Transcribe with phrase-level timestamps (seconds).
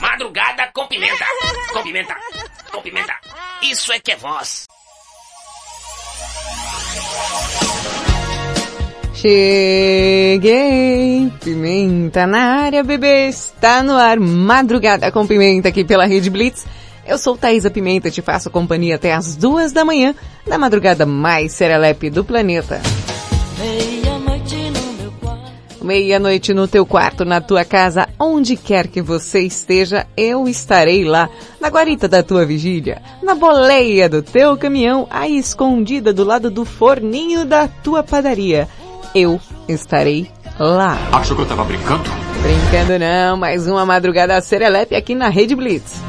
[0.00, 1.24] Madrugada com pimenta.
[1.72, 2.14] Com pimenta.
[2.72, 3.14] Com pimenta.
[3.62, 4.66] Isso é que é voz.
[9.14, 10.42] Cheguei!
[11.42, 13.28] Pimenta na área, bebê!
[13.28, 16.66] Está no ar, madrugada com pimenta aqui pela Rede Blitz.
[17.06, 20.14] Eu sou Thaisa Pimenta, te faço companhia até as duas da manhã,
[20.46, 22.82] na madrugada mais serelepe do planeta.
[25.86, 31.30] Meia-noite no teu quarto, na tua casa, onde quer que você esteja, eu estarei lá,
[31.60, 36.64] na guarita da tua vigília, na boleia do teu caminhão, aí escondida do lado do
[36.64, 38.68] forninho da tua padaria.
[39.14, 40.98] Eu estarei lá.
[41.12, 42.10] Achou que eu tava brincando?
[42.42, 46.02] Brincando não, mais uma madrugada serelepe aqui na Rede Blitz.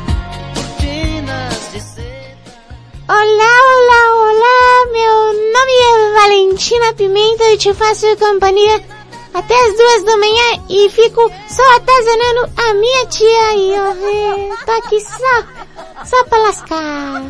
[3.07, 8.96] Olá, olá, olá, meu nome é Valentina Pimenta e te faço companhia
[9.38, 14.71] até as duas da manhã e fico só atazanando a minha tia e eu tô
[14.71, 17.21] aqui só, só pra lascar.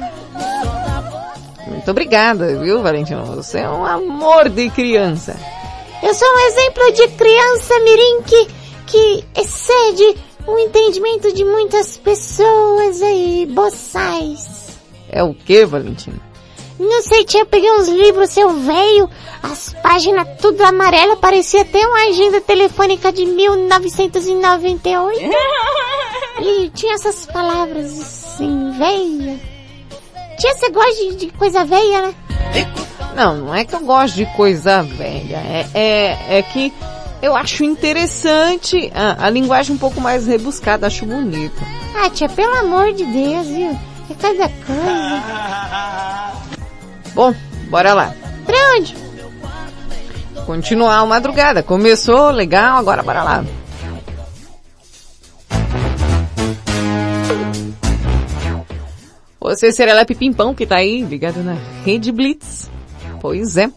[1.67, 3.23] Muito obrigada, viu, Valentina?
[3.23, 5.37] Você é um amor de criança.
[6.01, 8.47] Eu sou um exemplo de criança mirim que,
[8.85, 14.77] que excede o entendimento de muitas pessoas aí, boçais.
[15.09, 16.21] É o que, Valentina?
[16.79, 19.09] Não sei, tia, eu peguei uns livros seu velho,
[19.43, 25.21] as páginas tudo amarela, parecia até uma agenda telefônica de 1998.
[26.41, 29.39] e tinha essas palavras assim, velha.
[30.39, 32.15] Tia, você gosta de, de coisa velha, né?
[33.15, 35.37] Não, não é que eu gosto de coisa velha.
[35.37, 36.71] É, é, é que
[37.21, 41.59] eu acho interessante a, a linguagem um pouco mais rebuscada, acho bonito.
[41.95, 43.79] Ah, tia, pelo amor de Deus, viu?
[44.09, 45.23] É cada coisa.
[47.15, 47.33] Bom,
[47.69, 48.13] bora lá.
[48.45, 48.95] Pra onde?
[50.47, 51.61] Continuar a madrugada.
[51.61, 53.45] Começou, legal, agora bora lá.
[59.41, 62.71] Você, Serelepe Pimpão, que tá aí ligado na Rede Blitz.
[63.19, 63.69] Pois é.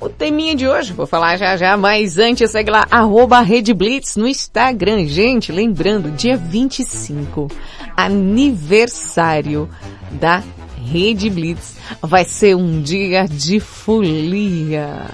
[0.00, 4.14] O teminha de hoje, vou falar já já, mas antes segue lá, arroba Rede Blitz
[4.14, 5.06] no Instagram.
[5.06, 7.48] Gente, lembrando, dia 25,
[7.96, 9.68] aniversário
[10.12, 10.40] da
[10.84, 11.76] Rede Blitz.
[12.00, 15.08] Vai ser um dia de folia.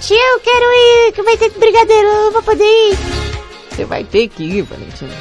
[0.00, 2.98] Tia, eu quero ir, que vai ter brigadeiro, eu vou poder ir.
[3.70, 5.14] Você vai ter que ir, Valentina.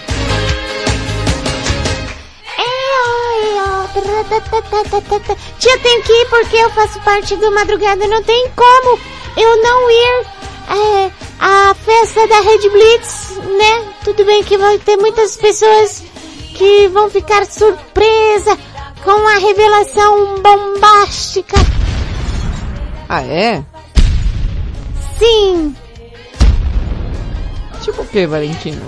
[5.60, 8.08] Tia, eu tenho que ir porque eu faço parte do Madrugada.
[8.08, 9.00] Não tem como
[9.38, 10.26] eu não ir
[10.70, 13.94] é, à festa da Red Blitz, né?
[14.04, 16.04] Tudo bem que vai ter muitas pessoas
[16.56, 18.58] que vão ficar surpresa
[19.04, 21.58] com a revelação bombástica.
[23.08, 23.64] Ah, é?
[25.18, 25.76] Sim.
[27.82, 28.82] Tipo o que, Valentina?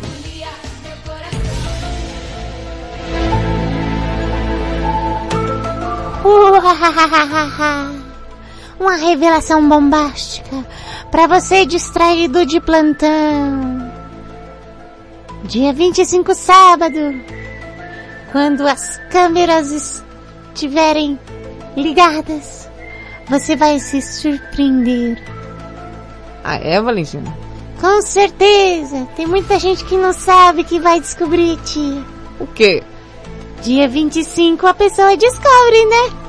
[8.80, 10.64] Uma revelação bombástica
[11.12, 13.92] para você distraído de plantão.
[15.44, 16.98] Dia 25 sábado,
[18.32, 20.04] quando as câmeras
[20.54, 21.20] estiverem
[21.76, 22.70] ligadas,
[23.28, 25.22] você vai se surpreender.
[26.44, 27.36] Ah, é, Valentina?
[27.80, 29.08] Com certeza.
[29.16, 32.04] Tem muita gente que não sabe que vai descobrir, tia.
[32.40, 32.84] O quê?
[33.62, 36.21] Dia 25 a pessoa descobre, né?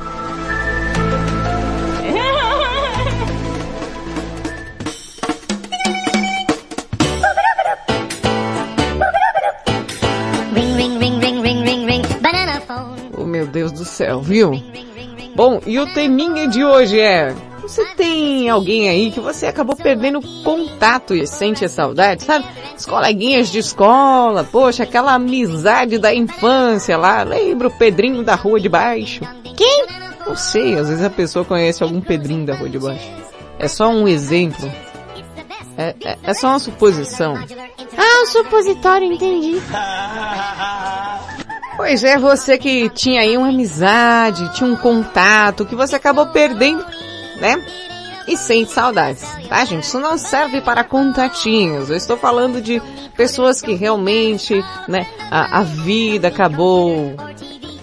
[13.93, 14.53] Céu, viu?
[15.35, 17.35] Bom, e o teminha de hoje é...
[17.63, 22.45] Você tem alguém aí que você acabou perdendo contato e sente a saudade, sabe?
[22.75, 27.23] As coleguinhas de escola, poxa, aquela amizade da infância lá.
[27.23, 29.21] Lembra o Pedrinho da rua de baixo?
[29.57, 29.87] Quem?
[30.27, 33.09] Não sei, às vezes a pessoa conhece algum Pedrinho da rua de baixo.
[33.59, 34.71] É só um exemplo.
[35.79, 37.37] É, é, é só uma suposição.
[37.97, 39.63] Ah, o supositório, entendi.
[41.83, 46.87] Pois é, você que tinha aí uma amizade, tinha um contato, que você acabou perdendo,
[47.41, 47.61] né?
[48.29, 49.25] e sente saudades.
[49.49, 49.83] Tá, gente?
[49.83, 51.91] Isso não serve para contatinhos.
[51.91, 52.81] Eu estou falando de
[53.17, 57.17] pessoas que realmente, né, a, a vida acabou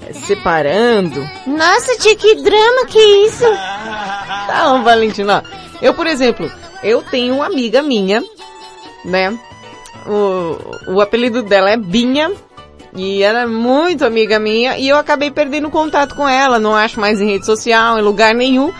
[0.08, 1.20] é, separando.
[1.46, 3.44] Nossa, tia, que drama que isso?
[4.48, 5.44] Não, Valentina.
[5.82, 6.50] Eu, por exemplo,
[6.82, 8.24] eu tenho uma amiga minha,
[9.04, 9.38] né?
[10.08, 12.32] O, o apelido dela é Binha.
[12.96, 17.00] E ela é muito amiga minha e eu acabei perdendo contato com ela, não acho
[17.00, 18.74] mais em rede social, em lugar nenhum.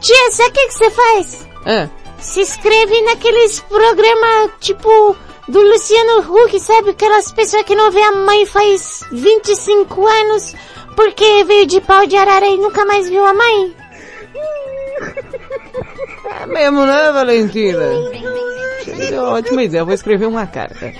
[0.00, 1.48] Tia, sabe o que, você faz?
[1.64, 1.88] Ah,
[2.18, 5.16] Se inscreve naqueles programas, tipo,
[5.48, 6.90] do Luciano Huck, sabe?
[6.90, 10.54] Aquelas pessoas que não vê a mãe faz 25 anos,
[10.94, 13.74] porque veio de pau de arara e nunca mais viu a mãe.
[16.42, 17.84] é mesmo, né, Valentina?
[19.30, 20.92] Ótima ideia, eu vou escrever uma carta.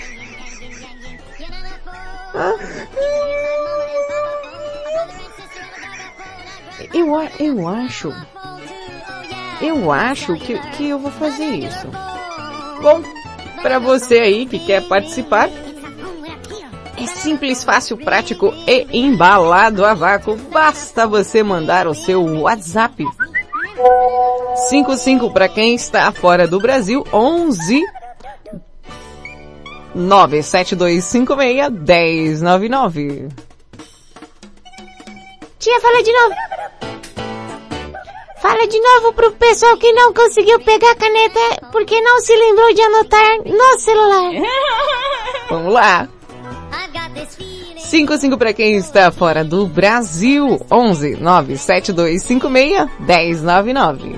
[6.92, 7.08] Eu,
[7.38, 8.12] eu acho,
[9.60, 11.86] eu acho que, que eu vou fazer isso.
[12.82, 13.02] Bom,
[13.62, 15.48] para você aí que quer participar,
[16.96, 20.36] é simples, fácil, prático e embalado a vácuo.
[20.36, 23.04] Basta você mandar o seu WhatsApp.
[24.68, 27.82] 55 para quem está fora do Brasil, 11
[29.94, 33.28] 97256 1099.
[35.58, 36.34] Tia, fala de novo.
[38.42, 41.40] Fala de novo pro pessoal que não conseguiu pegar a caneta
[41.72, 44.32] porque não se lembrou de anotar no celular.
[45.48, 46.06] Vamos lá.
[47.78, 54.16] 55 para quem está fora do Brasil, 11 97256 1099.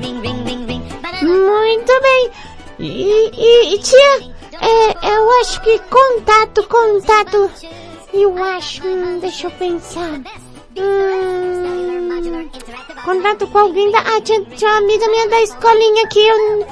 [1.23, 2.31] Muito bem.
[2.79, 7.51] E, e, e tia, é, eu acho que contato, contato.
[8.13, 10.21] Eu acho, hum, deixa eu pensar.
[10.77, 11.57] Hum,
[13.05, 16.67] contato com alguém da, ah, tinha, tinha uma amiga minha da escolinha que eu,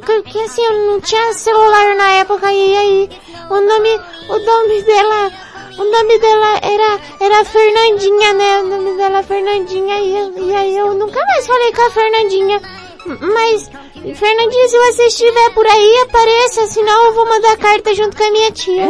[0.00, 3.10] que, que assim, eu não tinha celular na época e aí,
[3.50, 5.32] o nome, o nome dela,
[5.78, 8.58] o nome dela era, era Fernandinha, né?
[8.60, 12.62] O nome dela é Fernandinha e, e aí eu nunca mais falei com a Fernandinha.
[13.04, 13.70] Mas,
[14.14, 18.32] Fernandinha, se você estiver por aí, apareça, senão eu vou mandar carta junto com a
[18.32, 18.88] minha tia.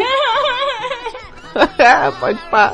[2.19, 2.73] Pode pá.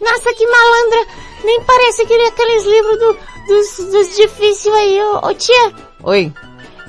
[0.00, 1.06] Nossa, que malandra!
[1.44, 3.16] Nem parece aquele, aqueles livros do,
[3.48, 5.72] dos, dos difíceis aí, ô, ô tia.
[6.02, 6.32] Oi.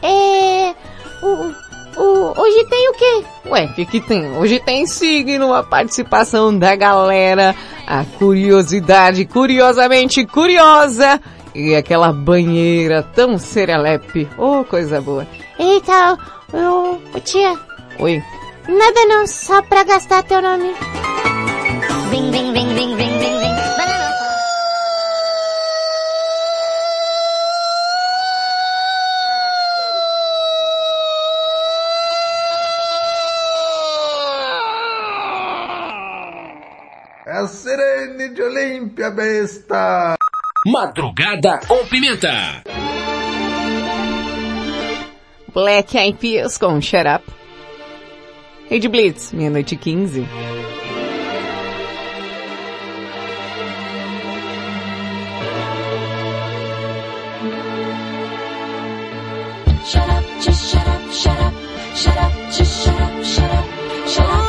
[0.02, 0.76] É...
[1.24, 1.54] O,
[2.02, 3.24] o, hoje tem o quê?
[3.46, 4.38] Ué, o que que tem?
[4.38, 7.56] Hoje tem signo, a participação da galera,
[7.88, 11.22] a curiosidade curiosamente curiosa
[11.60, 14.30] e aquela banheira tão serelepe.
[14.38, 15.28] Oh, coisa boa.
[15.60, 16.18] Eita,
[16.54, 17.54] ô, ô tia.
[18.00, 18.24] Oi.
[18.68, 20.74] Nada não, só pra gastar teu nome.
[22.12, 23.40] Ring, ring, ring, ring, ring, ring.
[23.78, 24.10] Banana
[37.26, 40.16] É a Sirene de Olímpia, besta!
[40.66, 42.64] Madrugada com Pimenta.
[45.54, 47.24] Black Eyed Peas com Shut Up.
[48.70, 50.28] Rede Blitz, meia-noite e 15.
[59.86, 61.54] Shut up, just shut up, shut up,
[61.96, 63.66] shut up, just shut up, shut up,
[64.08, 64.49] shut up,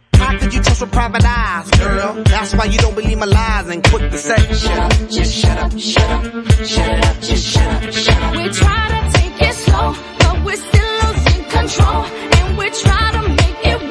[0.31, 2.23] How could you trust with private eyes, girl?
[2.23, 5.57] That's why you don't believe my lies and quick to say, shut up, just shut
[5.57, 6.23] up, shut up,
[6.65, 8.31] shut it up, just shut up, shut up.
[8.37, 12.05] We try to take it slow, but we're still losing control.
[12.05, 13.90] And we try to make it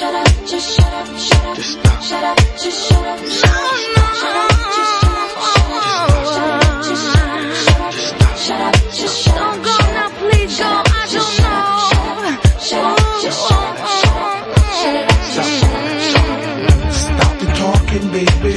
[0.00, 1.56] Shut up, just shut up, shut up.
[1.56, 2.00] Just stop.
[2.00, 3.68] Shut up, just shut up, shut up.
[4.16, 6.00] Shut up, just shut up, shut up.
[6.32, 7.92] Shut up, shut up, shut up.
[8.40, 9.42] Shut up, just shut up.
[9.52, 11.68] Don't go now, please go, I don't know.
[12.64, 14.40] Shut up, just shut up, shut up.
[14.80, 16.96] Shut up, just shut up.
[17.04, 18.54] Stop the talking, baby.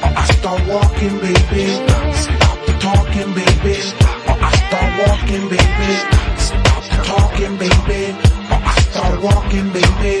[0.00, 1.64] Or I start walking, baby.
[2.24, 3.76] Stop the talking, baby.
[4.24, 5.92] Or I start walking, baby.
[6.40, 8.00] Stop the talking, baby.
[8.48, 10.15] Or I start walking, baby.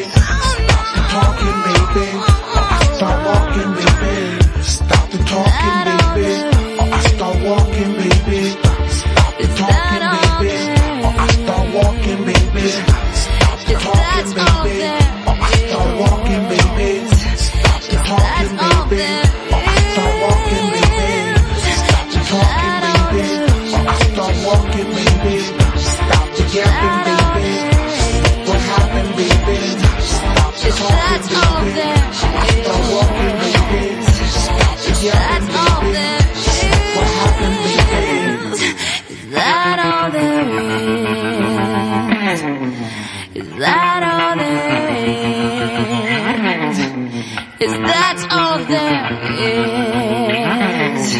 [49.38, 51.14] Is?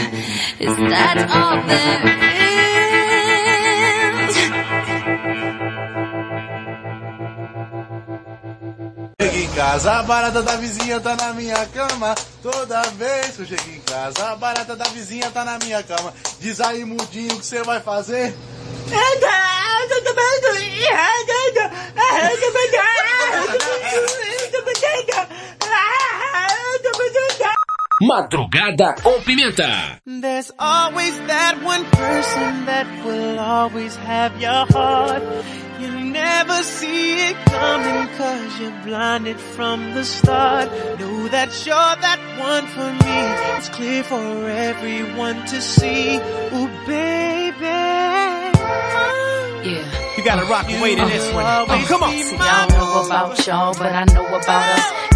[0.61, 2.27] Is that all there is?
[9.21, 12.15] Cheguei em casa, a barata da vizinha tá na minha cama.
[12.43, 16.13] Toda vez que eu chego em casa, a barata da vizinha tá na minha cama.
[16.41, 18.35] Diz aí, mudinho, o que você vai fazer?
[28.03, 29.99] Madrugada com Pimenta.
[30.05, 35.23] There's always that one person that will always have your heart.
[35.81, 40.69] You never see it coming cause you're blinded from the start.
[41.01, 43.57] Know that you're that one for me.
[43.57, 46.17] It's clear for everyone to see.
[46.17, 47.65] Ooh, baby.
[49.65, 50.17] Yeah.
[50.19, 51.47] You gotta rock the weight in this one.
[51.47, 52.13] Oh, come on.
[52.13, 55.16] See, I don't know about y'all, but I know about us.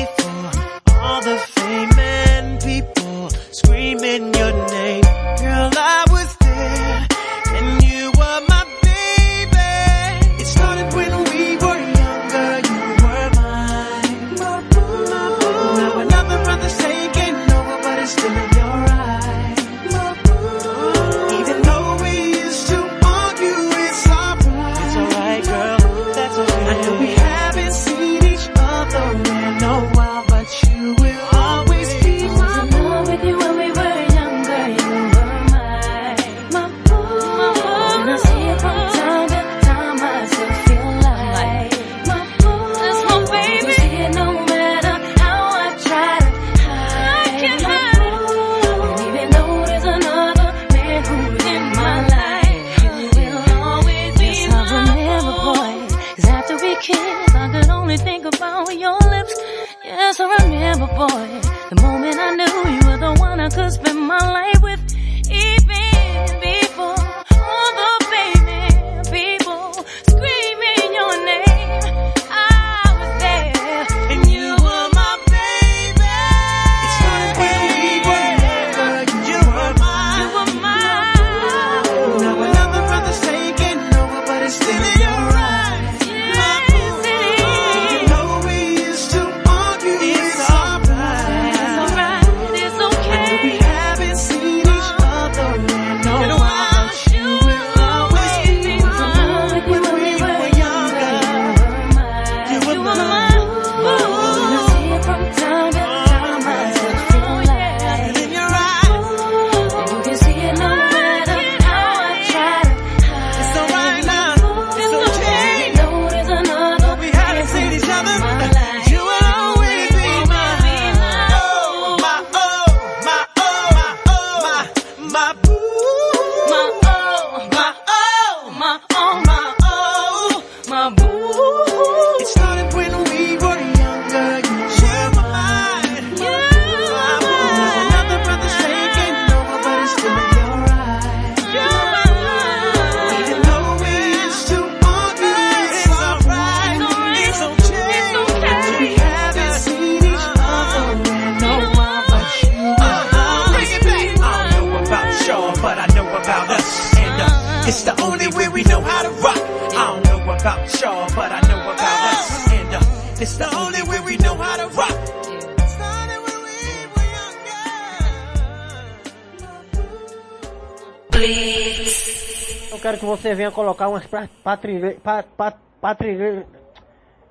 [174.41, 176.45] umas pra- patrile- pa- pa- patrile-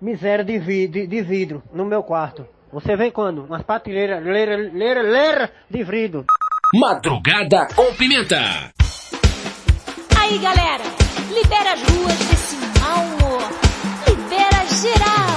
[0.01, 2.47] miséria de, vi- de- de vidro no meu quarto.
[2.73, 3.45] Você vem quando?
[3.45, 6.25] Umas prateleira, leira, leira, leira de vidro.
[6.75, 8.39] Madrugada com Pimenta.
[10.19, 10.85] Aí, galera,
[11.35, 13.43] libera as ruas desse mau humor.
[14.07, 15.31] Libera geral.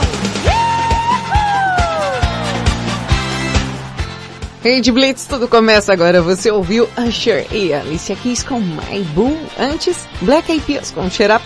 [4.63, 6.21] Rede Blitz, tudo começa agora.
[6.21, 9.37] Você ouviu Usher e Alicia Keys com My Boo.
[9.59, 11.43] Antes, Black Eyed Peas com Shut Up.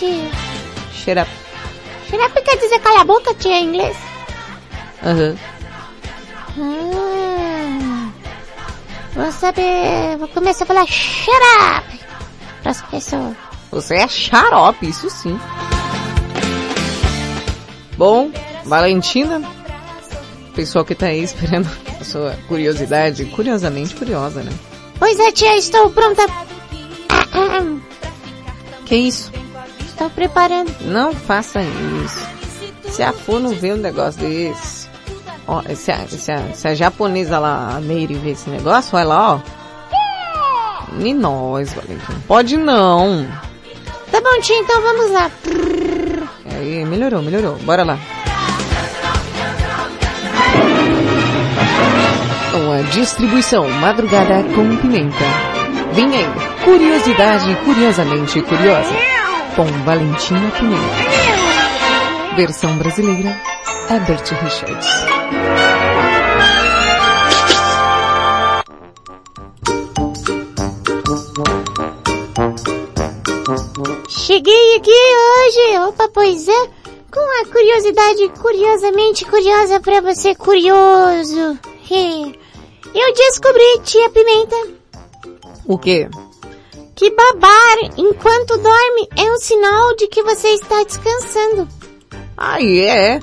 [0.00, 0.30] Tia?
[0.94, 1.30] Shut Up.
[2.08, 3.96] Xerape quer dizer cala a boca, tia, em inglês?
[5.04, 5.36] Aham.
[6.58, 8.10] Ah,
[9.12, 11.30] vou saber, vou começar a falar shut
[11.76, 12.00] up
[12.62, 13.36] pras pessoas.
[13.70, 15.38] Você é xarope, isso sim.
[17.98, 18.30] Bom,
[18.64, 19.42] Valentina,
[20.54, 21.68] pessoal que tá aí esperando
[22.00, 24.50] a sua curiosidade, curiosamente curiosa, né?
[24.98, 26.22] Pois é, tia, estou pronta.
[28.86, 29.39] Que isso?
[30.00, 30.74] Estou preparando.
[30.80, 32.26] Não faça isso.
[32.88, 34.88] Se a Fu não vê um negócio desse,
[35.46, 39.04] ó, se a, se a, se a japonesa lá, a Meire, vê esse negócio, vai
[39.04, 39.40] lá, ó.
[40.98, 42.18] E nós, Valentina.
[42.26, 43.28] Pode não.
[44.10, 45.30] Tá bom, tia, então vamos lá.
[46.50, 47.56] Aí, melhorou, melhorou.
[47.56, 47.98] Bora lá.
[52.52, 55.24] Com a distribuição Madrugada com Pimenta.
[55.92, 56.26] Vem aí,
[56.64, 59.19] curiosidade curiosamente curiosa.
[59.60, 62.34] Com Valentina Pimenta.
[62.34, 63.38] Versão brasileira,
[63.90, 64.88] Herbert Richards.
[74.08, 76.66] Cheguei aqui hoje, opa, pois é,
[77.12, 81.58] com a curiosidade curiosamente curiosa pra você, curioso.
[82.94, 84.56] Eu descobri, tia Pimenta,
[85.66, 86.08] O quê?
[87.00, 91.66] Que babar enquanto dorme é um sinal de que você está descansando.
[92.36, 93.18] Aí é.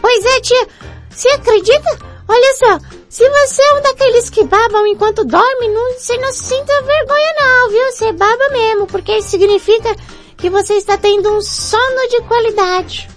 [0.00, 0.68] Pois é, tia,
[1.08, 1.96] você acredita?
[2.26, 6.82] Olha só, se você é um daqueles que babam enquanto dorme, não, você não sinta
[6.82, 7.92] vergonha não, viu?
[7.92, 9.94] Você baba mesmo, porque isso significa
[10.36, 13.08] que você está tendo um sono de qualidade.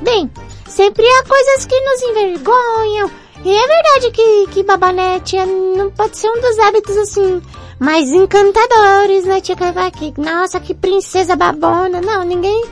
[0.00, 0.30] Bem,
[0.66, 3.10] sempre há coisas que nos envergonham.
[3.44, 7.42] E é verdade que, que babar, né, tia, não pode ser um dos hábitos, assim,
[7.78, 10.14] mais encantadores, né, tia Cavaque?
[10.16, 12.00] Nossa, que princesa babona.
[12.00, 12.64] Não, ninguém,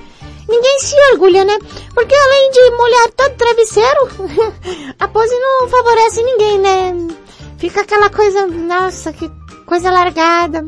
[0.48, 1.58] ninguém se orgulha, né?
[1.94, 4.08] Porque além de molhar todo o travesseiro,
[4.98, 7.08] a pose não favorece ninguém, né?
[7.58, 9.30] Fica aquela coisa, nossa, que
[9.64, 10.64] coisa largada,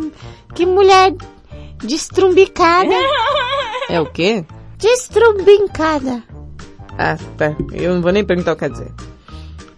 [0.55, 1.15] que mulher
[1.79, 2.95] destrumbicada.
[3.89, 4.45] É o quê?
[4.77, 6.23] Destrumbicada.
[6.97, 7.55] Ah, tá.
[7.73, 8.93] Eu não vou nem perguntar o que quer dizer.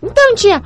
[0.02, 0.62] Então, tia,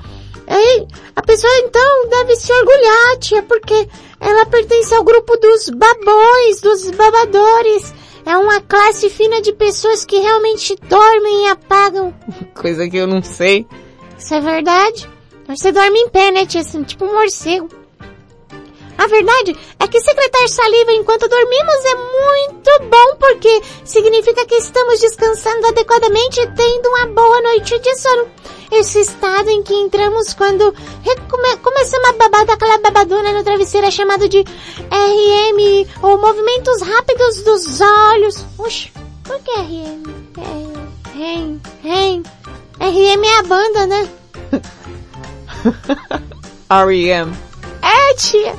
[0.47, 3.89] aí a pessoa então deve se orgulhar, tia, porque
[4.21, 7.95] ela pertence ao grupo dos babões, dos babadores.
[8.27, 12.15] É uma classe fina de pessoas que realmente dormem e apagam.
[12.55, 13.67] Coisa que eu não sei.
[14.19, 15.09] Isso é verdade?
[15.47, 16.63] Você dorme em pé, né, tia?
[16.63, 17.69] Assim, tipo um morcego.
[18.97, 25.01] A verdade é que secretar saliva enquanto dormimos é muito bom porque significa que estamos
[25.01, 28.29] descansando adequadamente e tendo uma boa noite de sono.
[28.71, 30.73] Esse estado em que entramos quando
[31.29, 37.43] come começamos a babar daquela babadona no travesseiro é chamado de RM ou movimentos rápidos
[37.43, 38.45] dos olhos.
[38.59, 40.03] Oxe, por que RM?
[40.39, 42.23] É, REM, REM.
[42.81, 44.09] RM é a banda, né?
[46.69, 47.33] R.E.M.
[47.83, 48.55] É, tia.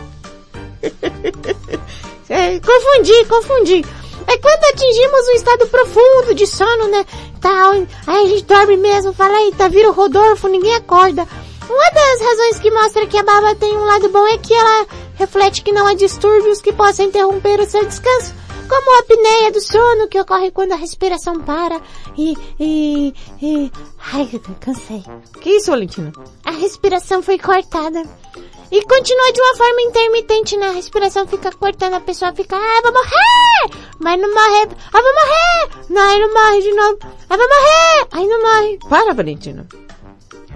[2.27, 3.85] É, confundi, confundi.
[4.27, 7.05] É quando atingimos um estado profundo de sono, né?
[7.39, 7.73] Tal,
[8.07, 11.27] aí a gente dorme mesmo, fala, eita, vira o Rodolfo, ninguém acorda.
[11.69, 14.87] Uma das razões que mostra que a baba tem um lado bom é que ela
[15.15, 18.33] reflete que não há distúrbios que possam interromper o seu descanso,
[18.67, 21.79] como a apneia do sono que ocorre quando a respiração para
[22.17, 23.71] e, e, e...
[24.13, 25.03] Ai, cansei.
[25.41, 26.11] Que isso, Valentina?
[26.43, 28.03] A respiração foi cortada.
[28.71, 30.67] E continua de uma forma intermitente, né?
[30.67, 33.85] A respiração fica cortando, a pessoa fica, ah, vou morrer!
[33.99, 35.85] Mas não morre, ah, vou morrer!
[35.89, 36.97] Não, aí não morre de novo.
[37.29, 38.07] Ah, vou morrer!
[38.11, 38.79] Aí não morre.
[38.89, 39.67] Para, Valentina.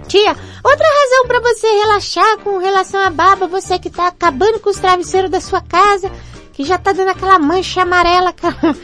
[0.07, 4.69] Tia, outra razão para você relaxar com relação à baba, você que tá acabando com
[4.69, 6.11] os travesseiros da sua casa,
[6.59, 8.75] que já tá dando aquela mancha amarela, aquela,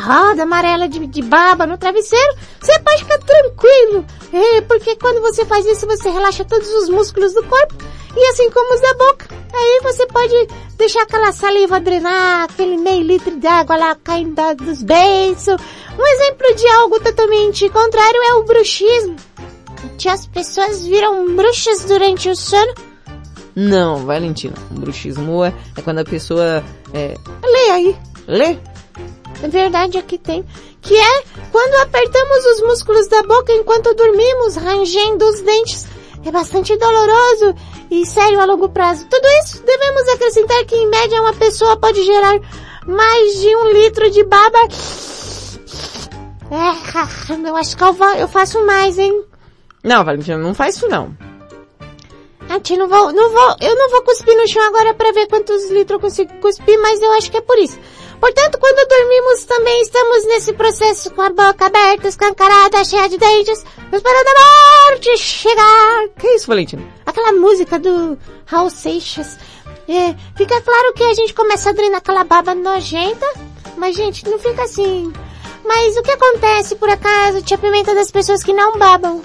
[0.00, 4.06] roda amarela de, de baba no travesseiro, você pode ficar tranquilo.
[4.32, 7.74] É, porque quando você faz isso, você relaxa todos os músculos do corpo
[8.16, 9.26] e assim como os da boca.
[9.52, 14.82] Aí você pode deixar aquela saliva drenar, aquele meio litro de água lá caindo dos
[14.82, 15.56] beiços.
[15.98, 19.16] Um exemplo de algo totalmente contrário é o bruxismo.
[19.98, 22.72] Que as pessoas viram bruxas durante o sono.
[23.54, 24.54] Não, Valentina.
[24.70, 27.96] O bruxismo é, é quando a pessoa é, lê aí.
[28.26, 28.58] Lê.
[29.42, 30.44] É verdade, aqui tem.
[30.80, 31.22] Que é
[31.52, 35.86] quando apertamos os músculos da boca enquanto dormimos, rangendo os dentes.
[36.24, 37.54] É bastante doloroso
[37.90, 39.06] e sério a longo prazo.
[39.08, 42.38] Tudo isso devemos acrescentar que em média uma pessoa pode gerar
[42.86, 44.58] mais de um litro de baba.
[46.50, 49.24] É, eu acho que eu faço mais, hein?
[49.84, 51.27] Não, Valentina, não faz isso não.
[52.50, 55.26] Ah, tia, não vou, não vou, eu não vou cuspir no chão agora pra ver
[55.26, 57.78] quantos litros eu consigo cuspir, mas eu acho que é por isso.
[58.18, 63.64] Portanto, quando dormimos também estamos nesse processo com a boca aberta, escancarada, cheia de dentes,
[63.92, 66.08] esperando a morte chegar.
[66.18, 66.82] Que isso, Valentina?
[67.04, 69.38] Aquela música do Raul Seixas.
[69.86, 73.26] É, fica claro que a gente começa a drenar aquela baba nojenta,
[73.76, 75.12] mas gente, não fica assim.
[75.64, 79.22] Mas o que acontece, por acaso, tia Pimenta, das pessoas que não babam?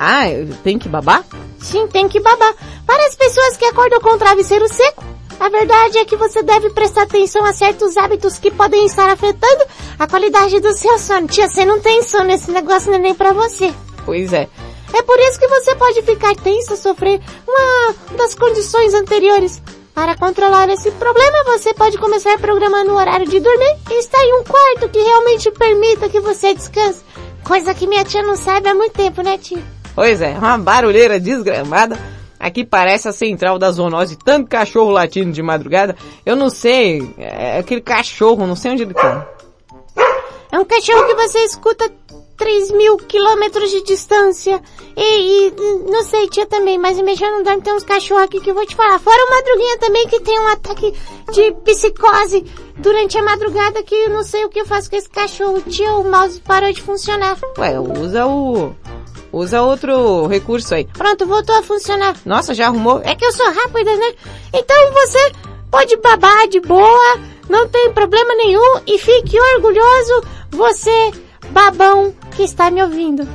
[0.00, 0.24] Ah,
[0.64, 1.24] tenho que babar?
[1.60, 2.54] Sim, tem que babar.
[2.86, 5.04] Para as pessoas que acordam com o travesseiro seco,
[5.38, 9.64] a verdade é que você deve prestar atenção a certos hábitos que podem estar afetando
[9.98, 11.26] a qualidade do seu sono.
[11.26, 13.72] Tia, você não tem sono, esse negócio não é nem pra você.
[14.04, 14.48] Pois é.
[14.94, 19.60] É por isso que você pode ficar tenso, sofrer uma das condições anteriores.
[19.94, 24.40] Para controlar esse problema, você pode começar programando o horário de dormir e estar em
[24.40, 27.02] um quarto que realmente permita que você descanse.
[27.44, 29.62] Coisa que minha tia não sabe há muito tempo, né, tia?
[29.96, 31.98] Pois é, uma barulheira desgramada.
[32.38, 35.96] Aqui parece a central da zoonose, tanto cachorro latindo de madrugada.
[36.24, 39.26] Eu não sei, é aquele cachorro, não sei onde ele tá.
[40.52, 41.90] É um cachorro que você escuta
[42.36, 44.62] 3 mil quilômetros de distância.
[44.94, 48.38] E, e, não sei, tia também, mas me já não dorme, tem uns cachorros aqui
[48.40, 48.98] que eu vou te falar.
[48.98, 50.94] Fora o Madruguinha também que tem um ataque
[51.32, 52.44] de psicose
[52.76, 55.62] durante a madrugada que eu não sei o que eu faço com esse cachorro.
[55.62, 57.38] Tia, o mouse parou de funcionar.
[57.58, 58.74] Ué, usa o...
[59.36, 60.86] Usa outro recurso aí.
[60.86, 62.16] Pronto, voltou a funcionar.
[62.24, 63.02] Nossa, já arrumou?
[63.04, 64.14] É que eu sou rápida, né?
[64.50, 65.32] Então você
[65.70, 71.10] pode babar de boa, não tem problema nenhum e fique orgulhoso, você,
[71.50, 73.28] babão, que está me ouvindo.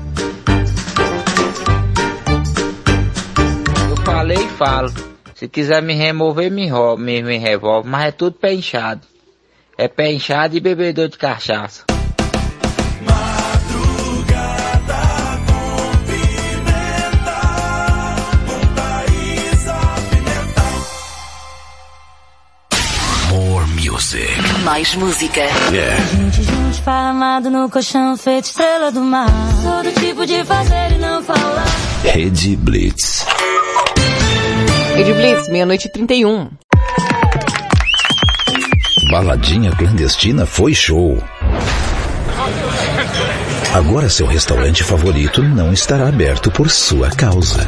[3.88, 4.92] Eu falei e falo.
[5.36, 9.02] Se quiser me remover, me, me, me revolve, mas é tudo pé inchado.
[9.78, 11.91] É pé inchado e bebedor de cachaça.
[24.12, 24.64] Music.
[24.64, 25.42] Mais música.
[25.72, 25.96] Yeah.
[26.08, 29.30] Gente junto, esparramado no colchão, feito estrela do mar.
[29.62, 31.66] Sou do tipo de fazer e não falar.
[32.04, 33.26] Rede Blitz.
[34.96, 36.50] Rede Blitz, meia-noite e 31.
[39.12, 41.18] Baladinha clandestina foi show.
[43.74, 47.68] Agora seu restaurante favorito não estará aberto por sua causa.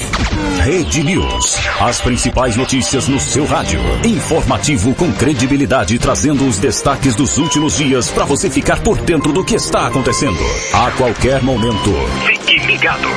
[1.03, 1.57] News.
[1.79, 3.79] As principais notícias no seu rádio.
[4.05, 9.43] Informativo com credibilidade, trazendo os destaques dos últimos dias para você ficar por dentro do
[9.43, 10.39] que está acontecendo.
[10.73, 11.91] A qualquer momento.
[12.25, 13.07] Fique ligado.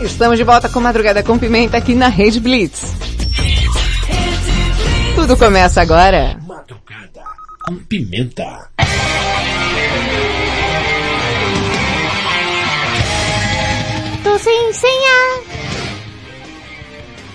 [0.00, 2.94] Estamos de volta com Madrugada com Pimenta aqui na Rede Blitz.
[5.14, 6.36] Tudo começa agora.
[7.64, 8.68] Com pimenta.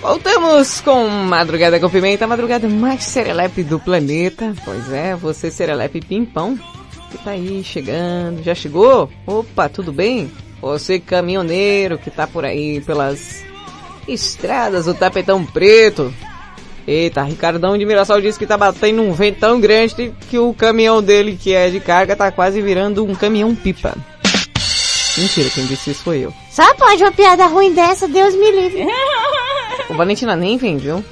[0.02, 4.56] Voltamos com Madrugada com Pimenta, a madrugada mais serelepe do planeta.
[4.66, 6.58] Pois é, você serelepe pimpão,
[7.12, 8.44] que tá aí chegando.
[8.44, 9.10] Já chegou?
[9.26, 10.32] Opa, tudo bem?
[10.62, 13.44] Você caminhoneiro que tá por aí pelas
[14.08, 16.14] estradas do tapetão preto.
[16.88, 21.04] Eita, Ricardão de Mirassol disse que tá batendo um vento tão grande que o caminhão
[21.04, 23.96] dele, que é de carga, tá quase virando um caminhão pipa.
[25.18, 26.34] Mentira, quem disse isso foi eu.
[26.52, 28.86] Só pode uma piada ruim dessa, Deus me livre.
[29.90, 31.04] O Valentina nem vem, viu?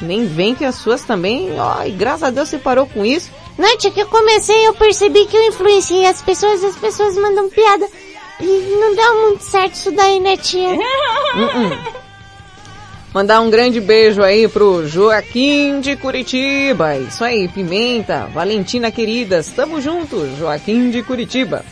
[0.00, 3.30] Nem vem que as suas também, ó, e graças a Deus você parou com isso.
[3.56, 7.48] Não, tia, que eu comecei, eu percebi que eu influenciei as pessoas, as pessoas mandam
[7.48, 7.88] piada.
[8.40, 10.68] E não dá muito certo isso daí, né, tia?
[10.68, 11.98] Uh-uh.
[13.12, 16.96] Mandar um grande beijo aí pro Joaquim de Curitiba.
[16.96, 21.64] Isso aí, Pimenta, Valentina queridas, tamo junto, Joaquim de Curitiba.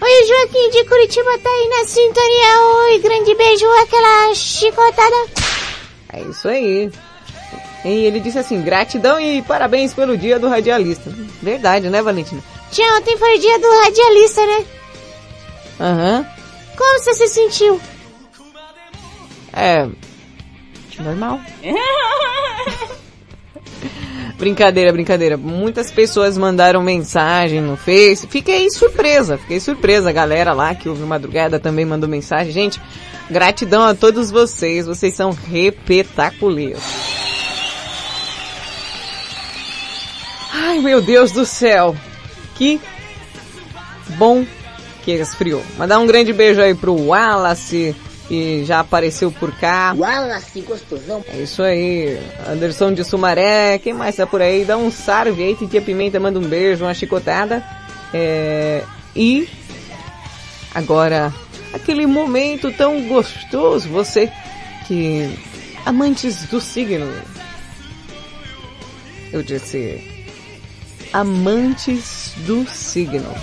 [0.00, 2.60] Oi, Joaquim de Curitiba tá aí na sintonia.
[2.84, 5.16] Oi, grande beijo, aquela chicotada.
[6.12, 6.90] É isso aí.
[7.84, 11.12] E ele disse assim, gratidão e parabéns pelo dia do radialista.
[11.42, 12.42] Verdade, né, Valentina?
[12.70, 14.66] Tia, ontem foi o dia do radialista, né?
[15.80, 16.26] Aham.
[16.76, 17.80] Como você se sentiu?
[19.52, 19.88] É.
[21.00, 21.40] Normal.
[24.38, 25.36] Brincadeira, brincadeira.
[25.36, 28.26] Muitas pessoas mandaram mensagem no Face.
[28.28, 30.10] Fiquei surpresa, fiquei surpresa.
[30.10, 32.52] A galera lá que ouve madrugada também mandou mensagem.
[32.52, 32.80] Gente,
[33.28, 34.86] gratidão a todos vocês.
[34.86, 36.82] Vocês são repetaculeiros.
[40.52, 41.96] Ai, meu Deus do céu.
[42.54, 42.80] Que
[44.16, 44.46] bom
[45.04, 45.62] que esfriou.
[45.76, 47.96] Mandar um grande beijo aí pro Wallace,
[48.28, 49.94] que já apareceu por cá.
[49.96, 51.24] Wallace, gostosão.
[51.32, 52.20] É isso aí.
[52.46, 54.66] Anderson de Sumaré, quem mais tá por aí?
[54.66, 57.64] Dá um salve aí, Titia Pimenta manda um beijo, uma chicotada.
[58.12, 58.84] É...
[59.16, 59.48] E
[60.74, 61.32] agora,
[61.72, 64.30] aquele momento tão gostoso, você
[64.86, 65.34] que...
[65.86, 67.10] Amantes do signo.
[69.32, 70.04] Eu disse...
[71.14, 73.34] Amantes do signo.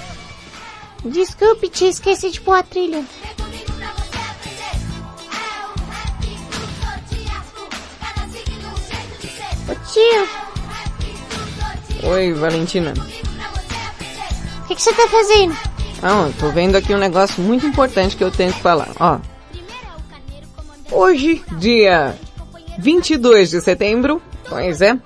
[1.03, 3.03] Desculpe, tia, esqueci de pôr a trilha.
[9.95, 10.27] Tio,
[12.11, 12.93] Oi, Valentina.
[14.63, 15.55] o que, que você tá fazendo?
[16.03, 18.89] Ah, tô vendo aqui um negócio muito importante que eu tenho que falar.
[18.99, 19.19] Ó.
[20.91, 22.13] Hoje, dia
[22.77, 24.99] 22 de setembro, pois é,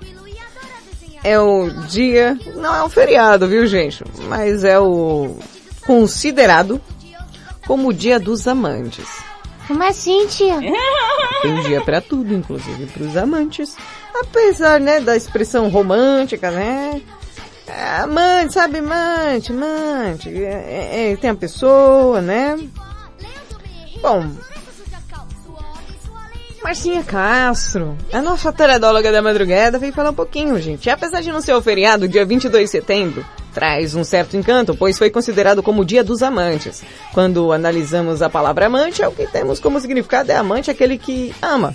[1.22, 4.02] é o dia, não é um feriado, viu gente?
[4.28, 5.36] Mas é o
[5.86, 6.80] considerado
[7.64, 9.06] como o dia dos amantes.
[9.68, 10.58] Como assim, tia?
[11.42, 13.76] Tem dia pra tudo, inclusive pros amantes.
[14.14, 17.00] Apesar, né, da expressão romântica, né?
[17.66, 20.28] É, amante, sabe, amante, amante.
[20.28, 22.58] É, é, tem a pessoa, né?
[24.02, 24.30] Bom.
[26.62, 30.90] Marcinha Castro, a nossa teledóloga da madrugada, veio falar um pouquinho, gente.
[30.90, 34.98] Apesar de não ser o feriado, dia 22 de setembro, traz um certo encanto, pois
[34.98, 36.82] foi considerado como o dia dos amantes.
[37.14, 41.34] Quando analisamos a palavra amante, é o que temos como significado é amante aquele que
[41.40, 41.74] ama.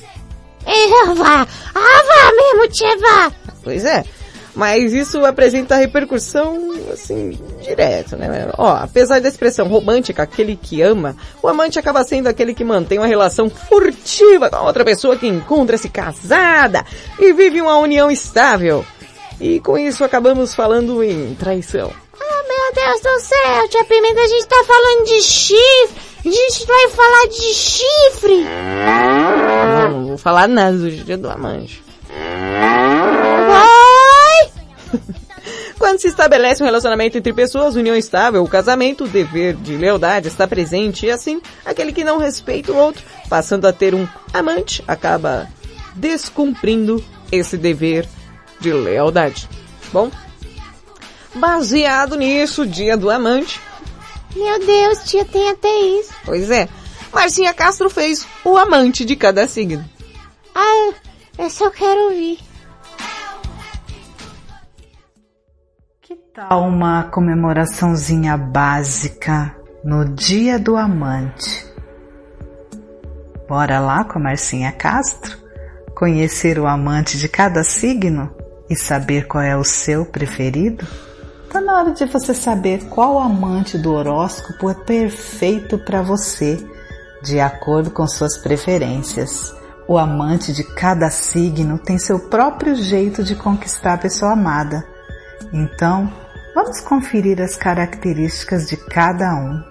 [0.66, 3.32] É, vá, ah, vá mesmo, vá.
[3.64, 4.04] Pois é.
[4.56, 8.50] Mas isso apresenta repercussão, assim, direta, né?
[8.58, 12.98] Ó, apesar da expressão romântica, aquele que ama, o amante acaba sendo aquele que mantém
[12.98, 16.86] uma relação furtiva com a outra pessoa que encontra-se casada
[17.20, 18.86] e vive uma união estável.
[19.42, 21.92] E com isso acabamos falando em traição.
[22.14, 25.56] Oh, meu Deus do céu, tia Pimenta, a gente tá falando de X
[26.26, 28.46] A gente vai falar de chifre.
[28.46, 31.84] Não, não vou falar nada do dia do amante.
[33.48, 34.52] Vai!
[35.78, 40.28] Quando se estabelece um relacionamento entre pessoas, união estável, o casamento, o dever de lealdade
[40.28, 44.84] está presente e assim, aquele que não respeita o outro, passando a ter um amante,
[44.88, 45.48] acaba
[45.94, 48.08] descumprindo esse dever
[48.60, 49.48] de lealdade.
[49.94, 50.10] Bom,
[51.36, 53.62] baseado nisso, dia do amante,
[54.36, 56.14] Meu Deus, tia, tem até isso.
[56.26, 56.68] pois é,
[57.14, 59.84] Marcinha Castro fez o amante de cada signo.
[60.54, 60.94] Ah,
[61.38, 62.40] eu quero ouvir.
[66.36, 71.66] tal uma comemoraçãozinha básica no Dia do Amante?
[73.48, 75.38] Bora lá com a Marcinha Castro?
[75.96, 78.36] Conhecer o amante de cada signo
[78.70, 80.86] e saber qual é o seu preferido?
[81.56, 86.62] Tá na hora de você saber qual amante do horóscopo é perfeito para você,
[87.24, 89.56] de acordo com suas preferências.
[89.88, 94.86] O amante de cada signo tem seu próprio jeito de conquistar a pessoa amada.
[95.54, 96.12] Então,
[96.54, 99.64] vamos conferir as características de cada um.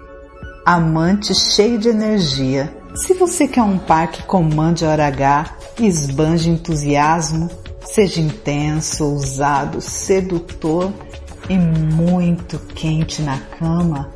[0.65, 2.75] Amante cheio de energia.
[2.95, 7.51] Se você quer um par que comande hora H, esbanje entusiasmo,
[7.83, 10.91] seja intenso, ousado, sedutor
[11.49, 14.11] e muito quente na cama,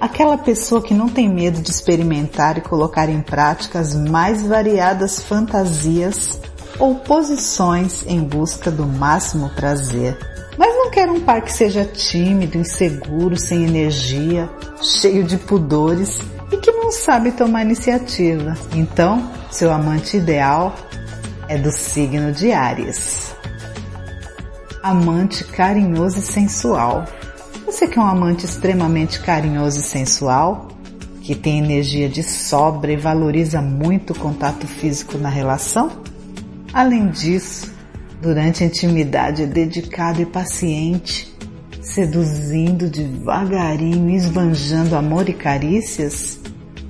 [0.00, 5.22] aquela pessoa que não tem medo de experimentar e colocar em prática as mais variadas
[5.22, 6.40] fantasias
[6.78, 10.18] ou posições em busca do máximo prazer.
[10.58, 14.48] Mas não quer um par que seja tímido, inseguro, sem energia,
[14.82, 16.18] cheio de pudores
[16.50, 18.56] e que não sabe tomar iniciativa.
[18.74, 20.74] Então, seu amante ideal
[21.48, 23.35] é do signo de Áries.
[24.86, 27.06] Amante carinhoso e sensual.
[27.64, 30.68] Você quer um amante extremamente carinhoso e sensual?
[31.22, 35.90] Que tem energia de sobra e valoriza muito o contato físico na relação?
[36.72, 37.74] Além disso,
[38.22, 41.36] durante a intimidade é dedicado e paciente,
[41.82, 46.38] seduzindo devagarinho, esbanjando amor e carícias,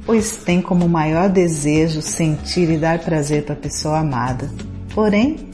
[0.05, 4.51] pois tem como maior desejo sentir e dar prazer para a pessoa amada.
[4.95, 5.46] Porém,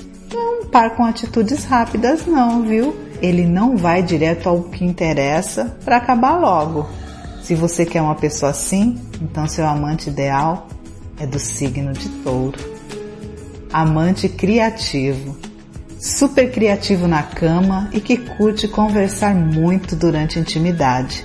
[0.72, 2.96] não é um par com atitudes rápidas não, viu?
[3.20, 6.88] Ele não vai direto ao que interessa para acabar logo.
[7.42, 10.66] Se você quer uma pessoa assim, então seu amante ideal
[11.20, 12.58] é do signo de touro.
[13.72, 15.36] Amante criativo
[16.02, 21.24] super criativo na cama e que curte conversar muito durante a intimidade,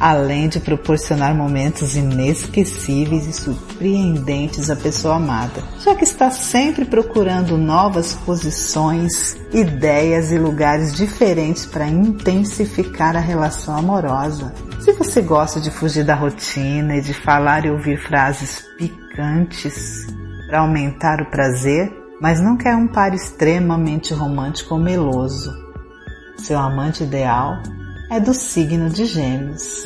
[0.00, 7.58] além de proporcionar momentos inesquecíveis e surpreendentes à pessoa amada, já que está sempre procurando
[7.58, 14.54] novas posições, ideias e lugares diferentes para intensificar a relação amorosa.
[14.80, 20.06] Se você gosta de fugir da rotina e de falar e ouvir frases picantes
[20.48, 25.52] para aumentar o prazer, mas não quer um par extremamente romântico ou meloso.
[26.38, 27.62] Seu amante ideal
[28.10, 29.84] é do signo de Gêmeos.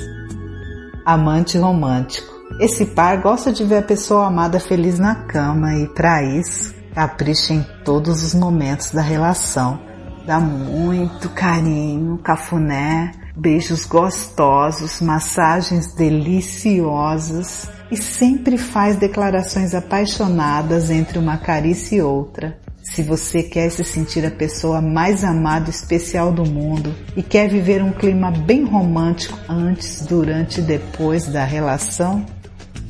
[1.05, 2.33] Amante romântico.
[2.59, 7.53] Esse par gosta de ver a pessoa amada feliz na cama e, para isso, capricha
[7.53, 9.79] em todos os momentos da relação.
[10.27, 21.37] Dá muito carinho, cafuné, beijos gostosos, massagens deliciosas e sempre faz declarações apaixonadas entre uma
[21.37, 22.64] carícia e outra.
[22.85, 27.49] Se você quer se sentir a pessoa mais amada e especial do mundo e quer
[27.49, 32.25] viver um clima bem romântico antes, durante e depois da relação,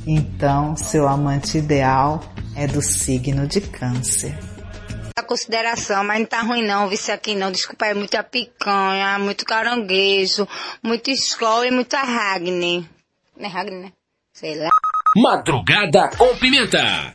[0.05, 2.21] então seu amante ideal
[2.57, 4.37] é do signo de câncer.
[5.17, 7.53] A consideração, mas não tá ruim não, vice aqui não.
[7.53, 10.47] Desculpa, é muita picanha, muito caranguejo,
[10.83, 12.87] muito escola e muita Ragni.
[13.37, 13.93] Não é Ragni, né?
[14.33, 14.69] Sei lá.
[15.17, 17.15] Madrugada com Pimenta.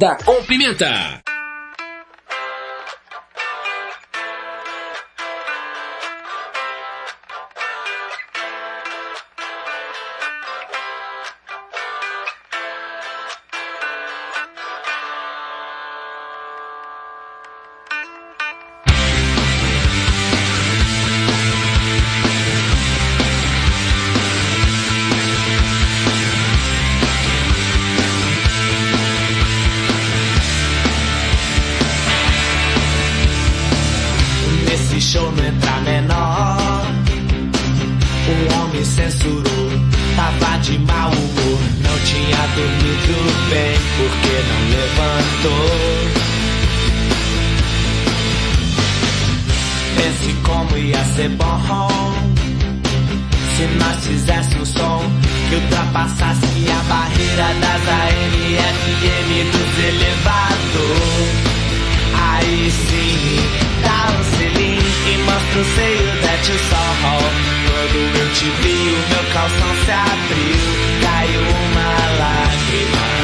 [0.00, 1.19] Com Pimenta.
[50.10, 51.88] Pense como ia ser bom.
[53.56, 55.02] Se nós fizesse um som
[55.48, 58.56] que ultrapassasse a barreira das AM,
[58.98, 61.38] FM dos elevadores.
[62.18, 63.38] Aí sim,
[63.84, 67.22] dá um selinho e mostra o seio da tio Sol.
[67.70, 70.58] Quando eu te vi, o meu calção se abriu,
[71.02, 73.19] caiu uma lágrima.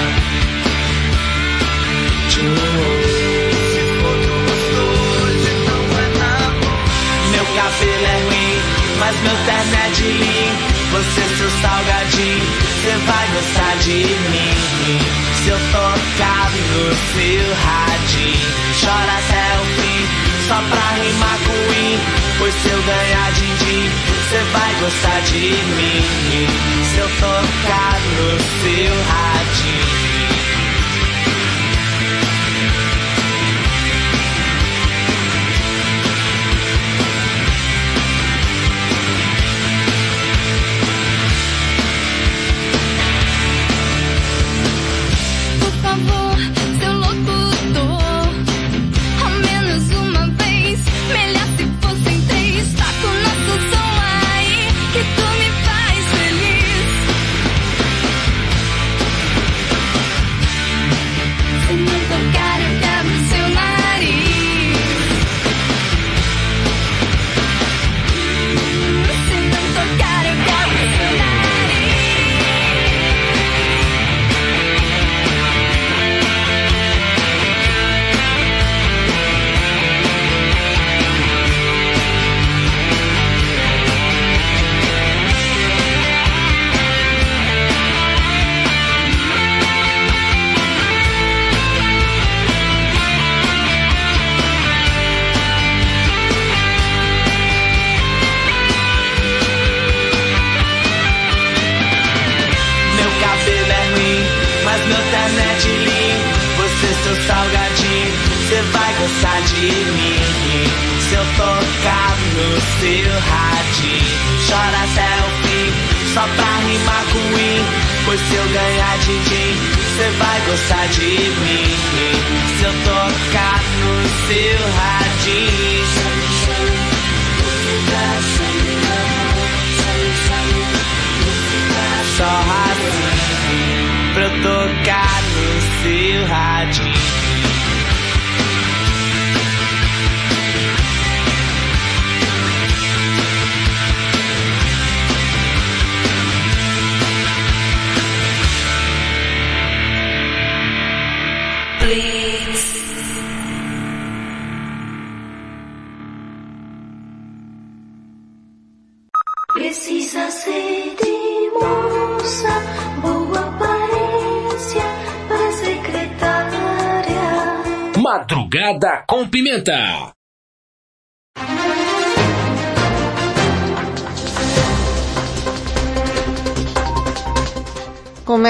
[8.98, 10.76] Mas meu terno é de.
[10.92, 14.98] Você, seu salgadinho, você vai gostar de mim.
[15.42, 18.48] Se eu tocar no seu radinho,
[18.80, 20.00] chora até o fim,
[20.48, 21.98] só pra rimar com in.
[22.38, 23.90] Pois se eu ganhar din-din,
[24.28, 26.46] você vai gostar de mim.
[26.84, 29.95] Se eu tocar no seu radinho.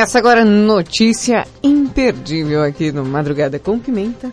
[0.07, 4.33] Começa agora notícia imperdível aqui no Madrugada com Pimenta.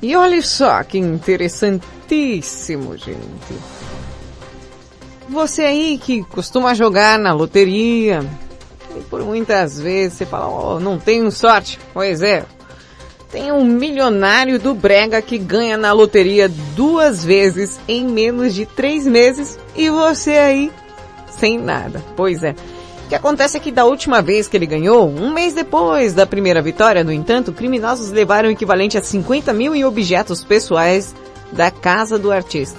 [0.00, 3.18] E olha só que interessantíssimo, gente.
[5.28, 8.24] Você aí que costuma jogar na loteria,
[8.96, 11.78] e por muitas vezes você fala, oh, não tenho sorte.
[11.92, 12.46] Pois é,
[13.30, 19.06] tem um milionário do Brega que ganha na loteria duas vezes em menos de três
[19.06, 20.72] meses e você aí
[21.28, 22.02] sem nada.
[22.16, 22.54] Pois é.
[23.04, 26.26] O que acontece é que da última vez que ele ganhou, um mês depois da
[26.26, 31.14] primeira vitória, no entanto, criminosos levaram o equivalente a 50 mil em objetos pessoais
[31.52, 32.78] da casa do artista.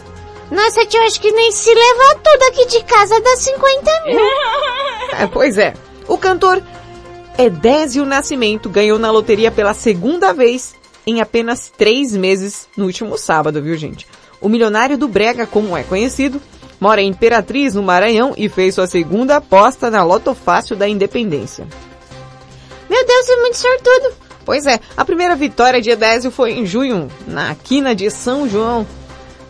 [0.49, 4.19] Nossa, tio, acho que nem se levar tudo aqui de casa dá 50 mil.
[5.17, 5.73] É, pois é.
[6.07, 6.61] O cantor
[7.37, 10.73] Edésio Nascimento ganhou na loteria pela segunda vez
[11.05, 14.07] em apenas três meses no último sábado, viu gente?
[14.41, 16.41] O milionário do Brega, como é conhecido,
[16.79, 21.67] mora em Imperatriz, no Maranhão, e fez sua segunda aposta na Loto Fácil da Independência.
[22.89, 24.13] Meu Deus, é muito sortudo.
[24.45, 28.85] Pois é, a primeira vitória de Edésio foi em junho, na quina de São João.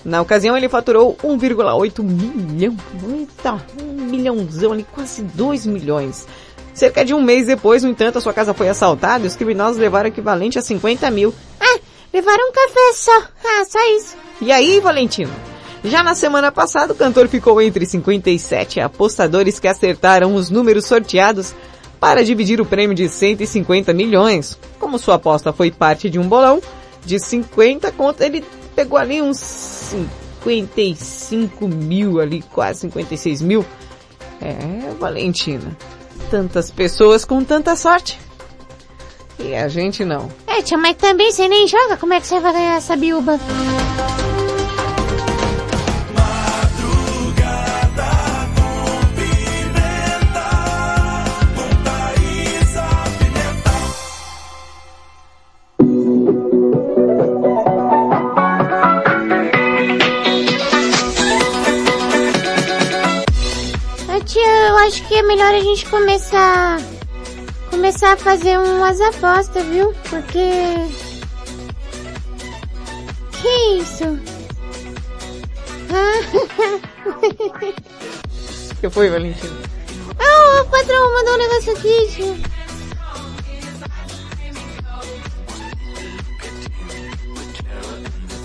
[0.06, 2.78] Na ocasião ele faturou 1,8 milhão.
[3.10, 6.26] Eita, um milhãozão ali, quase 2 milhões.
[6.74, 9.78] Cerca de um mês depois, no entanto, a sua casa foi assaltada e os criminosos
[9.78, 11.34] levaram o equivalente a 50 mil.
[11.60, 11.80] Ah,
[12.14, 13.24] levaram um café só.
[13.44, 14.16] Ah, só isso.
[14.42, 15.32] E aí, Valentino?
[15.86, 21.54] Já na semana passada, o cantor ficou entre 57 apostadores que acertaram os números sorteados
[22.00, 24.58] para dividir o prêmio de 150 milhões.
[24.80, 26.60] Como sua aposta foi parte de um bolão
[27.06, 28.44] de 50 contas, ele
[28.76, 33.64] pegou ali uns 55 mil ali, quase 56 mil.
[34.42, 35.78] É, Valentina.
[36.32, 38.20] Tantas pessoas com tanta sorte.
[39.38, 40.30] E a gente não.
[40.48, 41.98] É, tia, mas também você nem joga.
[41.98, 43.40] Como é que você vai ganhar essa biúba?
[64.76, 66.80] Eu acho que é melhor a gente começar...
[67.70, 69.94] Começar a fazer umas apostas, viu?
[70.10, 70.76] Porque...
[73.32, 74.20] Que isso?
[75.92, 76.20] Ah,
[78.82, 79.56] que foi, Valentina?
[80.20, 82.36] ah, o patrão mandou um negócio aqui, tia.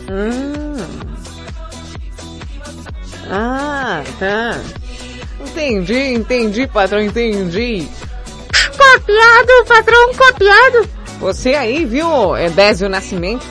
[0.09, 0.77] Hum.
[3.31, 4.61] Ah, tá.
[5.41, 7.89] Entendi, entendi, patrão, entendi.
[8.77, 10.89] Copiado, patrão, copiado.
[11.21, 13.45] Você aí, viu, Edésio Nascimento?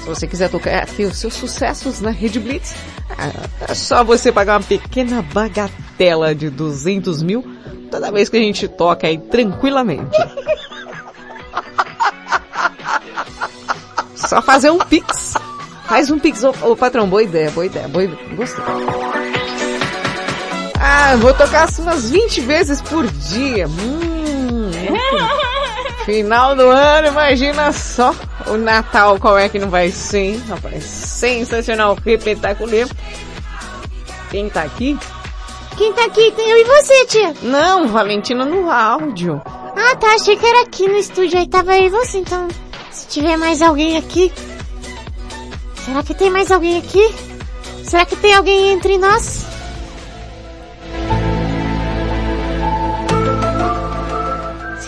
[0.00, 2.74] Se você quiser tocar aqui os seus sucessos na Rede Blitz,
[3.10, 7.44] ah, é só você pagar uma pequena bagatela de 200 mil
[7.90, 10.16] toda vez que a gente toca aí tranquilamente.
[14.14, 15.34] Só fazer um pix.
[15.86, 18.34] Faz um pix, ô, ô patrão, boa ideia, boa ideia, boa ideia.
[18.34, 18.64] Gostei.
[20.88, 23.66] Ah, vou tocar assim umas 20 vezes por dia.
[23.66, 24.70] Hum,
[26.06, 28.14] Final do ano, imagina só
[28.46, 30.84] o Natal, qual é que não vai ser, hein, rapaz?
[30.84, 32.88] Sensacional, repetacular.
[34.30, 34.96] Quem tá aqui?
[35.76, 36.32] Quem tá aqui?
[36.38, 37.34] Eu e você, tia.
[37.42, 39.42] Não, Valentina no áudio.
[39.44, 40.14] Ah, tá.
[40.14, 41.38] Achei que era aqui no estúdio.
[41.38, 42.18] Aí tava eu e você.
[42.18, 42.46] Então,
[42.92, 44.32] se tiver mais alguém aqui...
[45.84, 47.12] Será que tem mais alguém aqui?
[47.84, 49.55] Será que tem alguém entre nós?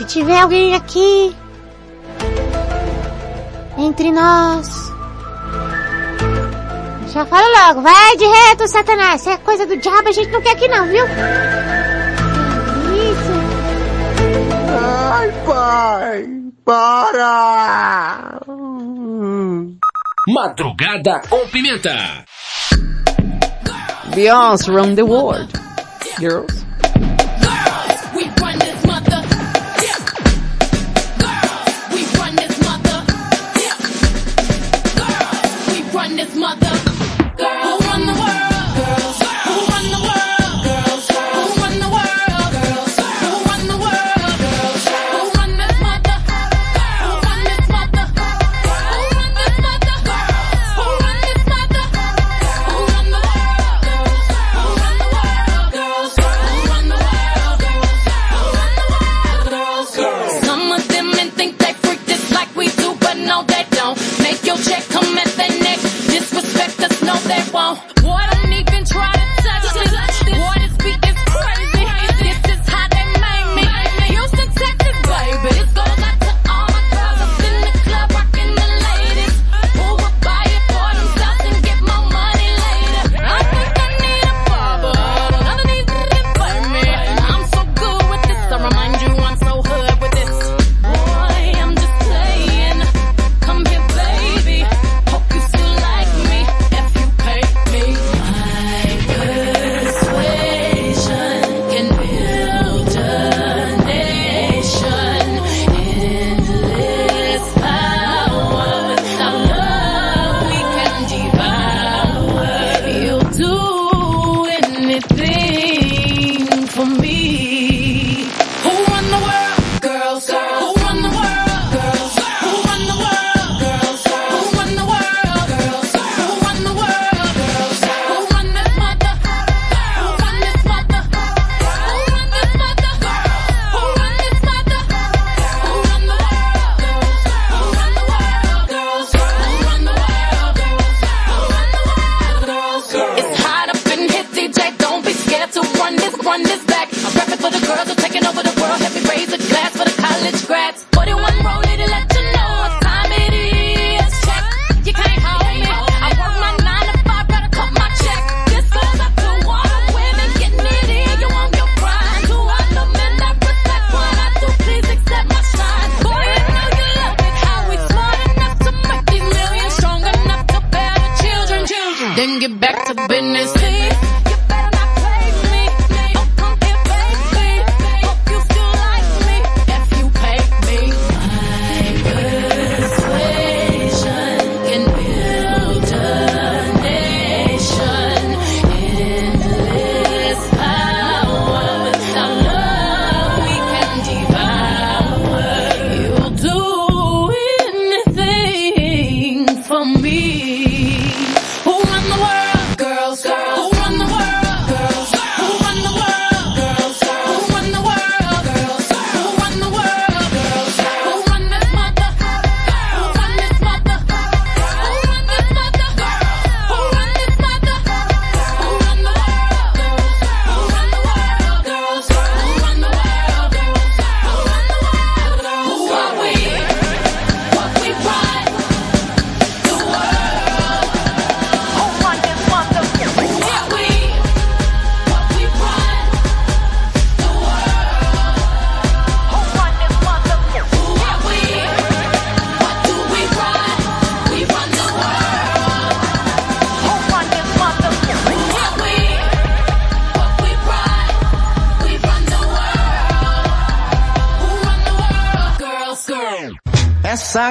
[0.09, 1.37] Tiver alguém aqui...
[3.77, 4.89] Entre nós...
[7.13, 7.81] Já falo logo.
[7.83, 9.23] Vai de reto, Satanás.
[9.23, 11.05] Se é coisa do diabo, a gente não quer aqui não, viu?
[12.95, 13.33] Isso.
[15.11, 16.29] Ai, pai,
[16.65, 18.41] para!
[20.29, 22.25] Madrugada com Pimenta.
[24.15, 25.49] Beyoncé Run the World.
[26.19, 26.58] Girls.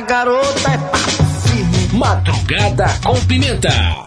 [0.08, 1.98] Garota é papo firme.
[2.00, 4.07] Madrugada com pimenta.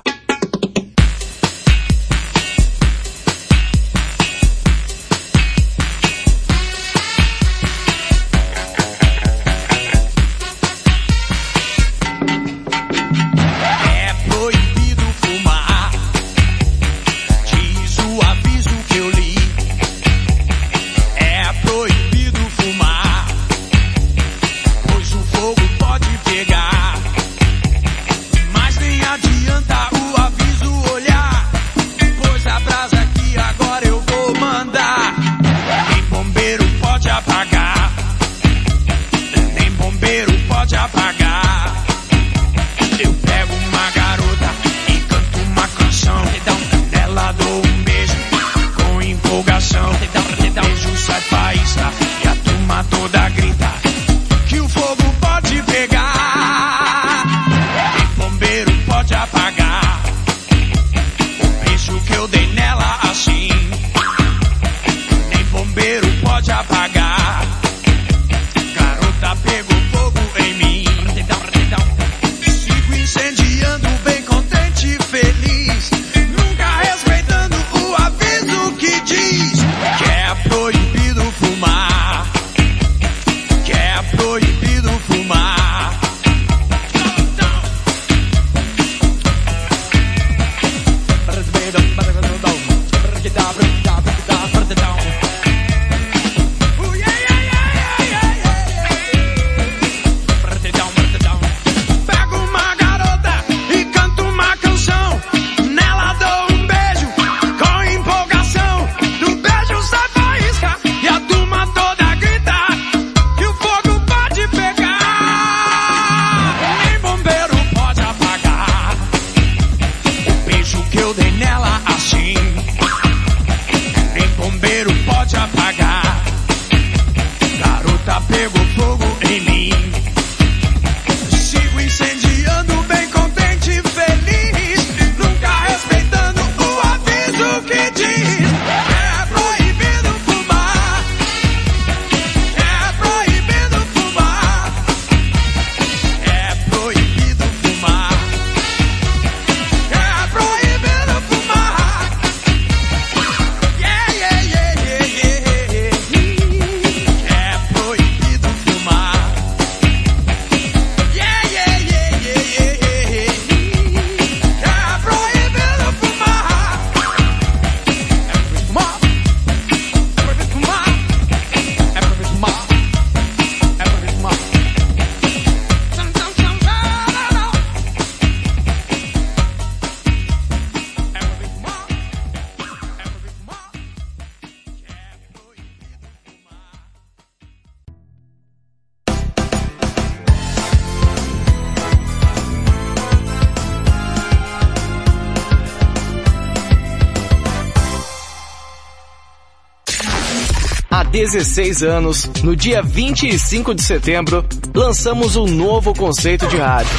[201.11, 206.93] 16 anos, no dia 25 de setembro, lançamos um novo conceito de rádio.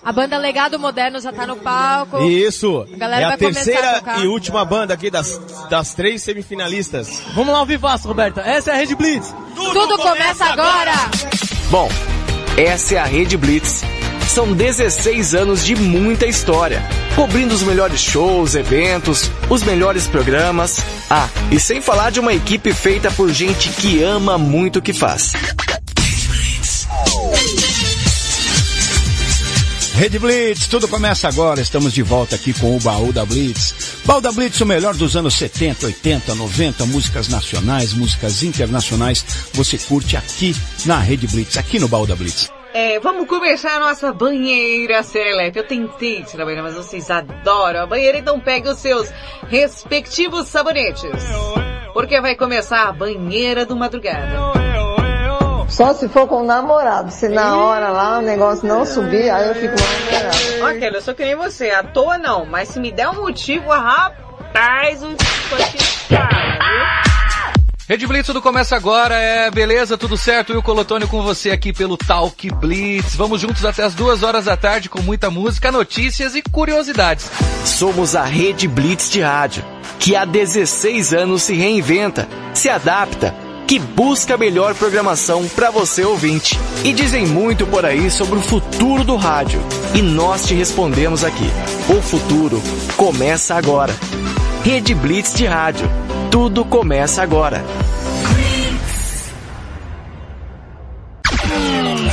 [0.03, 2.24] A banda Legado Moderno já tá no palco.
[2.24, 2.88] Isso.
[2.91, 4.20] A galera é a vai começar terceira a tocar.
[4.20, 5.39] e última banda aqui das,
[5.70, 7.22] das três semifinalistas.
[7.36, 8.41] Vamos lá ao vivaço, Roberta.
[8.41, 9.34] Essa é a Rede Blitz.
[9.55, 10.93] Tudo, começa agora.
[11.70, 11.88] Bom,
[12.57, 13.84] essa é a Rede Blitz.
[14.28, 16.82] São 16 anos de muita história,
[17.15, 20.80] cobrindo os melhores shows, eventos, os melhores programas.
[21.09, 24.93] Ah, e sem falar de uma equipe feita por gente que ama muito o que
[24.93, 25.34] faz.
[30.01, 31.61] Rede Blitz, tudo começa agora.
[31.61, 33.76] Estamos de volta aqui com o Baú da Blitz.
[34.03, 39.24] Baú da Blitz, o melhor dos anos 70, 80, 90, músicas nacionais, músicas internacionais.
[39.53, 40.55] Você curte aqui
[40.86, 42.49] na Rede Blitz, aqui no Baú da Blitz.
[42.74, 45.59] É, vamos começar a nossa banheira Serelepe.
[45.59, 49.11] Eu tentei tirar a banheira, mas vocês adoram a banheira, então pegue os seus
[49.49, 51.11] respectivos sabonetes.
[51.93, 54.61] Porque vai começar a banheira do madrugada.
[55.67, 57.11] Só se for com o namorado.
[57.11, 59.76] Se na hora lá o negócio não subir, aí eu fico
[60.61, 63.15] mal Ok, eu sou que nem você, à toa não, mas se me der um
[63.15, 65.15] motivo, rapaz, o
[67.92, 70.54] Rede Blitz, tudo começa agora, é beleza, tudo certo?
[70.54, 73.18] E o Colotônio com você aqui pelo Talk Blitz.
[73.18, 77.30] Vamos juntos até as duas horas da tarde com muita música, notícias e curiosidades.
[77.66, 79.66] Somos a Rede Blitz de rádio,
[80.00, 83.36] que há 16 anos se reinventa, se adapta,
[83.68, 86.58] que busca a melhor programação para você ouvinte.
[86.86, 89.62] E dizem muito por aí sobre o futuro do rádio.
[89.94, 91.50] E nós te respondemos aqui.
[91.89, 92.64] O futuro
[92.96, 93.94] começa agora.
[94.64, 95.89] Rede Blitz de rádio.
[96.32, 97.61] Tudo começa agora.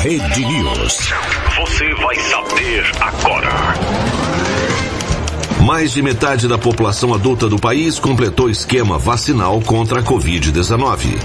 [0.03, 1.13] Rede News.
[1.57, 3.49] Você vai saber agora.
[5.65, 11.17] Mais de metade da população adulta do país completou esquema vacinal contra a Covid-19.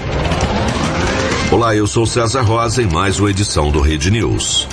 [1.50, 4.68] Olá, eu sou César Rosa em mais uma edição do Rede News.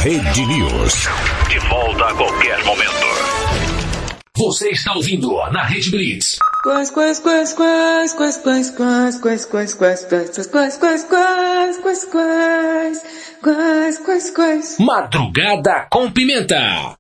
[0.02, 1.08] Rede News.
[1.48, 2.92] De volta a qualquer momento.
[4.38, 6.38] Você está ouvindo na Rede Blitz.
[6.64, 12.06] Quais, quais, quais, quais, quais, quais, quais, quais, quais, quais, quais, quais, quais, quais, quais,
[12.12, 13.04] quais,
[13.42, 14.78] quais, quais, quais.
[14.80, 16.96] Madrugada com pimenta.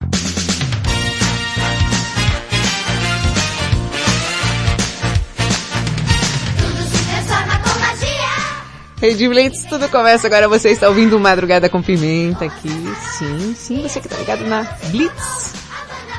[9.02, 10.48] Rede Blitz, tudo começa agora.
[10.50, 12.70] Você está ouvindo Madrugada com Pimenta aqui.
[13.18, 14.62] Sim, sim, você que tá ligado na
[14.92, 15.61] Blitz.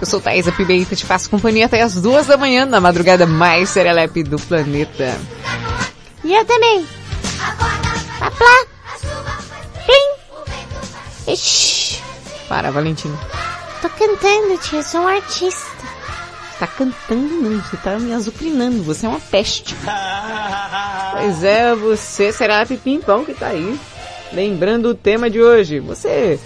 [0.03, 3.69] Eu sou Thaisa Pimenta, te faço companhia até as duas da manhã na madrugada mais
[3.69, 5.17] serelepe do planeta.
[6.25, 6.85] E eu também.
[8.19, 8.67] Paplá.
[9.87, 11.33] Plim.
[11.33, 12.03] Ixi.
[12.49, 13.17] Para, Valentina.
[13.81, 14.83] Tô cantando, tia.
[14.83, 15.71] Sou um artista.
[16.59, 19.77] Tá cantando não, você tá me azucrinando, você é uma peste.
[21.13, 23.79] pois é, você será pimpão que tá aí.
[24.33, 26.41] Lembrando o tema de hoje, você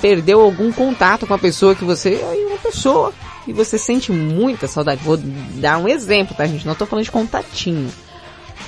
[0.00, 3.12] perdeu algum contato com a pessoa que você, aí uma pessoa
[3.46, 5.02] e você sente muita saudade.
[5.02, 6.66] Vou dar um exemplo, tá gente?
[6.66, 7.90] Não tô falando de contatinho,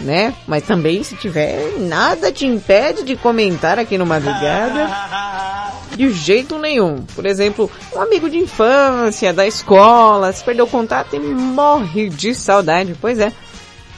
[0.01, 0.35] né?
[0.47, 4.89] Mas também se tiver, nada te impede de comentar aqui no Madrugada.
[5.93, 7.05] De jeito nenhum.
[7.15, 12.35] Por exemplo, um amigo de infância, da escola, se perdeu o contato e morre de
[12.35, 12.97] saudade.
[12.99, 13.31] Pois é.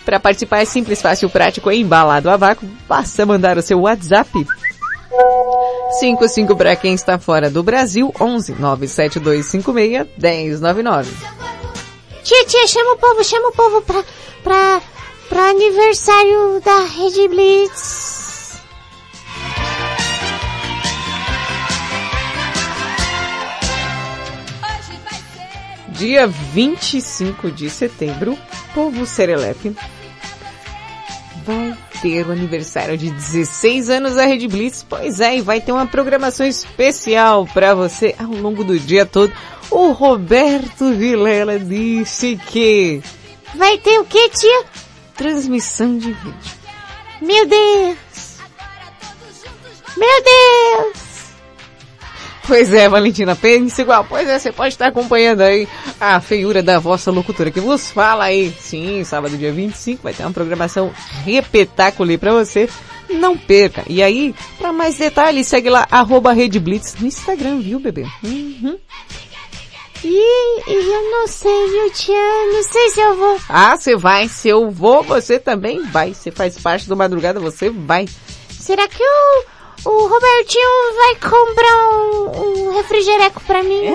[0.05, 2.69] Para participar é simples, fácil, prático e embalado a vácuo.
[2.89, 4.45] Basta mandar o seu WhatsApp
[5.91, 11.11] 55 para quem está fora do Brasil, 11 97256 1099.
[12.23, 14.05] Tia, tia, chama o povo, chama o povo pra,
[14.43, 14.83] pra,
[15.29, 18.15] pra aniversário da Rede Blitz.
[25.89, 28.37] Dia 25 de setembro,
[28.75, 29.77] Povo Serelepe
[31.45, 34.85] vai ter o aniversário de 16 anos da Rede Blitz.
[34.87, 39.33] Pois é, e vai ter uma programação especial para você ao longo do dia todo.
[39.71, 43.01] O Roberto Vilela disse que
[43.55, 44.65] Vai ter o que, tia?
[45.17, 46.35] transmissão de vídeo.
[47.23, 47.97] Meu Deus!
[49.97, 51.04] Meu Deus!
[52.47, 54.05] Pois é, Valentina, pense igual.
[54.05, 55.67] Pois é, você pode estar acompanhando aí
[55.99, 58.55] a feiura da vossa locutora que vos fala aí.
[58.61, 60.93] Sim, sábado dia 25 vai ter uma programação
[61.25, 62.69] repetáculo pra você.
[63.11, 63.85] Não perca.
[63.89, 68.07] E aí, pra mais detalhes, segue lá, arroba Rede Blitz no Instagram, viu, bebê?
[68.23, 68.79] Uhum.
[70.03, 72.15] E, e eu não sei, viu, tia?
[72.53, 73.39] Não sei se eu vou.
[73.49, 74.29] Ah, você vai.
[74.29, 76.13] Se eu vou, você também vai.
[76.13, 78.07] Você faz parte do Madrugada, você vai.
[78.51, 79.45] Será que o,
[79.85, 83.93] o Robertinho vai comprar um, um refrigereco pra mim?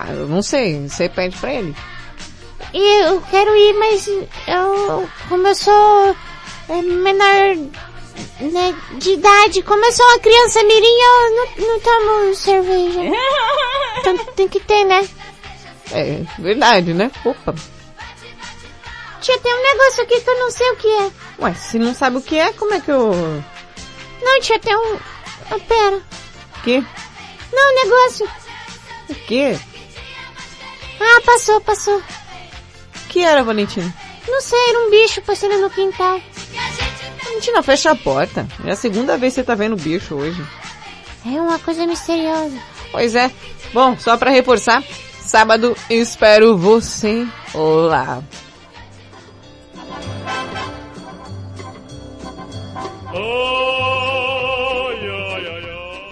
[0.00, 0.88] Ah, eu não sei.
[0.88, 1.74] Você pede pra ele.
[2.72, 6.16] E eu quero ir, mas eu, como eu sou
[6.68, 7.56] é, menor
[8.40, 13.00] né, de idade, como eu sou uma criança mirim, eu não, não tomo cerveja.
[14.00, 15.08] Então tem que ter, né?
[15.90, 17.10] É, verdade, né?
[17.24, 17.52] Opa.
[19.20, 21.10] Tia, tem um negócio aqui que eu não sei o que é.
[21.40, 23.12] Ué, se não sabe o que é, como é que eu...
[24.22, 24.96] Não, tia, tem um...
[25.50, 25.96] Ah, pera.
[25.96, 26.82] O quê?
[27.52, 28.28] Não, um negócio.
[29.08, 29.58] O quê?
[31.00, 31.98] Ah, passou, passou.
[31.98, 33.92] O que era, Valentina?
[34.26, 36.20] Não sei, era um bicho passando no quintal.
[37.24, 38.46] Valentina, fecha a porta.
[38.64, 40.44] É a segunda vez que você tá vendo o bicho hoje.
[41.24, 42.58] É uma coisa misteriosa.
[42.90, 43.30] Pois é.
[43.72, 44.82] Bom, só pra reforçar,
[45.20, 48.22] sábado espero você lá.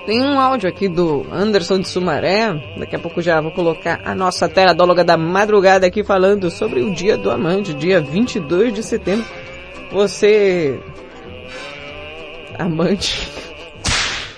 [0.07, 2.55] Tem um áudio aqui do Anderson de Sumaré.
[2.79, 6.95] Daqui a pouco já vou colocar a nossa teradóloga da madrugada aqui falando sobre o
[6.95, 9.27] dia do amante, dia 22 de setembro.
[9.91, 10.79] Você...
[12.57, 13.29] Amante...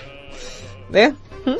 [0.89, 1.15] né?
[1.45, 1.57] Hum?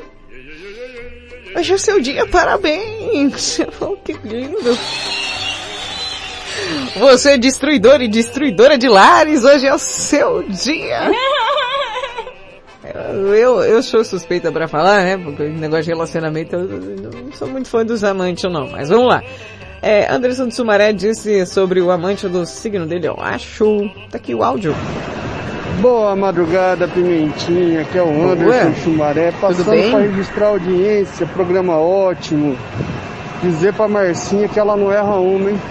[1.56, 3.60] Hoje é seu dia, parabéns!
[4.04, 4.76] Que lindo!
[6.98, 11.12] Você é destruidor e destruidora de lares, hoje é o seu dia!
[13.36, 15.18] Eu, eu sou suspeita pra falar, né?
[15.18, 19.08] Porque o negócio de relacionamento, eu não sou muito fã dos amantes não, mas vamos
[19.08, 19.22] lá.
[19.82, 23.90] É, Anderson de Sumaré disse sobre o amante do signo dele, eu acho.
[24.10, 24.76] Tá aqui o áudio.
[25.82, 31.78] Boa madrugada, Pimentinha, que é o Anderson Ué, Chumaré, passando para registrar a audiência, programa
[31.78, 32.58] ótimo.
[33.42, 35.62] Dizer pra Marcinha que ela não erra uma, hein?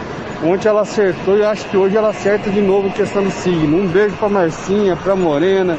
[0.42, 3.30] Ontem ela acertou e eu acho que hoje ela acerta de novo em questão do
[3.30, 3.78] signo.
[3.82, 5.76] Um beijo pra Marcinha, pra Morena,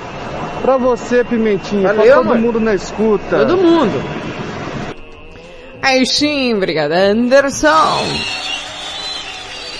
[0.61, 2.37] pra você, Pimentinha, Valeu, pra todo amor.
[2.37, 3.37] mundo na escuta.
[3.45, 4.03] Todo mundo.
[5.81, 8.03] Aí sim, obrigada Anderson.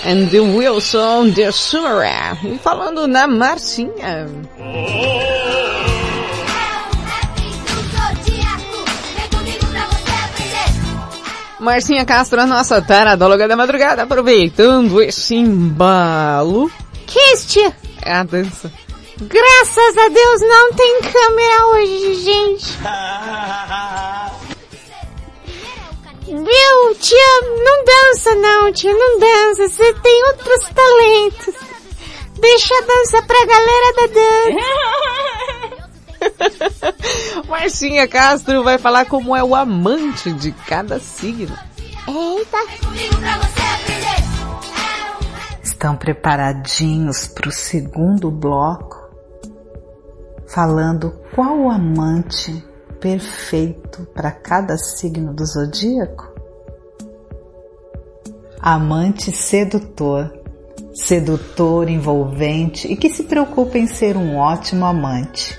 [0.06, 2.38] And the Wilson de Sumaré.
[2.46, 4.28] E falando na Marcinha.
[11.60, 16.72] Marcinha Castro, a nossa taradóloga da madrugada, aproveitando esse embalo.
[17.47, 17.76] Tia?
[18.01, 18.72] É a dança.
[19.22, 22.78] Graças a Deus não tem câmera hoje, gente.
[26.26, 27.41] Viu, tia?
[27.41, 29.68] Não dança não, tia, não dança.
[29.68, 31.55] Você tem outros talentos.
[32.39, 35.76] Deixa a dança pra galera da dança.
[37.47, 41.55] Marcinha Castro vai falar como é o amante de cada signo.
[42.07, 42.57] Eita.
[45.61, 48.97] Estão preparadinhos para o segundo bloco?
[50.47, 52.65] Falando qual o amante
[52.99, 56.28] perfeito para cada signo do zodíaco?
[58.59, 60.34] Amante sedutor,
[60.93, 65.57] sedutor envolvente e que se preocupa em ser um ótimo amante.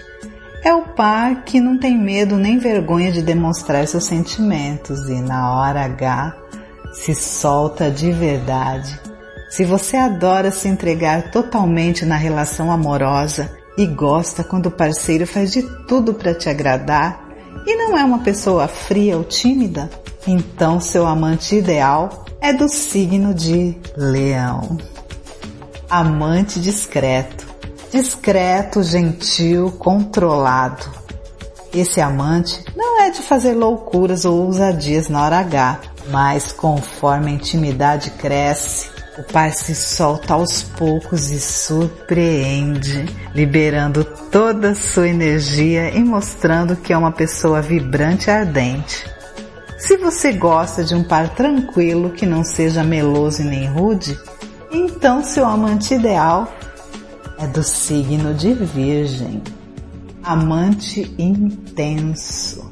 [0.62, 5.54] É o par que não tem medo nem vergonha de demonstrar seus sentimentos e na
[5.54, 6.36] hora H
[6.92, 9.00] se solta de verdade.
[9.48, 15.50] Se você adora se entregar totalmente na relação amorosa e gosta quando o parceiro faz
[15.50, 17.28] de tudo para te agradar
[17.66, 19.90] e não é uma pessoa fria ou tímida,
[20.26, 24.78] então seu amante ideal é do signo de Leão.
[25.88, 27.49] Amante discreto.
[27.92, 30.86] Discreto, gentil, controlado.
[31.74, 37.34] Esse amante não é de fazer loucuras ou ousadias na hora H, mas conforme a
[37.34, 45.90] intimidade cresce, o par se solta aos poucos e surpreende, liberando toda a sua energia
[45.90, 49.04] e mostrando que é uma pessoa vibrante e ardente.
[49.78, 54.16] Se você gosta de um par tranquilo que não seja meloso e nem rude,
[54.70, 56.52] então seu amante ideal
[57.40, 59.40] é do signo de Virgem.
[60.22, 62.70] Amante intenso,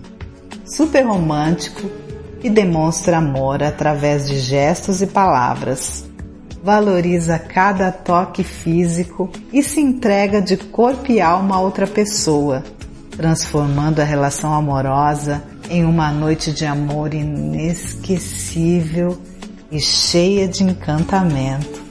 [0.66, 1.90] super romântico
[2.42, 6.04] e demonstra amor através de gestos e palavras.
[6.62, 12.62] Valoriza cada toque físico e se entrega de corpo e alma a outra pessoa,
[13.16, 19.18] transformando a relação amorosa em uma noite de amor inesquecível
[19.72, 21.87] e cheia de encantamento.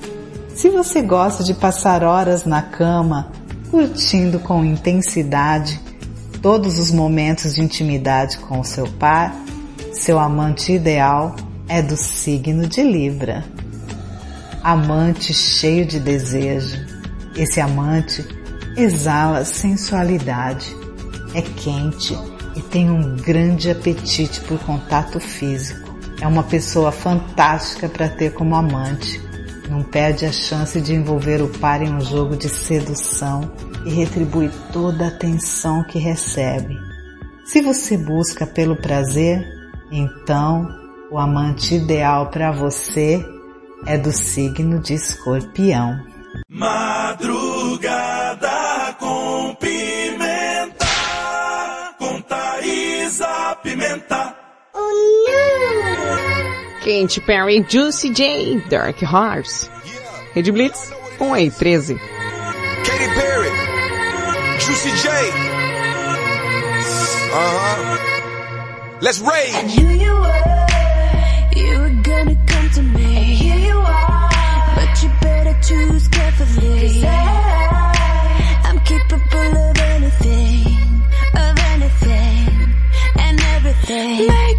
[0.58, 3.32] Se você gosta de passar horas na cama,
[3.70, 5.80] curtindo com intensidade
[6.42, 9.36] todos os momentos de intimidade com seu par,
[9.94, 11.36] seu amante ideal
[11.70, 13.46] é do signo de Libra.
[14.64, 16.88] Amante cheio de desejo.
[17.36, 18.26] Esse amante
[18.76, 20.76] exala sensualidade,
[21.36, 22.18] é quente
[22.56, 25.96] e tem um grande apetite por contato físico.
[26.20, 29.27] É uma pessoa fantástica para ter como amante.
[29.70, 33.52] Não perde a chance de envolver o par em um jogo de sedução
[33.86, 36.76] e retribui toda a atenção que recebe.
[37.46, 39.46] Se você busca pelo prazer,
[39.92, 40.68] então
[41.12, 43.26] o amante ideal para você
[43.86, 46.00] é do signo de escorpião.
[46.50, 48.57] Madrugada
[56.88, 59.70] Katy Perry, Juicy J, Dark Horse.
[60.34, 62.00] Rede Blitz, 1 e 13.
[62.00, 63.50] Katy Perry,
[64.58, 65.10] Juicy J.
[67.34, 67.98] Uh-huh.
[69.02, 69.54] Let's rage.
[69.54, 73.18] I knew you were, you were gonna come to me.
[73.18, 74.30] And here you are,
[74.78, 76.80] but you better choose carefully.
[76.88, 81.04] Cause I, I'm capable of anything,
[81.36, 82.74] of anything,
[83.20, 84.26] and everything.
[84.26, 84.57] Make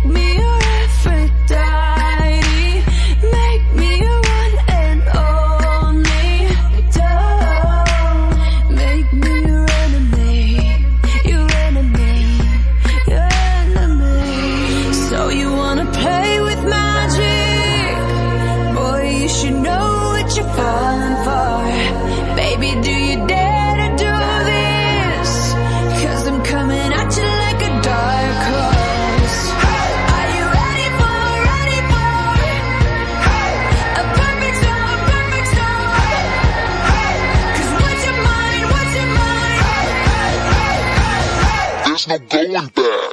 [42.53, 43.08] going back.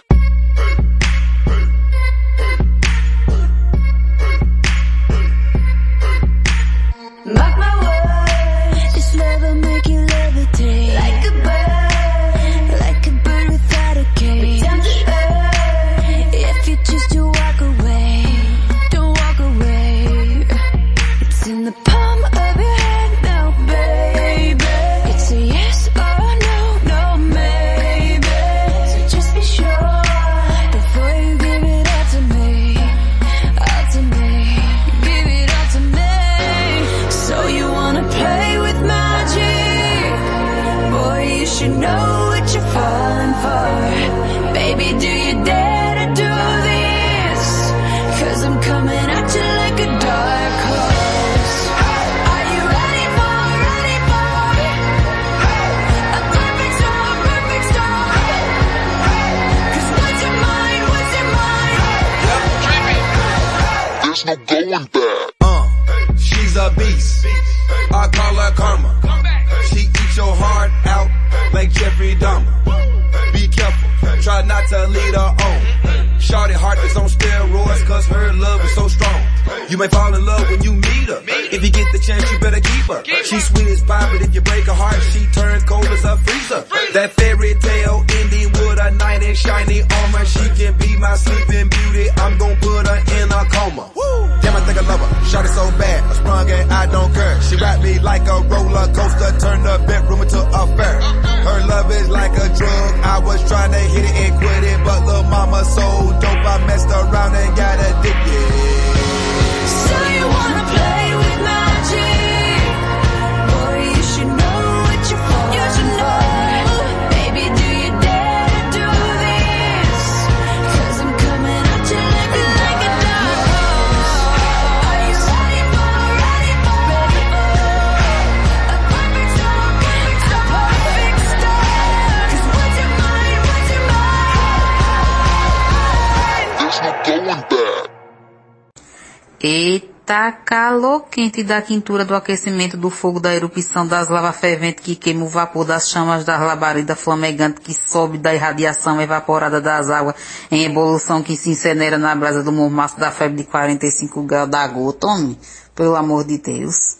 [141.36, 145.28] Quente da quintura do aquecimento do fogo da erupção das lavas ferventes que queima o
[145.28, 150.16] vapor das chamas das labaredas flamegantes que sobe da irradiação evaporada das águas
[150.49, 154.66] em evolução que se incinera na brasa do mormaço da febre de 45 graus da
[154.68, 155.38] gota, homem.
[155.76, 156.95] Pelo amor de Deus.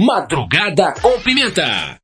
[0.00, 2.00] Madrugada com pimenta.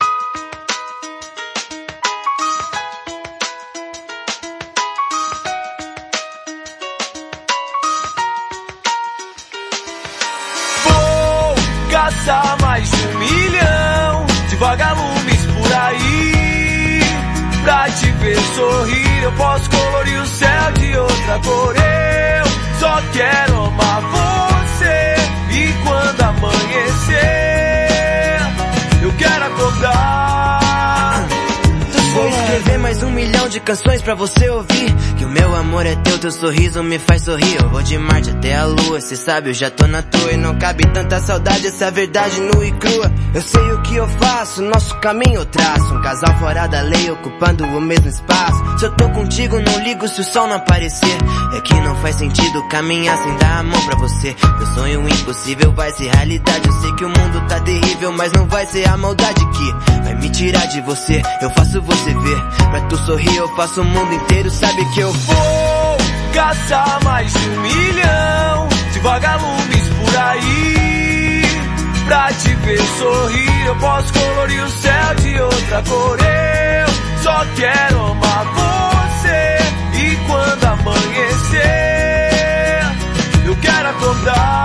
[18.54, 21.76] Sorrir, eu posso colorir o céu de outra cor.
[21.76, 24.53] Eu só quero amar você.
[33.44, 34.94] Milhão de canções pra você ouvir.
[35.16, 37.56] Que o meu amor é teu, teu sorriso me faz sorrir.
[37.60, 40.32] Eu vou de Marte até a lua, cê sabe, eu já tô na tua.
[40.32, 43.12] E não cabe tanta saudade, essa verdade nua e crua.
[43.34, 45.94] Eu sei o que eu faço, nosso caminho eu traço.
[45.94, 48.78] Um casal fora da lei, ocupando o mesmo espaço.
[48.78, 51.16] Se eu tô contigo, não ligo se o sol não aparecer.
[51.56, 54.34] É que não faz sentido caminhar sem dar a mão pra você.
[54.58, 56.66] Meu sonho impossível vai ser realidade.
[56.66, 60.14] Eu sei que o mundo tá terrível, mas não vai ser a maldade que vai
[60.14, 61.22] me tirar de você.
[61.40, 62.44] Eu faço você ver.
[62.70, 64.50] Pra tu sorrir, eu faço o mundo inteiro.
[64.50, 65.98] Sabe que eu Vou
[66.32, 71.42] caçar mais de um milhão de vagalumes por aí.
[72.06, 76.18] Pra te ver sorrir, eu posso colorir o céu de outra cor.
[76.20, 79.58] Eu só quero amar você.
[80.02, 81.60] E quando amanhecer,
[83.46, 84.64] eu quero acordar.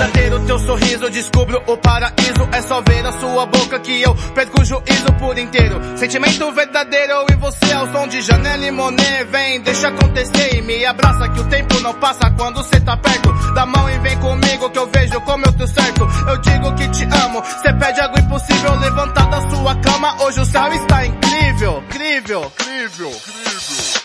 [0.00, 2.48] Pra ter o teu sorriso, descubro o paraíso.
[2.52, 5.78] É só ver na sua boca que eu perco o juízo por inteiro.
[5.98, 9.24] Sentimento verdadeiro, e você ao som de Janela e Monet.
[9.24, 13.30] Vem, deixa acontecer e me abraça que o tempo não passa quando cê tá perto.
[13.52, 16.08] Dá mão e vem comigo que eu vejo como eu tô certo.
[16.28, 18.76] Eu digo que te amo, cê pede algo impossível.
[18.76, 21.84] Levantar da sua cama, hoje o céu está incrível.
[21.90, 24.00] Incrível, incrível, incrível.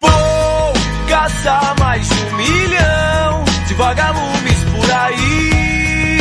[0.00, 0.72] Vou
[1.06, 4.53] caçar mais de um milhão de vagalumes
[4.90, 6.18] aí.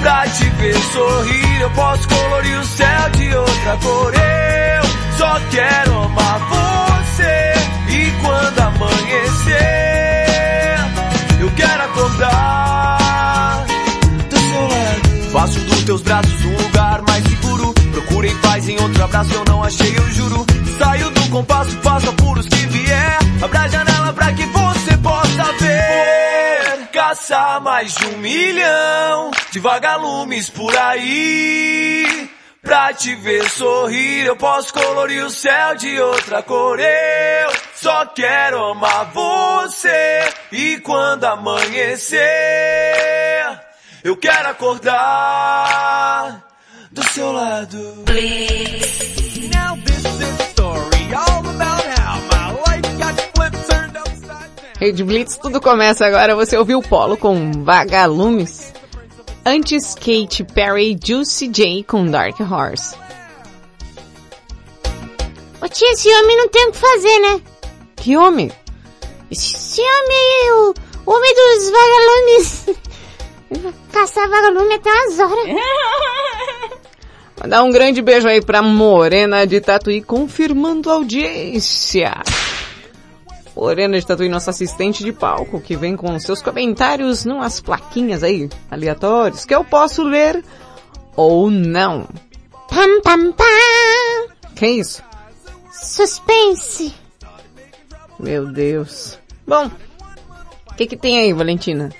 [0.00, 4.12] Pra te ver sorrir, eu posso colorir o céu de outra cor.
[4.14, 4.84] Eu
[5.16, 7.54] só quero amar você.
[7.88, 9.56] E quando amanhecer,
[11.40, 13.64] eu quero acordar
[14.28, 15.32] do seu lado.
[15.32, 17.72] Faço dos teus braços um lugar mais seguro.
[17.92, 20.44] Procurei paz em outro abraço, eu não achei, eu juro.
[20.78, 23.18] Saio do compasso, faço apuros que vier.
[23.42, 26.33] Abra a janela pra que você possa ver.
[27.14, 32.28] Caçar mais de um milhão de vagalumes por aí.
[32.60, 36.80] Pra te ver sorrir, eu posso colorir o céu de outra cor.
[36.80, 40.28] Eu só quero amar você.
[40.50, 42.18] E quando amanhecer,
[44.02, 46.42] eu quero acordar
[46.90, 48.04] do seu lado.
[54.78, 56.34] Rede Blitz, tudo começa agora.
[56.34, 58.72] Você ouviu o Polo com Vagalumes.
[59.46, 62.96] Antes Kate Perry Juicy J com Dark Horse.
[65.60, 67.40] Ô tia, esse homem não tem o que fazer, né?
[67.96, 68.50] Que homem?
[69.30, 70.74] Esse homem, o,
[71.06, 72.66] o homem dos vagalumes.
[73.92, 75.46] Caçar vagalume até umas horas.
[77.40, 82.12] Mandar um grande beijo aí pra Morena de Tatuí, confirmando a audiência.
[83.56, 88.48] Morena de Tatuí, nossa assistente de palco, que vem com seus comentários numas plaquinhas aí,
[88.70, 90.44] aleatórios, que eu posso ler
[91.16, 92.08] ou não.
[92.68, 94.52] Pam, pam, pam.
[94.56, 95.02] Que isso?
[95.72, 96.92] Suspense.
[98.18, 99.18] Meu Deus.
[99.46, 99.70] Bom,
[100.70, 101.90] o que que tem aí, Valentina?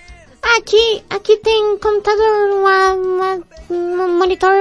[0.56, 4.52] Aqui, aqui tem computador, uma, uma, um monitor,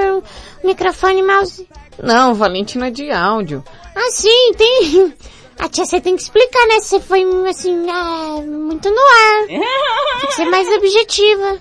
[0.62, 1.68] um microfone, mouse.
[2.02, 3.64] Não, Valentina é de áudio.
[3.94, 5.14] Ah, sim, tem.
[5.58, 6.80] A tia, você tem que explicar, né?
[6.80, 9.46] Você foi, assim, ah, muito no ar.
[10.20, 11.60] Tem que ser mais objetiva.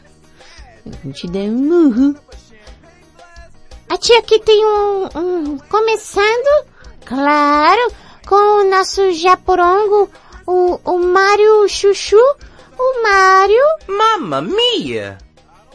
[0.85, 2.15] A gente dá um murro.
[3.89, 5.57] A tia aqui tem um, um...
[5.69, 6.65] Começando,
[7.05, 7.91] claro,
[8.27, 10.09] com o nosso japorongo,
[10.47, 12.17] o, o Mário Chuchu.
[12.77, 13.63] O Mário...
[13.87, 15.17] Mamma mia!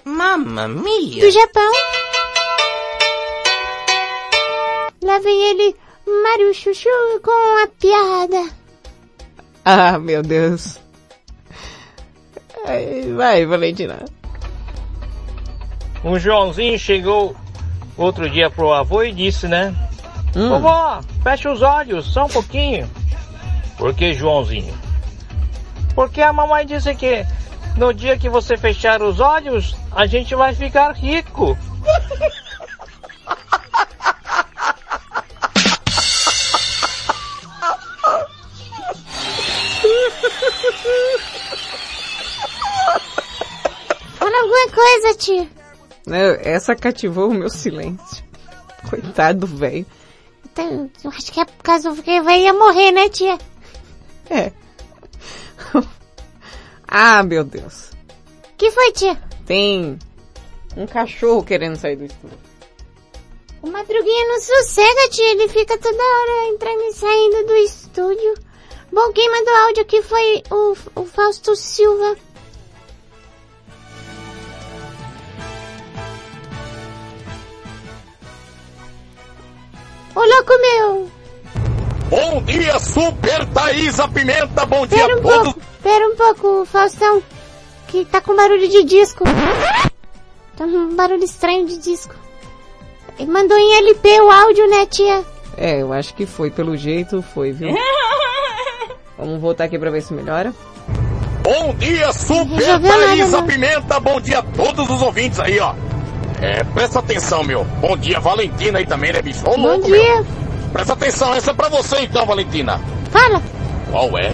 [0.04, 1.20] Mamma mia!
[1.20, 1.72] do Japão.
[5.02, 5.76] Lá vem ele,
[6.22, 6.88] Mário Chuchu,
[7.22, 8.50] com a piada.
[9.64, 10.80] Ah, meu Deus.
[12.66, 14.04] Ai, Vai, Valentina.
[16.04, 17.36] Um Joãozinho chegou
[17.96, 19.74] outro dia pro avô e disse, né?
[20.32, 22.88] Vovó, fecha os olhos, só um pouquinho.
[23.76, 24.74] Por que, Joãozinho?
[25.94, 27.26] Porque a mamãe disse que
[27.76, 31.56] no dia que você fechar os olhos, a gente vai ficar rico.
[45.18, 45.48] Tia.
[46.06, 48.24] Né, Essa cativou o meu silêncio.
[48.88, 49.84] Coitado do velho.
[50.52, 53.38] Então, eu acho que é por causa que vai ia morrer, né, tia?
[54.30, 54.52] É.
[56.90, 57.90] Ah, meu Deus.
[58.56, 59.14] que foi, tia?
[59.44, 59.98] Tem
[60.74, 62.38] um cachorro querendo sair do estúdio.
[63.60, 65.32] O Madruguinha não sossega, tia.
[65.32, 68.34] Ele fica toda hora entrando e saindo do estúdio.
[68.90, 72.16] Bom, quem mandou áudio aqui foi o, o Fausto Silva.
[80.18, 81.10] Ô, louco meu!
[82.10, 84.66] Bom dia, Super Thaísa Pimenta.
[84.66, 85.52] Bom dia Pera a um todos.
[85.52, 87.22] pouco, pera um pouco, Faustão.
[87.86, 89.22] Que tá com barulho de disco.
[90.56, 92.16] Tá um barulho estranho de disco.
[93.16, 95.24] Ele mandou em LP o áudio, né, tia?
[95.56, 97.68] É, eu acho que foi, pelo jeito foi, viu?
[99.16, 100.52] Vamos voltar aqui pra ver se melhora.
[101.44, 103.46] Bom dia, Super não.
[103.46, 104.00] Pimenta.
[104.00, 105.76] Bom dia a todos os ouvintes aí, ó.
[106.40, 107.64] É, presta atenção, meu.
[107.64, 109.40] Bom dia, Valentina aí também, né, bicho?
[109.46, 109.96] Ô, Bom louco, dia.
[110.14, 110.26] meu.
[110.72, 112.80] Presta atenção, essa é pra você então, Valentina.
[113.10, 113.42] Fala,
[113.90, 114.26] Qual é?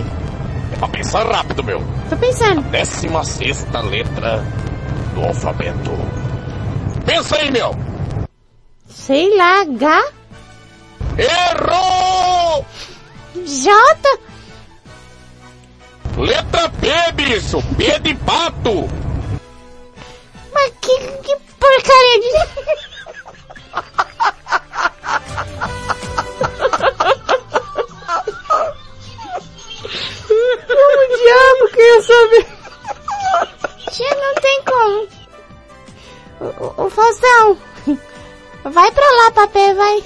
[0.72, 1.82] É pra pensar rápido, meu.
[2.10, 2.60] tô pensando.
[2.62, 4.44] Décima sexta letra
[5.14, 5.92] do alfabeto.
[7.06, 7.74] Pensa aí, meu.
[8.88, 10.04] Sei lá, H,
[11.16, 12.66] Errou!
[13.46, 14.18] J,
[16.16, 17.62] Letra P, bicho.
[17.76, 18.88] P de pato.
[20.54, 22.28] Mas que, que porcaria de...
[30.66, 32.46] O diabo que eu saber.
[33.90, 35.08] Tia, não tem como.
[36.40, 37.58] O, o, o Faustão,
[38.64, 40.02] vai pra lá, papel, vai.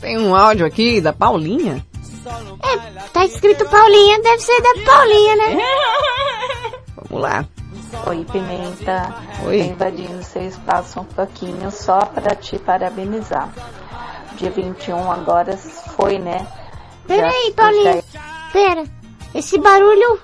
[0.00, 1.84] Tem um áudio aqui da Paulinha.
[2.26, 5.58] É, tá escrito Paulinha, deve ser da Paulinha, né?
[6.96, 7.44] Vamos lá.
[8.06, 9.14] Oi, Pimenta.
[9.44, 9.58] Oi.
[9.58, 13.52] Tô invadindo seu espaço um pouquinho só para te parabenizar.
[14.36, 16.46] Dia 21 agora foi, né?
[17.06, 18.02] Peraí, Paulinha.
[18.52, 18.84] Pera,
[19.34, 20.18] esse barulho...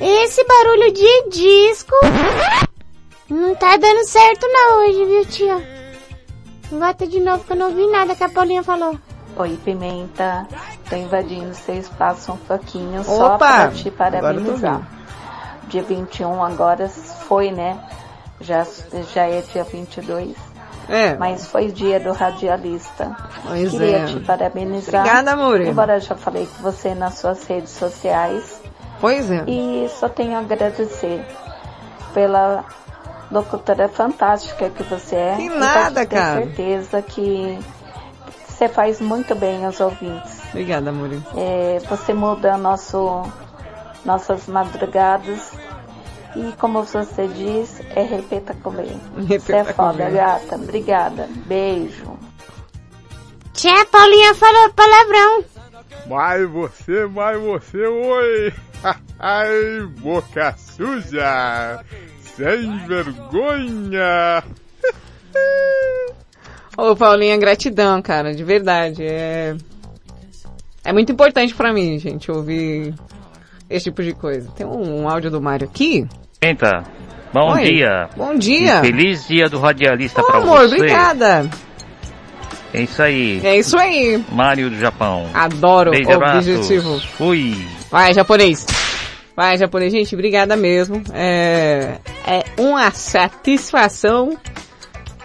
[0.00, 1.94] Esse barulho de disco...
[3.30, 5.72] Não tá dando certo não hoje, viu, tia?
[6.70, 8.98] Bota de novo que eu não ouvi nada que a Paulinha falou.
[9.36, 10.46] Oi, Pimenta.
[10.92, 13.38] Tô invadindo seu espaço um pouquinho só Opa!
[13.38, 14.86] para te parabenizar.
[15.66, 17.82] Dia 21 agora foi, né?
[18.42, 18.66] Já,
[19.14, 20.36] já é dia 22.
[20.90, 21.14] É.
[21.14, 23.16] Mas foi dia do radialista.
[23.42, 24.04] Pois Queria é.
[24.04, 25.00] te parabenizar.
[25.00, 25.62] Obrigada, amor.
[25.62, 28.60] Embora eu já falei com você nas suas redes sociais.
[29.00, 29.44] Pois é.
[29.46, 31.24] E só tenho a agradecer
[32.12, 32.66] pela
[33.30, 35.36] locutora fantástica que você é.
[35.36, 36.42] Que E nada, ter cara.
[36.42, 37.58] certeza que
[38.46, 40.41] você faz muito bem aos ouvintes.
[40.52, 41.10] Obrigada, amor.
[41.36, 43.22] É, você muda nosso,
[44.04, 45.52] nossas madrugadas.
[46.36, 48.98] E como você diz, é repeta comigo.
[49.16, 50.16] Você é Repeta foda, comigo.
[50.16, 50.54] gata.
[50.56, 51.28] Obrigada.
[51.46, 52.18] Beijo.
[53.52, 55.44] Tia, a Paulinha falou palavrão.
[56.06, 58.52] Mas você, mas você, oi!
[59.18, 61.84] Ai, boca suja!
[62.20, 64.42] Sem vergonha!
[66.76, 69.04] Ô, Paulinha, gratidão, cara, de verdade.
[69.04, 69.54] É,
[70.84, 72.94] é muito importante pra mim, gente, ouvir
[73.68, 74.50] esse tipo de coisa.
[74.56, 76.06] Tem um áudio do Mário aqui.
[76.40, 76.82] Eita,
[77.32, 77.64] bom Oi.
[77.64, 78.08] dia.
[78.16, 78.78] Bom dia.
[78.80, 80.76] E feliz dia do radialista Ô, pra amor, você.
[80.76, 81.48] obrigada.
[82.74, 83.40] É isso aí.
[83.44, 84.24] É isso aí.
[84.30, 85.28] Mário do Japão.
[85.34, 87.00] Adoro Beijo, o objetivo.
[87.18, 87.66] Fui.
[87.90, 88.66] Vai, japonês.
[89.36, 89.92] Vai, japonês.
[89.92, 91.02] Gente, obrigada mesmo.
[91.12, 94.38] É, é uma satisfação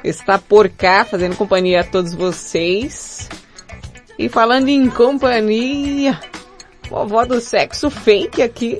[0.03, 3.29] estar por cá, fazendo companhia a todos vocês.
[4.17, 6.19] E falando em companhia,
[6.89, 8.79] Vovó do sexo fake aqui.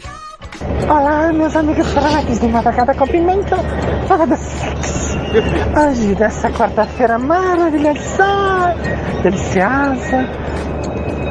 [0.90, 3.58] Olá, meus amigos fanáticos de Madrugada com Pimenta.
[4.08, 5.18] Fala do sexo.
[5.78, 8.76] Hoje, dessa quarta-feira maravilhosa,
[9.22, 10.28] deliciosa.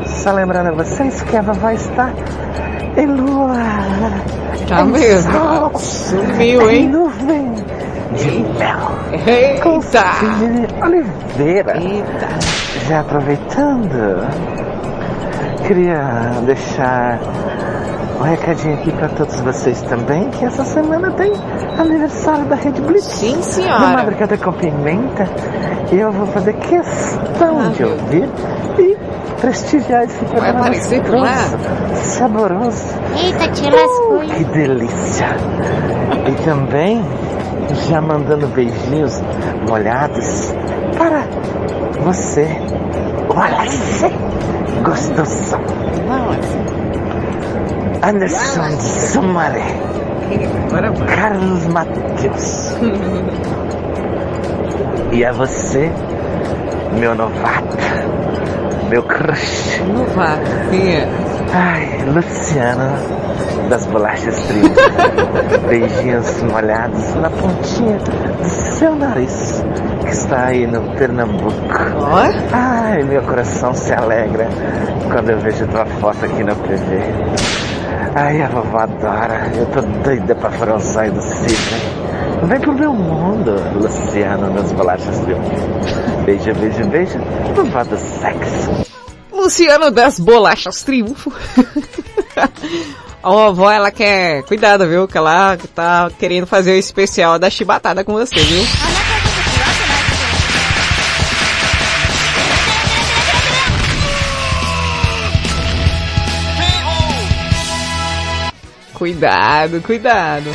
[0.06, 2.12] Só lembrando a vocês que a vovó está
[2.96, 3.56] em lua.
[4.68, 5.32] Tá em mesmo?
[5.32, 6.84] sol, Sumiu, hein?
[6.84, 7.54] Em nuvem
[8.14, 8.96] de mel.
[9.26, 9.62] Eita!
[9.62, 9.80] Com
[10.86, 11.74] Oliveira.
[12.88, 14.24] Já aproveitando,
[15.66, 16.00] queria
[16.44, 17.18] deixar
[18.20, 21.32] um recadinho aqui para todos vocês também, que essa semana tem
[21.78, 23.04] aniversário da Rede Blitz.
[23.04, 23.80] Sim, senhora.
[23.80, 25.28] Na Madrugada com Pimenta.
[25.90, 28.28] E eu vou fazer questão de ouvir
[28.78, 28.96] e
[29.40, 31.34] prestigiar esse programa aparecer por lá?
[31.94, 32.94] saboroso.
[33.16, 34.20] Eita, te lascou.
[34.20, 35.26] Que delícia!
[36.28, 37.04] E também
[37.88, 39.20] já mandando beijinhos
[39.68, 40.54] molhados
[40.96, 41.24] para
[42.02, 42.48] você,
[43.34, 44.04] Alex
[44.82, 45.56] Gostoso.
[48.02, 49.64] Anderson de Sumaré.
[51.14, 52.76] Carlos Matheus.
[55.12, 55.90] E a você,
[56.98, 57.76] meu novato,
[58.88, 59.82] meu crush.
[59.86, 61.08] Novato, quem é?
[61.52, 63.26] Ai, Luciano
[63.68, 64.70] das bolachas trio.
[65.68, 69.62] Beijinhos molhados na pontinha do seu nariz,
[70.06, 71.52] que está aí no Pernambuco.
[72.52, 74.48] Ai, meu coração se alegra
[75.10, 77.00] quando eu vejo tua foto aqui no PV.
[78.14, 79.50] Ai, a vovó adora.
[79.54, 82.06] Eu tô doida pra franzar do Sidney.
[82.44, 85.38] Vem pro meu mundo, Luciano das bolachas trio.
[86.24, 87.18] Beijo, beijo, beijo.
[87.54, 88.86] Vovó do sexo.
[89.32, 91.32] Luciano das Bolachas Triunfo.
[93.22, 95.08] A vovó, ela quer cuidado, viu?
[95.08, 98.62] Que ela tá querendo fazer o especial da chibatada com você, viu?
[108.96, 110.50] Cuidado, cuidado.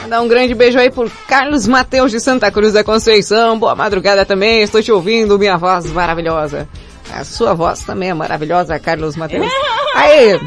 [0.00, 3.58] Mandar um grande beijo aí por Carlos Mateus de Santa Cruz da Conceição.
[3.58, 6.66] Boa madrugada também, estou te ouvindo, minha voz maravilhosa.
[7.12, 9.52] A sua voz também é maravilhosa, Carlos Mateus.
[9.94, 10.40] Aí,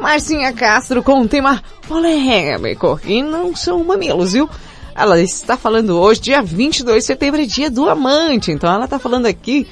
[0.00, 2.98] Marcinha Castro com um tema polêmico.
[3.04, 4.48] E não são mamilos, viu?
[4.94, 8.50] Ela está falando hoje, dia 22 de setembro, é dia do amante.
[8.50, 9.66] Então ela está falando aqui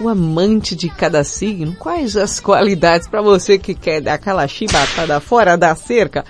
[0.00, 1.74] o amante de cada signo.
[1.76, 6.24] Quais as qualidades para você que quer dar aquela chibatada fora da cerca?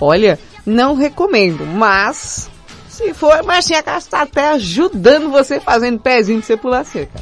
[0.00, 2.50] Olha, não recomendo, mas
[2.88, 7.20] se for, Marcinha Castro está até ajudando você fazendo pezinho de você pular cerca.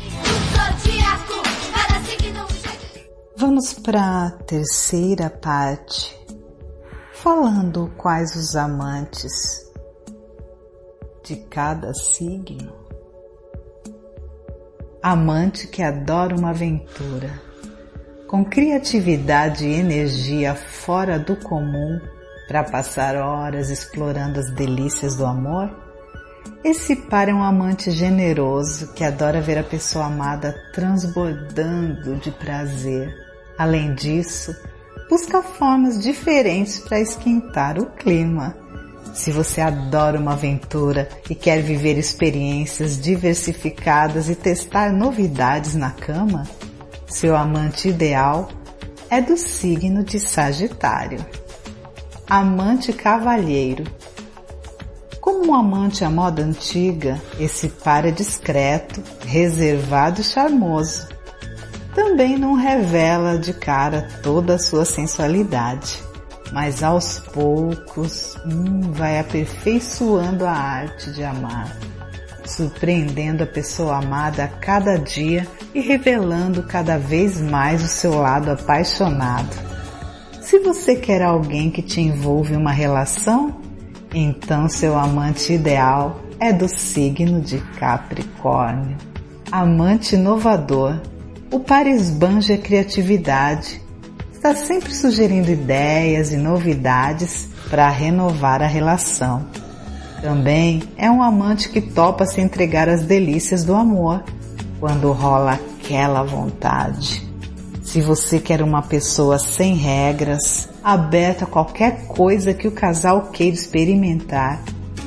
[3.36, 6.16] Vamos para a terceira parte,
[7.12, 9.70] falando quais os amantes
[11.22, 12.85] de cada signo.
[15.08, 17.30] Amante que adora uma aventura,
[18.26, 22.00] com criatividade e energia fora do comum
[22.48, 25.70] para passar horas explorando as delícias do amor.
[26.64, 33.08] Esse par é um amante generoso que adora ver a pessoa amada transbordando de prazer.
[33.56, 34.52] Além disso,
[35.08, 38.56] busca formas diferentes para esquentar o clima.
[39.14, 46.46] Se você adora uma aventura e quer viver experiências diversificadas e testar novidades na cama,
[47.06, 48.48] seu amante ideal
[49.08, 51.24] é do signo de Sagitário.
[52.28, 53.84] Amante cavalheiro.
[55.20, 61.08] Como um amante à moda antiga, esse par é discreto, reservado e charmoso.
[61.94, 66.02] Também não revela de cara toda a sua sensualidade,
[66.52, 71.76] mas aos poucos hum, vai aperfeiçoando a arte de amar,
[72.44, 78.50] surpreendendo a pessoa amada a cada dia e revelando cada vez mais o seu lado
[78.50, 79.66] apaixonado.
[80.40, 83.60] Se você quer alguém que te envolve em uma relação,
[84.14, 88.96] então seu amante ideal é do signo de Capricórnio.
[89.50, 91.00] Amante inovador,
[91.50, 93.80] o par esbanja a criatividade,
[94.46, 99.44] está sempre sugerindo ideias e novidades para renovar a relação.
[100.22, 104.22] Também é um amante que topa se entregar às delícias do amor,
[104.78, 107.26] quando rola aquela vontade.
[107.82, 113.56] Se você quer uma pessoa sem regras, aberta a qualquer coisa que o casal queira
[113.56, 114.62] experimentar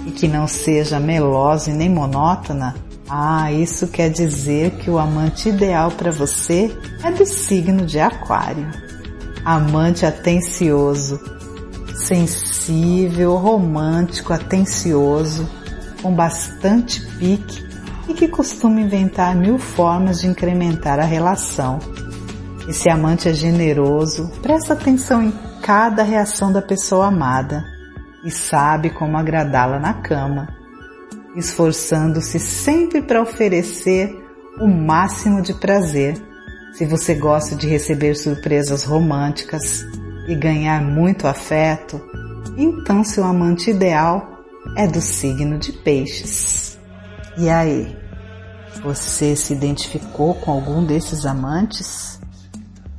[0.06, 2.76] e que não seja melosa e nem monótona,
[3.10, 8.89] ah, isso quer dizer que o amante ideal para você é do signo de Aquário.
[9.44, 11.20] Amante atencioso,
[11.96, 15.50] sensível, romântico, atencioso,
[16.02, 17.68] com bastante pique
[18.08, 21.80] e que costuma inventar mil formas de incrementar a relação.
[22.68, 27.64] Esse amante é generoso, presta atenção em cada reação da pessoa amada
[28.24, 30.48] e sabe como agradá-la na cama,
[31.36, 34.16] esforçando-se sempre para oferecer
[34.60, 36.29] o máximo de prazer.
[36.74, 39.84] Se você gosta de receber surpresas românticas
[40.28, 42.02] e ganhar muito afeto,
[42.58, 44.44] então seu amante ideal
[44.78, 46.78] é do signo de Peixes.
[47.38, 47.98] E aí,
[48.84, 52.20] você se identificou com algum desses amantes?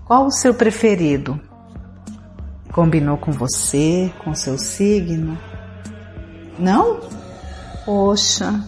[0.05, 1.41] Qual o seu preferido?
[2.73, 5.39] Combinou com você, com seu signo?
[6.59, 7.01] Não?
[7.85, 8.63] Poxa,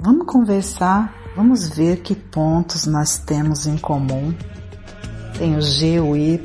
[0.00, 4.34] vamos conversar, vamos ver que pontos nós temos em comum.
[5.38, 6.40] Tem o G, o Y.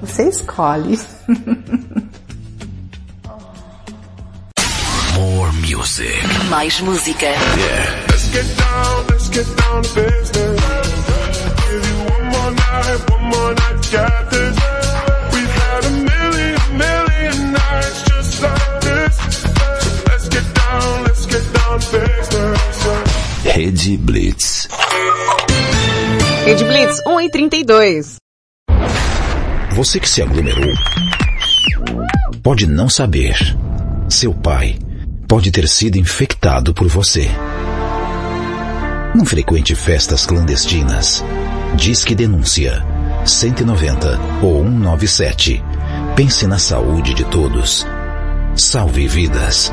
[0.00, 0.98] Você escolhe.
[5.14, 6.14] More music.
[6.48, 7.26] Mais música.
[7.26, 8.06] Yeah.
[8.08, 10.60] Let's get down, let's get down to business.
[11.68, 14.56] Give you one more night, one more night, got this.
[15.34, 19.16] We've had a million, million nights just like this.
[19.36, 22.99] So let's get down, let's get down to business.
[23.44, 24.68] Rede Blitz.
[26.44, 28.16] Rede Blitz 1 e 32.
[29.72, 30.72] Você que se aglomerou
[32.42, 33.36] pode não saber.
[34.08, 34.78] Seu pai
[35.26, 37.30] pode ter sido infectado por você.
[39.14, 41.24] Não frequente festas clandestinas.
[41.76, 42.84] Diz que denúncia
[43.24, 45.64] 190 ou 197.
[46.14, 47.86] Pense na saúde de todos.
[48.54, 49.72] Salve vidas.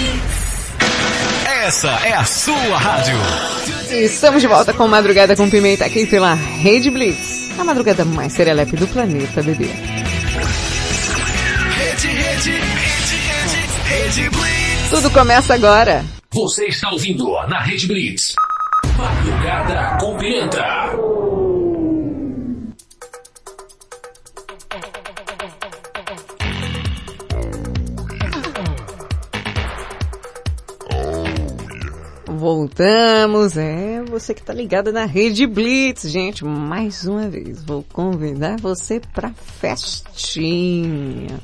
[1.61, 3.13] Essa é a sua rádio.
[3.91, 7.51] Estamos de volta com Madrugada com Pimenta aqui pela Rede Blitz.
[7.59, 9.65] A madrugada mais serelepe do planeta, bebê.
[11.77, 14.89] Rede, rede, rede, rede, rede Blitz.
[14.89, 16.03] Tudo começa agora.
[16.31, 18.33] Você está ouvindo na Rede Blitz.
[18.97, 21.20] Madrugada com Pimenta.
[32.41, 36.43] Voltamos, é você que tá ligada na Rede Blitz, gente.
[36.43, 41.39] Mais uma vez, vou convidar você pra festinha.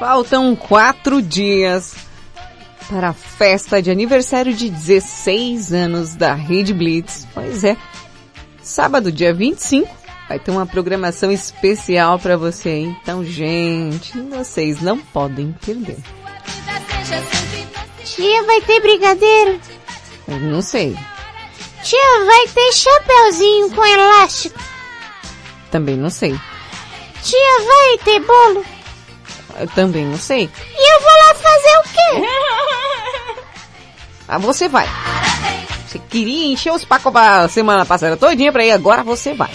[0.00, 1.94] Faltam quatro dias
[2.88, 7.28] para a festa de aniversário de 16 anos da Rede Blitz.
[7.32, 7.76] Pois é,
[8.60, 12.70] sábado, dia 25, vai ter uma programação especial para você.
[12.70, 12.96] hein?
[13.02, 15.98] Então, gente, vocês não podem perder.
[18.04, 19.60] Tia, vai ter brigadeiro?
[20.28, 20.96] Eu não sei,
[21.82, 24.58] Tia, vai ter chapeuzinho com elástico?
[25.70, 26.38] também não sei,
[27.22, 28.64] Tia, vai ter bolo?
[29.58, 30.44] eu também não sei.
[30.78, 32.26] E eu vou lá fazer o quê?
[34.28, 34.88] Ah, você vai.
[35.86, 39.50] Você queria encher os pacos pra semana passada todinha pra ir, agora você vai.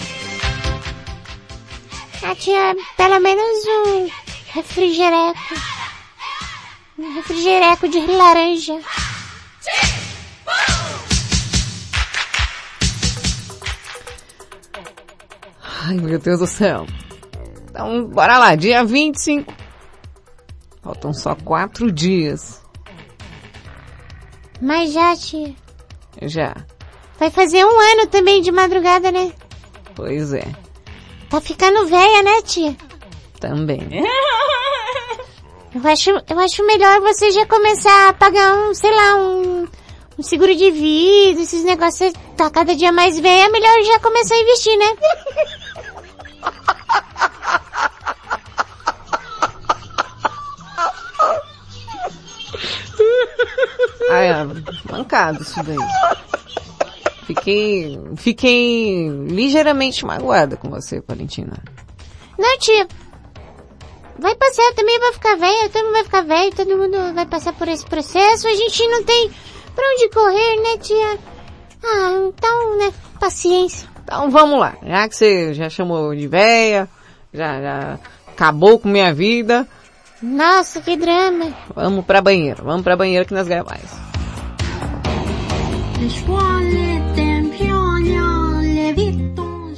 [2.24, 4.08] Ah, tia, pelo menos um
[4.52, 5.38] refrigereco.
[6.96, 8.80] Um refrigereco de laranja.
[15.84, 16.86] Ai, meu Deus do céu.
[17.64, 19.52] Então, bora lá, dia 25.
[20.80, 22.62] Faltam só quatro dias.
[24.60, 25.54] Mas já, tia.
[26.22, 26.54] Já.
[27.18, 29.32] Vai fazer um ano também de madrugada, né?
[29.96, 30.61] Pois é.
[31.32, 32.76] Tá ficando velha, né, tia?
[33.40, 33.80] Também.
[35.74, 39.66] Eu acho, eu acho melhor você já começar a pagar um, sei lá, um,
[40.18, 44.34] um seguro de vida, esses negócios, tá cada dia mais velho, é melhor já começar
[44.34, 44.84] a investir, né?
[54.10, 54.44] É,
[54.92, 55.78] mancado isso daí.
[57.26, 61.62] Fiquei, fiquei ligeiramente magoada com você, Valentina.
[62.38, 62.86] Não, tia.
[64.18, 67.26] Vai passar, eu também vou ficar velha, todo mundo vai ficar velho, todo mundo vai
[67.26, 69.30] passar por esse processo, a gente não tem
[69.74, 71.18] pra onde correr, né, tia?
[71.84, 73.88] Ah, então, né, paciência.
[74.04, 76.88] Então vamos lá, já que você já chamou de véia,
[77.32, 79.66] já, já acabou com minha vida,
[80.22, 81.52] Nossa, que drama.
[81.74, 84.11] vamos pra banheiro, vamos pra banheiro que nós ganhamos mais.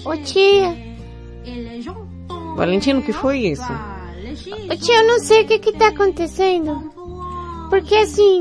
[0.05, 0.77] Ô tia,
[2.57, 3.63] Valentino, o que foi isso?
[3.63, 6.93] ô tia, eu não sei o que que tá acontecendo.
[7.69, 8.41] Porque assim,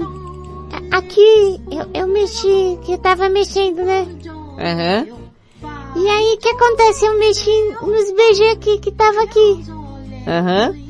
[0.92, 4.08] aqui eu, eu mexi, que eu tava mexendo, né?
[4.60, 5.08] Aham.
[5.96, 7.06] E aí, o que acontece?
[7.06, 7.52] Eu mexi
[7.82, 9.66] nos BG aqui, que tava aqui.
[10.28, 10.83] Aham.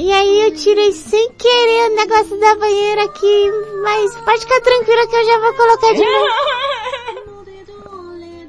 [0.00, 3.50] E aí eu tirei sem querer o negócio da banheira aqui,
[3.82, 6.28] mas pode ficar tranquila que eu já vou colocar de novo.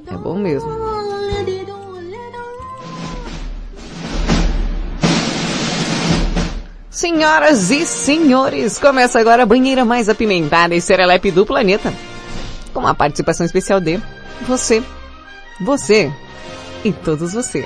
[0.05, 0.69] É bom mesmo.
[6.91, 11.91] Senhoras e senhores, começa agora a banheira mais apimentada e serelepe do planeta.
[12.71, 13.99] Com a participação especial de
[14.41, 14.83] você,
[15.59, 16.13] você
[16.85, 17.65] e todos você.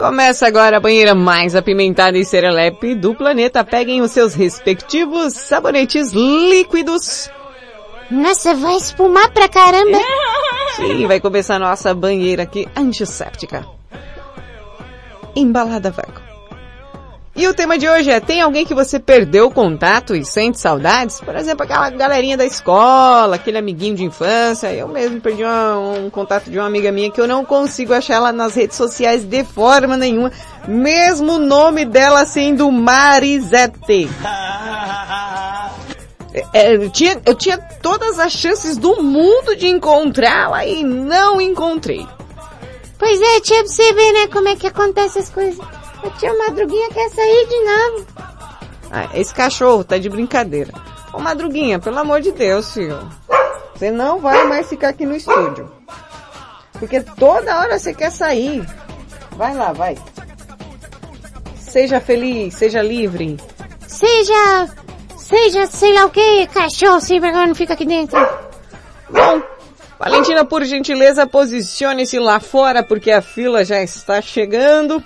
[0.00, 3.62] Começa agora a banheira mais apimentada e serelepe do planeta.
[3.62, 7.30] Peguem os seus respectivos sabonetes líquidos.
[8.10, 9.98] Nossa, vai espumar pra caramba.
[10.76, 13.66] Sim, vai começar a nossa banheira aqui antisséptica.
[15.36, 16.29] Embalada vácuo.
[17.40, 21.22] E o tema de hoje é, tem alguém que você perdeu contato e sente saudades?
[21.22, 24.70] Por exemplo, aquela galerinha da escola, aquele amiguinho de infância.
[24.74, 28.16] Eu mesmo perdi uma- um contato de uma amiga minha que eu não consigo achar
[28.16, 30.30] ela nas redes sociais de forma nenhuma.
[30.68, 34.06] Mesmo o nome dela sendo Marisete.
[36.52, 42.06] É, eu, tinha, eu tinha todas as chances do mundo de encontrá-la e não encontrei.
[42.96, 45.58] Pois é, tia, pra você ver, né, como é que acontece as coisas.
[46.02, 48.06] A tia Madruguinha quer sair de novo.
[48.90, 50.72] Ah, esse cachorro tá de brincadeira.
[51.12, 52.98] Ô Madruguinha, pelo amor de Deus, filho.
[53.74, 55.70] Você não vai mais ficar aqui no estúdio.
[56.78, 58.66] Porque toda hora você quer sair.
[59.36, 59.96] Vai lá, vai.
[61.56, 63.36] Seja feliz, seja livre.
[63.86, 64.68] Seja,
[65.16, 68.18] seja, sei lá o que, cachorro sem vergonha não fica aqui dentro.
[69.10, 69.42] Bom,
[69.98, 75.04] Valentina, por gentileza, posicione-se lá fora porque a fila já está chegando.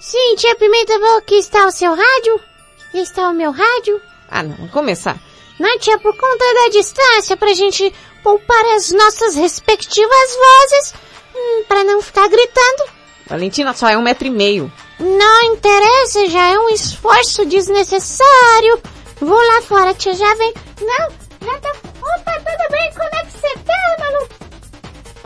[0.00, 2.40] Sim, tia Pimenta, vou aqui está o seu rádio?
[2.88, 4.00] Aqui está o meu rádio?
[4.30, 5.18] Ah, não, vamos começar.
[5.58, 10.94] Não, tia, por conta da distância, pra gente poupar as nossas respectivas vozes,
[11.36, 12.90] hum, pra não ficar gritando.
[13.26, 14.72] Valentina só é um metro e meio.
[14.98, 18.80] Não interessa, já é um esforço desnecessário.
[19.20, 20.54] Vou lá fora, tia, já vem.
[20.80, 21.10] Não,
[21.46, 21.72] já tá...
[22.00, 22.90] Opa, tudo bem?
[22.94, 24.28] Como é que você tá, Manu?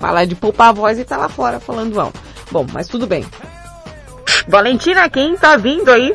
[0.00, 2.20] Falar de poupar a voz e tá lá fora falando alto.
[2.50, 3.24] Bom, mas tudo bem.
[4.48, 6.14] Valentina, quem tá vindo aí?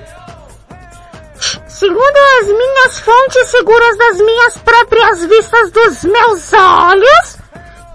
[1.67, 7.37] Segundo as minhas fontes seguras das minhas próprias vistas dos meus olhos,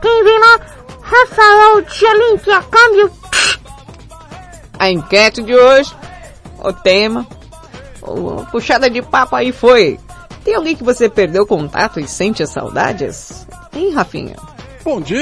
[0.00, 0.60] quem vem lá,
[1.02, 3.12] Rafael Tchelin, que é câmbio.
[4.78, 5.94] A enquete de hoje,
[6.58, 7.26] o tema,
[8.02, 10.00] o- a puxada de papo aí foi.
[10.42, 13.46] Tem alguém que você perdeu contato e sente as saudades?
[13.72, 14.36] Hein, Rafinha?
[14.82, 15.18] Bom dia,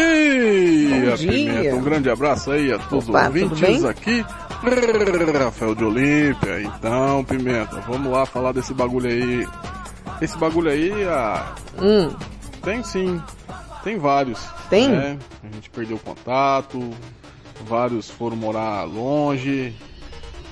[1.11, 1.31] Bom dia.
[1.33, 1.77] Pimenta.
[1.77, 4.25] Um grande abraço aí a todos Opa, os ouvintes aqui.
[5.39, 6.63] Rafael de Olímpia.
[6.63, 9.47] Então, Pimenta, vamos lá falar desse bagulho aí.
[10.21, 12.15] Esse bagulho aí, ah, Hum,
[12.63, 13.21] tem sim.
[13.83, 14.39] Tem vários.
[14.71, 14.89] Tem?
[14.89, 15.19] né?
[15.43, 16.91] A gente perdeu contato,
[17.67, 19.75] vários foram morar longe.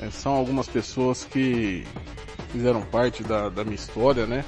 [0.03, 1.87] É, são algumas pessoas que
[2.51, 4.45] fizeram parte da, da minha história, né?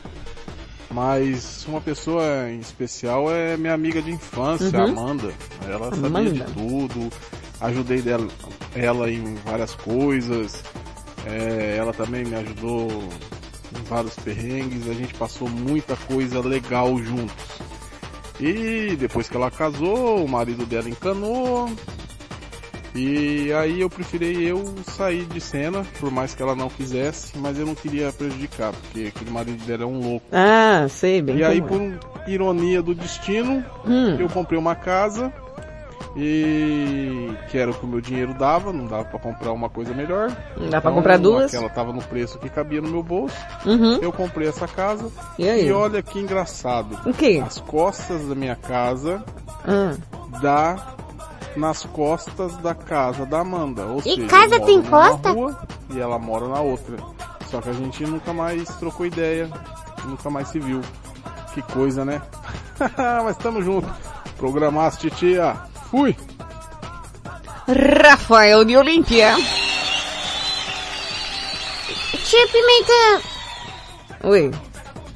[0.91, 4.99] Mas uma pessoa em especial é minha amiga de infância, Uhum.
[4.99, 5.33] Amanda.
[5.67, 6.31] Ela sabia Amanda.
[6.31, 7.11] de tudo,
[7.63, 8.29] ajudei dela,
[8.75, 10.63] ela em várias coisas.
[11.27, 17.45] É, ela também me ajudou em vários perrengues, a gente passou muita coisa legal juntos.
[18.41, 21.71] E depois que ela casou, o marido dela encanou.
[22.95, 27.59] E aí eu preferi eu sair de cena, por mais que ela não quisesse, mas
[27.59, 30.27] eu não queria prejudicar, porque aquele marido dela é um louco.
[30.31, 31.39] Ah, sei bem.
[31.39, 31.63] E aí, é.
[31.63, 31.81] por
[32.27, 34.17] ironia do destino, Hum.
[34.19, 35.33] eu comprei uma casa
[36.17, 39.95] e que era o que o meu dinheiro dava, não dava pra comprar uma coisa
[39.95, 40.31] melhor.
[40.57, 41.53] Não dá pra comprar duas?
[41.55, 43.35] Aquela tava no preço que cabia no meu bolso.
[43.65, 43.95] Uhum.
[44.03, 45.71] Eu comprei essa casa E aí?
[45.73, 46.99] olha que engraçado.
[47.09, 47.43] O quê?
[47.45, 49.23] As costas da minha casa
[49.67, 49.95] Ah.
[50.41, 50.95] dá
[51.57, 53.85] nas costas da casa da Amanda.
[53.87, 55.31] Ou E seja, casa tem costa?
[55.33, 55.59] rua
[55.91, 56.97] e ela mora na outra.
[57.51, 59.51] Só que a gente nunca mais trocou ideia,
[60.05, 60.81] nunca mais se viu.
[61.53, 62.23] Que coisa, né?
[63.25, 63.87] Mas tamo junto.
[64.39, 65.55] Programaste, tia.
[65.93, 66.16] Fui!
[68.02, 69.35] Rafael de Olímpia.
[72.24, 73.28] Tia Pimenta,
[74.24, 74.51] Oi.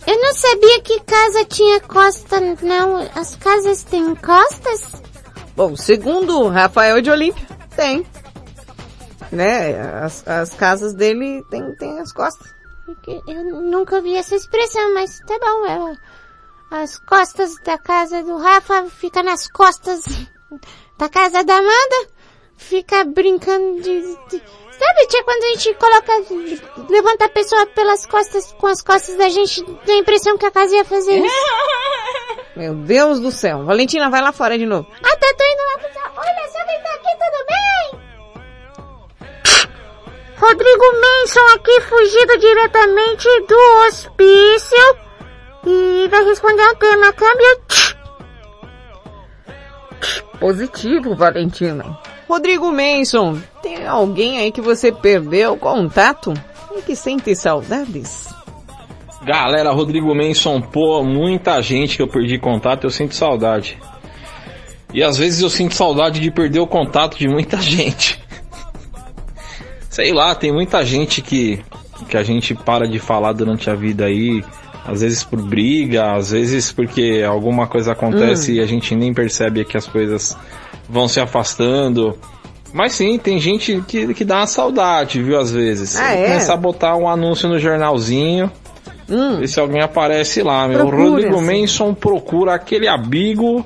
[0.07, 2.99] eu não sabia que casa tinha costa, não.
[3.15, 5.01] As casas têm costas?
[5.57, 8.07] Bom, segundo Rafael de Olímpia, tem.
[9.33, 9.81] Né?
[9.81, 12.55] As, as casas dele tem, tem as costas.
[12.85, 15.67] Porque Eu nunca vi essa expressão, mas tá bom.
[15.67, 15.97] é,
[16.71, 20.05] as costas da casa do Rafa fica nas costas
[20.99, 22.09] da casa da Amanda.
[22.57, 24.01] Fica brincando de...
[24.31, 24.43] de-
[24.79, 26.13] Sabe, tia, quando a gente coloca...
[26.91, 30.51] Levanta a pessoa pelas costas, com as costas da gente, dá a impressão que a
[30.51, 31.35] casa ia fazer isso.
[32.57, 33.65] Meu Deus do céu.
[33.65, 34.87] Valentina, vai lá fora de novo.
[35.03, 36.21] Ah, tá, tô indo lá pro...
[36.21, 38.01] Olha só quem tá aqui, tudo bem?
[40.39, 44.97] Rodrigo Manson aqui, fugido diretamente do hospício.
[45.67, 47.63] E vai responder um tema, câmbio.
[50.39, 51.99] Positivo, Valentina.
[52.29, 56.35] Rodrigo Manson, tem alguém aí que você perdeu o contato
[56.77, 58.29] e que sente saudades?
[59.23, 63.79] Galera, Rodrigo Manson, pô, muita gente que eu perdi contato, eu sinto saudade.
[64.93, 68.23] E às vezes eu sinto saudade de perder o contato de muita gente.
[69.91, 71.65] Sei lá, tem muita gente que,
[72.09, 74.45] que a gente para de falar durante a vida aí,
[74.87, 78.55] às vezes por briga, às vezes porque alguma coisa acontece Hum.
[78.57, 80.37] e a gente nem percebe que as coisas
[80.89, 82.17] vão se afastando.
[82.73, 85.97] Mas sim, tem gente que, que dá uma saudade, viu, às vezes.
[85.97, 86.29] Ah, é?
[86.29, 88.51] Começar a botar um anúncio no jornalzinho,
[89.39, 90.81] ver se alguém aparece lá, meu.
[90.87, 91.61] Procura, Rodrigo assim.
[91.61, 93.65] Manson procura aquele amigo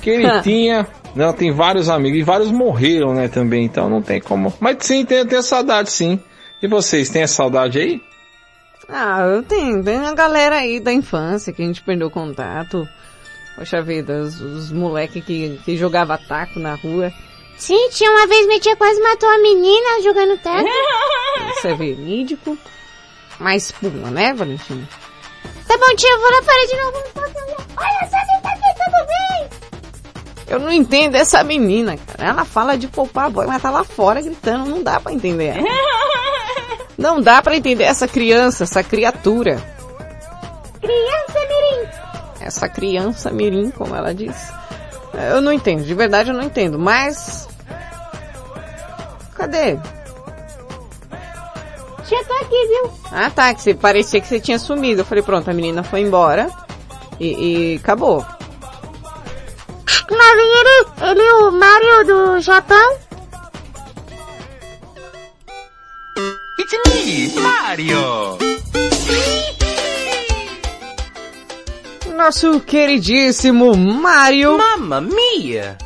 [0.00, 0.86] que ele tinha.
[1.14, 4.52] Não, tem vários amigos e vários morreram, né, também, então não tem como.
[4.58, 6.18] Mas sim, tem, tem saudade sim.
[6.62, 8.00] E vocês, têm saudade aí?
[8.92, 9.82] Ah, eu tenho.
[9.82, 12.86] Tem a galera aí da infância que a gente perdeu contato.
[13.56, 17.10] Poxa vida, os, os moleques que, que jogava taco na rua.
[17.56, 20.68] Sim, tinha uma vez minha tia quase matou a menina jogando taco.
[21.56, 22.58] Isso é verídico.
[23.38, 24.86] Mas pula, né, Valentina?
[25.66, 26.98] Tá bom, tia, eu vou lá fora de novo.
[27.76, 29.48] Olha só quem tá aqui, tudo bem?
[30.48, 32.30] Eu não entendo essa menina, cara.
[32.30, 34.68] Ela fala de poupar a voz, mas tá lá fora gritando.
[34.68, 35.62] Não dá pra entender ela.
[37.02, 39.60] Não dá pra entender essa criança, essa criatura.
[40.80, 41.88] Criança mirim.
[42.40, 44.52] Essa criança mirim, como ela diz.
[45.32, 47.48] Eu não entendo, de verdade eu não entendo, mas...
[49.34, 49.80] Cadê?
[52.06, 52.92] Tia, tô aqui, viu?
[53.10, 55.00] Ah tá, que você parecia que você tinha sumido.
[55.00, 56.48] Eu falei, pronto, a menina foi embora
[57.18, 58.24] e, e acabou.
[60.08, 62.96] Lá vem ele, ele, o Mario do Japão.
[66.58, 68.38] It's me, Mario!
[72.14, 75.76] Nosso queridíssimo Mario Mamma mia!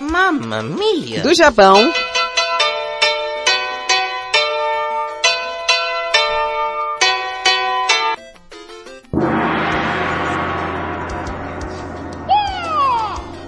[0.00, 1.22] Mamma mia!
[1.22, 1.92] do Japão.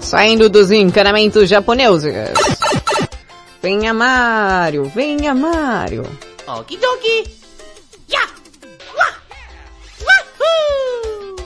[0.00, 2.14] Saindo dos encanamentos japoneses.
[3.62, 6.04] Venha Mario, venha Mario.
[6.46, 7.24] Okidoki!
[8.08, 8.20] Ya!
[8.96, 9.14] Wah!
[10.04, 11.36] Wahoo!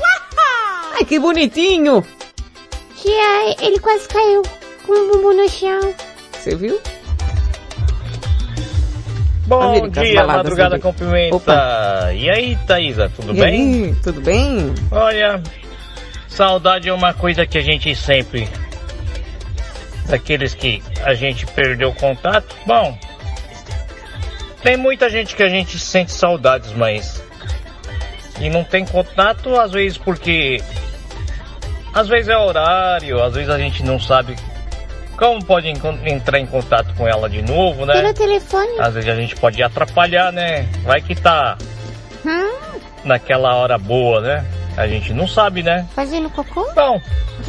[0.00, 0.94] Wahá!
[0.98, 2.04] Ai que bonitinho.
[2.96, 4.42] Tia, ele quase caiu
[4.86, 5.94] com o bumbum no chão.
[6.32, 6.80] Você viu?
[9.46, 12.12] Bom América, dia, baladas madrugada com pimenta.
[12.14, 13.84] E aí, Thaisa, tudo E bem?
[13.86, 14.72] aí, tudo bem?
[14.92, 15.42] Olha,
[16.28, 18.48] saudade é uma coisa que a gente sempre.
[20.06, 22.54] Daqueles que a gente perdeu contato.
[22.66, 22.96] Bom,
[24.62, 27.22] tem muita gente que a gente sente saudades, mas.
[28.40, 30.62] E não tem contato, às vezes porque.
[31.92, 34.36] Às vezes é horário, às vezes a gente não sabe
[35.20, 37.92] como pode entrar em contato com ela de novo, né?
[37.92, 38.78] Pelo telefone.
[38.78, 40.66] Às vezes a gente pode atrapalhar, né?
[40.82, 41.58] Vai que tá
[42.24, 44.44] Hum, naquela hora boa, né?
[44.76, 45.86] A gente não sabe, né?
[45.94, 46.66] fazendo cocô?
[46.74, 46.98] Bom,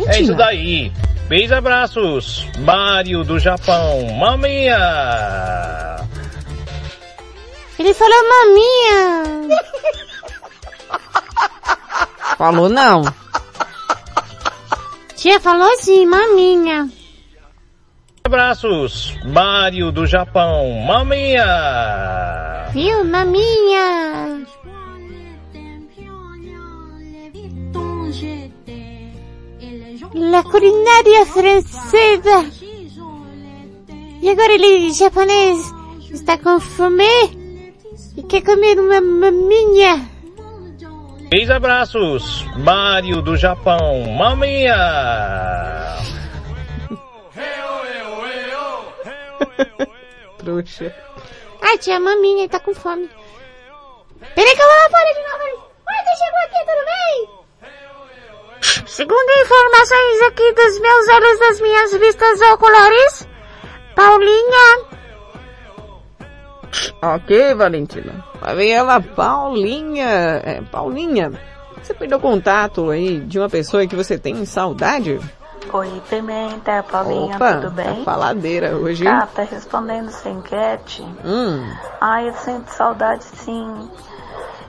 [0.08, 0.92] é isso daí.
[1.30, 4.78] Beijos abraços, Mário do Japão, maminha.
[7.82, 9.58] Ele falou maminha.
[12.38, 13.02] Falou não.
[15.16, 16.88] Tia falou assim, maminha.
[18.24, 22.68] Abraços, Mário do Japão, maminha.
[22.72, 24.46] Viu, maminha?
[30.14, 32.46] La culinária francesa.
[34.22, 35.74] E agora ele, japonês,
[36.12, 37.41] está com fome
[38.32, 40.10] quer comer uma maminha.
[41.30, 44.78] Beijos abraços, Mário do Japão, maminha.
[50.38, 50.96] Trouxa.
[51.62, 53.10] Ai, tia, maminha, tá com fome.
[54.34, 55.44] Peraí que eu vou lá fora de novo.
[55.90, 57.16] Oi, você chegou aqui, tudo bem?
[58.88, 63.28] Segundo informações aqui dos meus olhos, das minhas vistas oculares,
[63.94, 65.01] Paulinha,
[67.02, 68.24] Ok, Valentina.
[68.40, 70.42] Vai ver ela, Paulinha.
[70.44, 71.32] É, Paulinha,
[71.82, 75.20] você perdeu contato aí de uma pessoa que você tem saudade?
[75.74, 77.86] Oi, Pimenta, Paulinha, Opa, tudo bem?
[77.86, 79.08] tá faladeira hoje.
[79.08, 81.02] Ah, tá respondendo essa enquete.
[81.24, 81.64] Hum,
[82.00, 83.90] Ai, eu sinto saudade sim.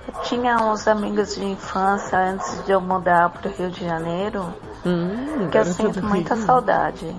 [0.06, 4.54] Eu tinha uns amigos de infância antes de eu mudar pro Rio de Janeiro,
[4.84, 7.14] hum, que eu garota sinto muita saudade.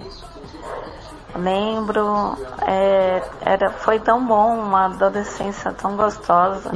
[1.35, 6.69] Lembro, é, era, foi tão bom, uma adolescência tão gostosa.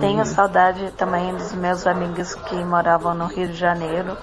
[0.00, 4.16] Tenho saudade também dos meus amigos que moravam no Rio de Janeiro.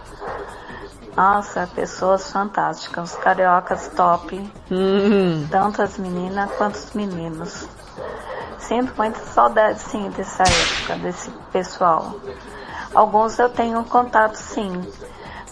[1.15, 4.51] Nossa, pessoas fantásticas, cariocas top.
[4.71, 7.67] Hum, Tanto as meninas quanto os meninos.
[8.57, 12.15] Sinto muita saudade, sim, dessa época, desse pessoal.
[12.95, 14.81] Alguns eu tenho contato, sim,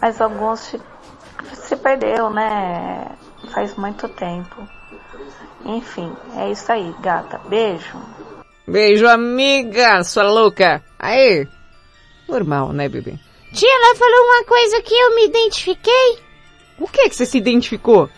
[0.01, 0.81] mas alguns se,
[1.53, 3.07] se perdeu, né?
[3.53, 4.67] Faz muito tempo.
[5.65, 7.39] Enfim, é isso aí, gata.
[7.47, 7.99] Beijo.
[8.67, 10.83] Beijo, amiga, sua louca.
[10.97, 11.47] Aê.
[12.27, 13.15] Normal, né, bebê?
[13.53, 16.19] tia, ela falou uma coisa que eu me identifiquei.
[16.77, 18.09] O que que você se identificou?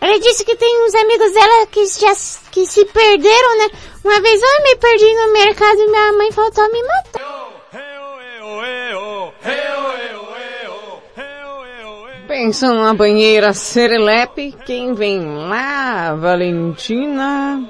[0.00, 2.12] Ela disse que tem uns amigos dela que já
[2.50, 3.70] que se perderam, né?
[4.02, 7.30] Uma vez eu me perdi no mercado e minha mãe faltou me matar.
[12.30, 17.68] Pensando na banheira serelepe, quem vem lá, Valentina?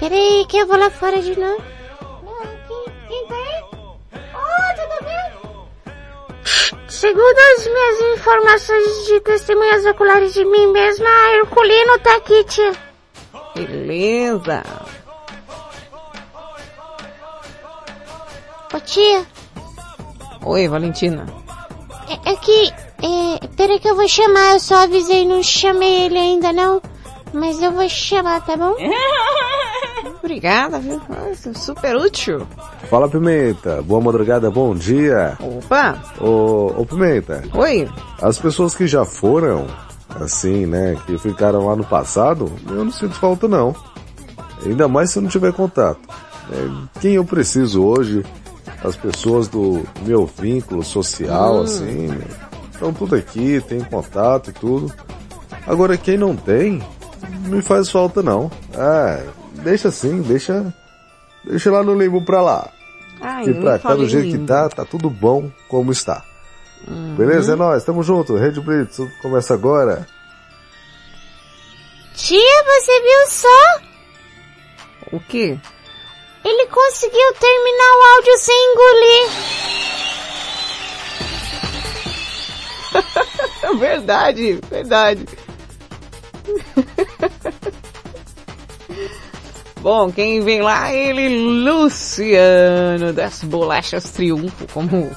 [0.00, 1.62] Peraí, que eu vou lá fora de novo.
[2.66, 3.64] Quem, quem tá aí?
[4.32, 6.40] Oh, tudo bem?
[6.88, 12.72] Segundo as minhas informações de testemunhas oculares de mim mesma, a Herculino tá aqui, tia.
[13.54, 14.62] Beleza.
[18.72, 19.26] Ô tia,
[20.46, 21.26] Oi, Valentina.
[22.08, 22.87] é, é que...
[23.02, 26.80] É, peraí que eu vou chamar, eu só avisei, não chamei ele ainda não.
[27.32, 28.74] Mas eu vou chamar, tá bom?
[30.22, 31.00] Obrigada, viu?
[31.08, 32.46] Nossa, super útil.
[32.88, 35.36] Fala Pimenta, boa madrugada, bom dia.
[35.40, 36.02] Opa.
[36.20, 37.42] Ô, ô Pimenta.
[37.54, 37.88] Oi.
[38.20, 39.66] As pessoas que já foram,
[40.20, 43.74] assim, né, que ficaram lá no passado, eu não sinto falta não.
[44.64, 46.00] Ainda mais se eu não tiver contato.
[46.50, 48.24] É, quem eu preciso hoje,
[48.82, 51.62] as pessoas do meu vínculo social, Hum.
[51.62, 52.08] assim,
[52.78, 54.94] estão tudo aqui, tem contato e tudo.
[55.66, 56.80] Agora quem não tem,
[57.42, 58.50] não me faz falta não.
[58.74, 59.20] Ah,
[59.62, 60.72] deixa assim, deixa,
[61.44, 62.70] deixa lá no limbo pra lá.
[63.20, 66.24] Ai, que nem pra cá do jeito que tá, tá tudo bom como está.
[66.86, 67.16] Uhum.
[67.16, 67.54] Beleza?
[67.54, 68.36] É nóis, tamo junto.
[68.36, 70.06] Rede Blitz, tudo começa agora.
[72.14, 75.16] Tia, você viu só?
[75.16, 75.58] O quê?
[76.44, 80.07] Ele conseguiu terminar o áudio sem engolir.
[83.78, 85.26] verdade, verdade.
[89.80, 91.28] Bom, quem vem lá é ele,
[91.64, 95.08] Luciano, das bolachas triunfo, como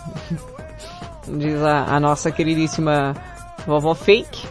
[1.27, 3.15] diz a, a nossa queridíssima
[3.65, 4.48] vovó fake.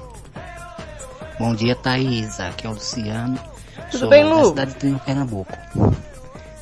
[1.39, 2.41] Bom dia, Thaís.
[2.41, 3.39] Aqui é o Luciano.
[3.91, 4.49] Tudo Sou bem, da Lu?
[4.49, 5.53] cidade de Pernambuco.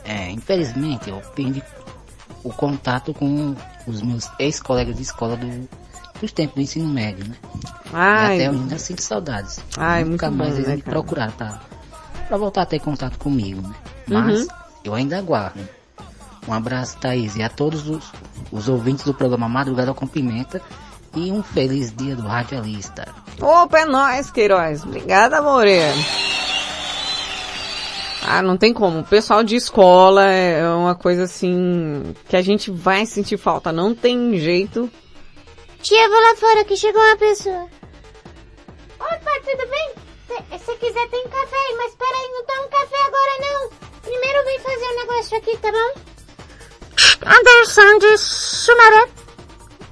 [0.05, 1.63] É, infelizmente, eu perdi
[2.45, 3.57] o contato com
[3.87, 5.69] os meus ex-colegas de escola do,
[6.21, 7.35] dos tempos do ensino médio, né?
[7.93, 8.39] Ai.
[8.39, 9.61] E até eu ainda sinto saudades.
[9.77, 11.61] Ai, Nunca muito mais bom, eles né, me procuraram pra,
[12.27, 13.75] pra voltar a ter contato comigo, né?
[14.07, 14.47] Mas Uhum.
[14.85, 15.61] eu ainda aguardo.
[16.47, 18.05] Um abraço, Thaís, e a todos os,
[18.51, 20.63] os ouvintes do programa Madrugada com Pimenta.
[21.15, 23.09] E um feliz dia do radialista.
[23.41, 24.85] Opa, é nóis, Queiroz.
[24.85, 26.03] Obrigada, Moreno.
[28.27, 29.01] Ah, não tem como.
[29.01, 33.73] O pessoal de escola é uma coisa assim que a gente vai sentir falta.
[33.73, 34.91] Não tem jeito.
[35.83, 37.69] Tia, vou lá fora que chegou uma pessoa.
[38.99, 39.93] tudo bem?
[40.27, 43.71] Se, se quiser tem café aí, mas peraí, não toma café agora não.
[44.03, 46.09] Primeiro vem fazer um negócio aqui, tá bom?
[47.25, 49.09] Anderson de Sumaré.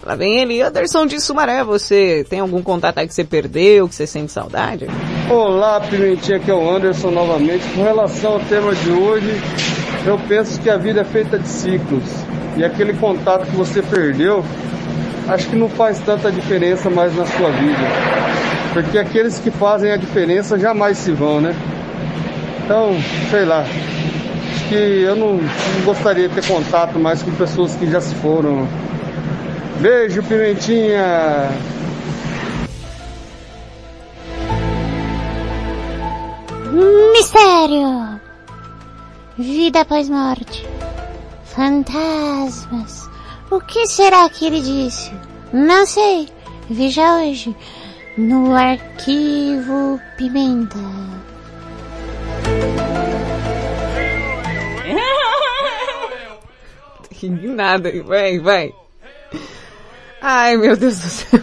[0.04, 1.64] Lá vem ele, Anderson de Sumaré.
[1.64, 4.86] Você tem algum contato aí que você perdeu, que você sente saudade?
[5.30, 7.64] Olá, Pimentinha, aqui é o Anderson novamente.
[7.74, 9.40] Com relação ao tema de hoje,
[10.04, 12.04] eu penso que a vida é feita de ciclos.
[12.56, 14.44] E aquele contato que você perdeu,
[15.28, 17.82] acho que não faz tanta diferença mais na sua vida.
[18.72, 21.54] Porque aqueles que fazem a diferença jamais se vão, né?
[22.64, 22.96] Então,
[23.30, 23.60] sei lá.
[23.60, 28.14] Acho que eu não, não gostaria de ter contato mais com pessoas que já se
[28.16, 28.66] foram.
[29.80, 31.50] Beijo, Pimentinha!
[37.12, 38.20] Mistério.
[39.38, 40.66] Vida após morte.
[41.44, 43.08] Fantasmas.
[43.50, 45.12] O que será que ele disse?
[45.52, 46.28] Não sei.
[46.68, 47.54] Veja hoje.
[48.18, 50.78] No arquivo Pimenta.
[57.22, 58.74] Nada, vai, vai.
[60.20, 61.40] Ai, meu Deus do céu.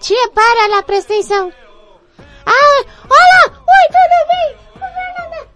[0.00, 1.52] Tia, para lá, presta atenção.
[2.46, 3.44] Ah, olá!
[3.46, 4.56] Oi, tudo bem?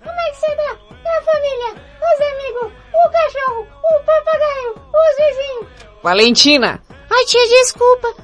[0.03, 0.79] Como é que você tá?
[0.91, 1.88] E a família?
[2.15, 2.73] Os amigos?
[2.95, 3.67] O cachorro?
[3.83, 4.75] O papagaio?
[4.77, 5.67] Os vizinhos?
[6.03, 6.83] Valentina!
[7.11, 8.15] Ai, tia, desculpa.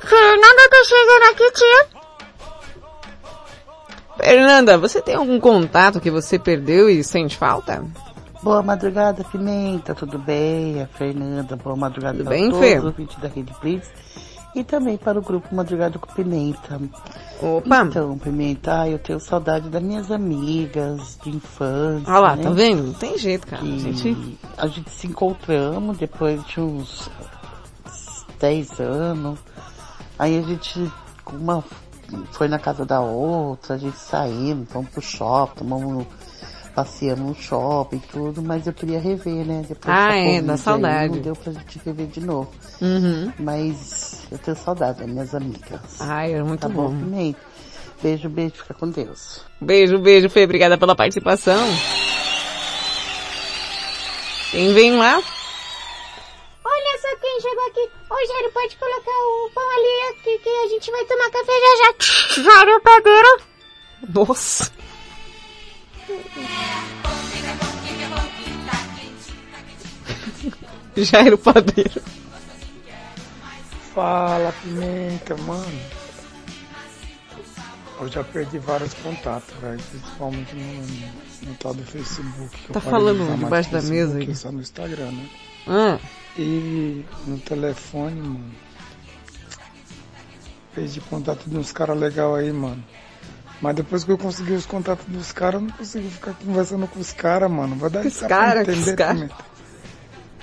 [0.00, 2.02] Fernanda tá chegando aqui, tia.
[4.18, 7.84] Fernanda, você tem algum contato que você perdeu e sente falta?
[8.42, 10.82] Boa madrugada, Pimenta, tudo bem?
[10.82, 12.78] A Fernanda, boa madrugada Tudo bem, todos Fê?
[12.78, 13.88] os ouvintes da Rede Blitz
[14.54, 16.80] e também para o grupo Madrugada com Pimenta.
[17.40, 17.84] Opa!
[17.84, 22.12] Então, Pimenta, eu tenho saudade das minhas amigas de infância.
[22.12, 22.42] Olha lá, né?
[22.42, 22.82] tá vendo?
[22.84, 23.62] Não tem jeito, cara.
[23.62, 24.38] A gente...
[24.56, 27.10] a gente se encontramos depois de uns
[28.38, 29.38] 10 anos.
[30.18, 30.92] Aí a gente,
[31.32, 31.64] uma
[32.32, 36.06] foi na casa da outra, a gente saímos, fomos pro shopping, tomamos,
[36.74, 39.64] passeamos no shopping e tudo, mas eu queria rever, né?
[39.68, 41.14] Depois Ah, é, dá aí, saudade.
[41.14, 42.50] Não deu pra gente rever de novo.
[42.80, 43.32] Uhum.
[43.38, 45.80] Mas eu tenho saudade das minhas amigas.
[46.00, 46.88] Ai, é muito tá bom.
[46.90, 47.38] Pimenta?
[48.02, 49.42] Beijo, beijo, fica com Deus.
[49.60, 50.44] Beijo, beijo, Fê.
[50.44, 51.62] Obrigada pela participação.
[54.50, 55.14] Quem vem lá?
[56.64, 57.90] Olha só quem chegou aqui.
[58.10, 61.76] Ô, Jairo, pode colocar o pão ali aqui que a gente vai tomar café já
[61.78, 62.42] já.
[62.42, 63.40] Jairo Padeiro.
[64.14, 64.72] Nossa.
[70.96, 72.02] Jairo Padeiro.
[73.94, 75.80] Fala, Pimenta, mano.
[78.00, 79.80] Eu já perdi vários contatos, velho.
[79.90, 82.72] Principalmente no, no tal do Facebook.
[82.72, 84.34] Tá de falando debaixo da mesa aí.
[84.34, 85.28] Só no Instagram, né?
[85.68, 85.98] Ah.
[86.36, 88.54] E no telefone, mano.
[90.74, 92.82] Perdi contato de uns caras legais aí, mano.
[93.62, 96.98] Mas depois que eu consegui os contatos dos caras, eu não consigo ficar conversando com
[96.98, 97.76] os caras, mano.
[97.76, 99.14] Vai dar os pra cara, que entender, cara?
[99.14, 99.34] Pimenta.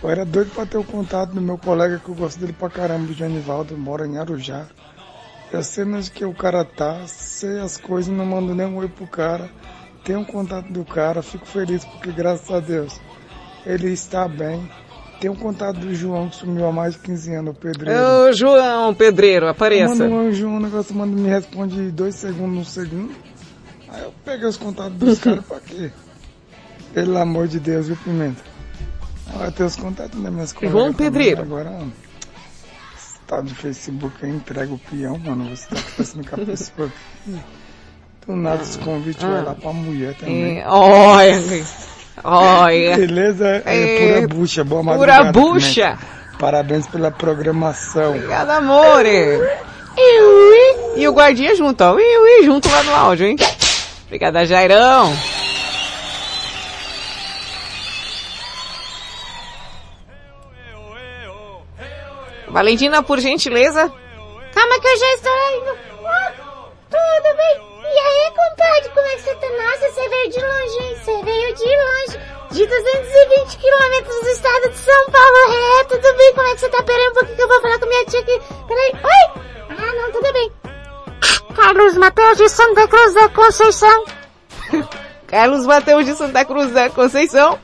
[0.02, 2.70] Eu era doido pra ter o contato do meu colega que eu gosto dele pra
[2.70, 4.68] caramba, o Janivaldo, mora em Arujá.
[5.52, 8.88] Eu sei onde que o cara tá, sei as coisas, não mando nem um oi
[8.88, 9.50] pro cara.
[10.06, 13.02] Tenho o contato do cara, fico feliz porque graças a Deus
[13.66, 14.72] ele está bem.
[15.20, 18.00] Tenho o contato do João que sumiu há mais de 15 anos, o pedreiro.
[18.02, 19.94] Ô, João Pedreiro, apareça.
[19.96, 23.14] Manda um anjo, um negócio, manda me responde dois segundos, um segundo.
[23.90, 25.92] Aí eu peguei os contatos dos caras pra quê?
[26.94, 28.42] Pelo amor de Deus, viu, Pimenta?
[29.36, 30.80] Olha, tem os contatos das minhas colegas.
[30.80, 31.42] João Pedreiro.
[31.42, 31.82] Agora,
[32.98, 35.56] esse tal de Facebook aí entrega o peão, mano.
[35.56, 36.92] Você tá pensando que a pessoa.
[38.26, 40.60] Do nada esse convite vai lá pra mulher também.
[40.60, 41.34] É, olha,
[42.24, 42.96] olha.
[42.98, 43.62] Beleza?
[43.66, 45.32] É, É, pura bucha, boa pura madrugada.
[45.32, 45.84] bucha.
[45.98, 46.20] Pimenta.
[46.40, 48.12] Parabéns pela programação.
[48.16, 49.40] Obrigada, amore.
[50.96, 51.94] E o guardinha junto, ó.
[51.96, 53.36] Ui, junto lá no áudio, hein?
[54.08, 55.12] Obrigada, Jairão.
[62.48, 63.92] Valentina, por gentileza.
[64.54, 65.78] Calma que eu já estou indo.
[66.06, 66.32] Ah,
[66.90, 67.69] tudo bem?
[67.92, 69.48] E aí, compadre, como é que você tá?
[69.50, 70.96] Nossa, você veio de longe, hein?
[70.96, 72.40] Você veio de longe.
[72.52, 75.54] De 220 quilômetros do estado de São Paulo.
[75.54, 76.34] É, tudo bem?
[76.36, 76.84] Como é que você tá?
[76.84, 78.42] Peraí um pouquinho que eu vou falar com minha tia aqui.
[78.68, 78.92] Peraí.
[78.94, 79.42] Oi!
[79.70, 80.52] Ah, não, tudo bem.
[81.56, 84.06] Carlos Mateus de Santa Cruz da Conceição.
[85.28, 87.60] Carlos Mateus de Santa Cruz da Conceição.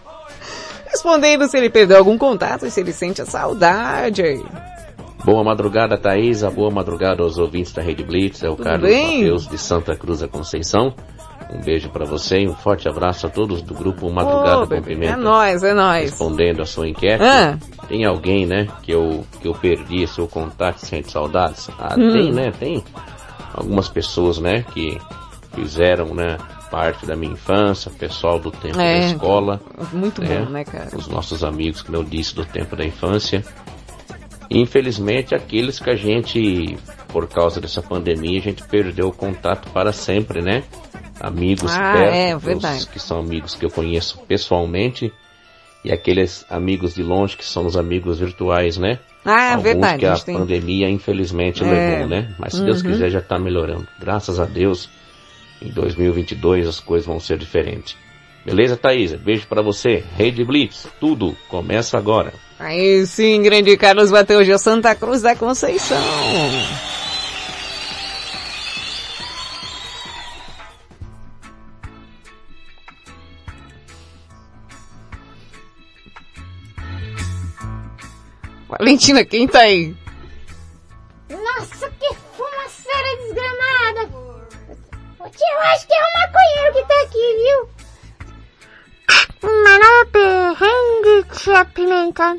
[0.88, 4.44] Respondendo se ele perdeu algum contato e se ele sente a saudade.
[5.26, 6.52] Boa madrugada, Thaisa.
[6.52, 8.44] Boa madrugada aos ouvintes da Rede Blitz.
[8.44, 9.22] É o Tudo Carlos bem?
[9.24, 10.94] Mateus de Santa Cruz da Conceição.
[11.52, 14.94] Um beijo para você e um forte abraço a todos do grupo Madrugada com bebê,
[14.96, 15.14] Pimenta.
[15.14, 16.10] é nóis, é nóis.
[16.12, 17.58] Respondendo a sua enquete, Ah.
[17.88, 21.70] tem alguém, né, que eu, que eu perdi seu contato e sente saudades?
[21.80, 22.12] Ah, Hum.
[22.14, 22.84] tem, né, tem
[23.54, 24.98] algumas pessoas, né, que
[25.54, 26.38] fizeram, né,
[26.72, 29.62] parte da minha infância, pessoal do tempo É, da escola.
[29.94, 30.90] muito bom, né, cara?
[30.98, 33.46] Os nossos amigos, como eu disse, do tempo da infância.
[34.50, 36.78] Infelizmente, aqueles que a gente,
[37.08, 40.64] por causa dessa pandemia, a gente perdeu o contato para sempre, né?
[41.20, 42.88] Amigos Ah, perto, é, verdade.
[42.88, 45.12] que são amigos que eu conheço pessoalmente,
[45.84, 49.00] e aqueles amigos de longe que são os amigos virtuais, né?
[49.24, 51.68] Ah, é Alguns verdade, que a a tem- pandemia, infelizmente, É.
[51.68, 52.34] levou, né?
[52.38, 52.92] Mas se Deus Uhum.
[52.92, 53.88] quiser, já está melhorando.
[54.00, 54.90] Graças a Deus,
[55.62, 57.96] em 2022 as coisas vão ser diferentes.
[58.46, 59.14] Beleza, Thaís?
[59.14, 60.04] Beijo para você.
[60.16, 62.34] Rede Blitz, tudo começa agora.
[62.58, 65.98] Aí sim, grande Carlos Mateus de Santa Cruz da Conceição.
[78.68, 79.96] Valentina, quem tá aí?
[81.30, 84.26] Nossa, que fumaceira desgramada!
[85.56, 87.75] Eu acho que é o maconheiro que tá aqui, viu?
[89.42, 92.38] Mano, perrengue, tia Pimenta.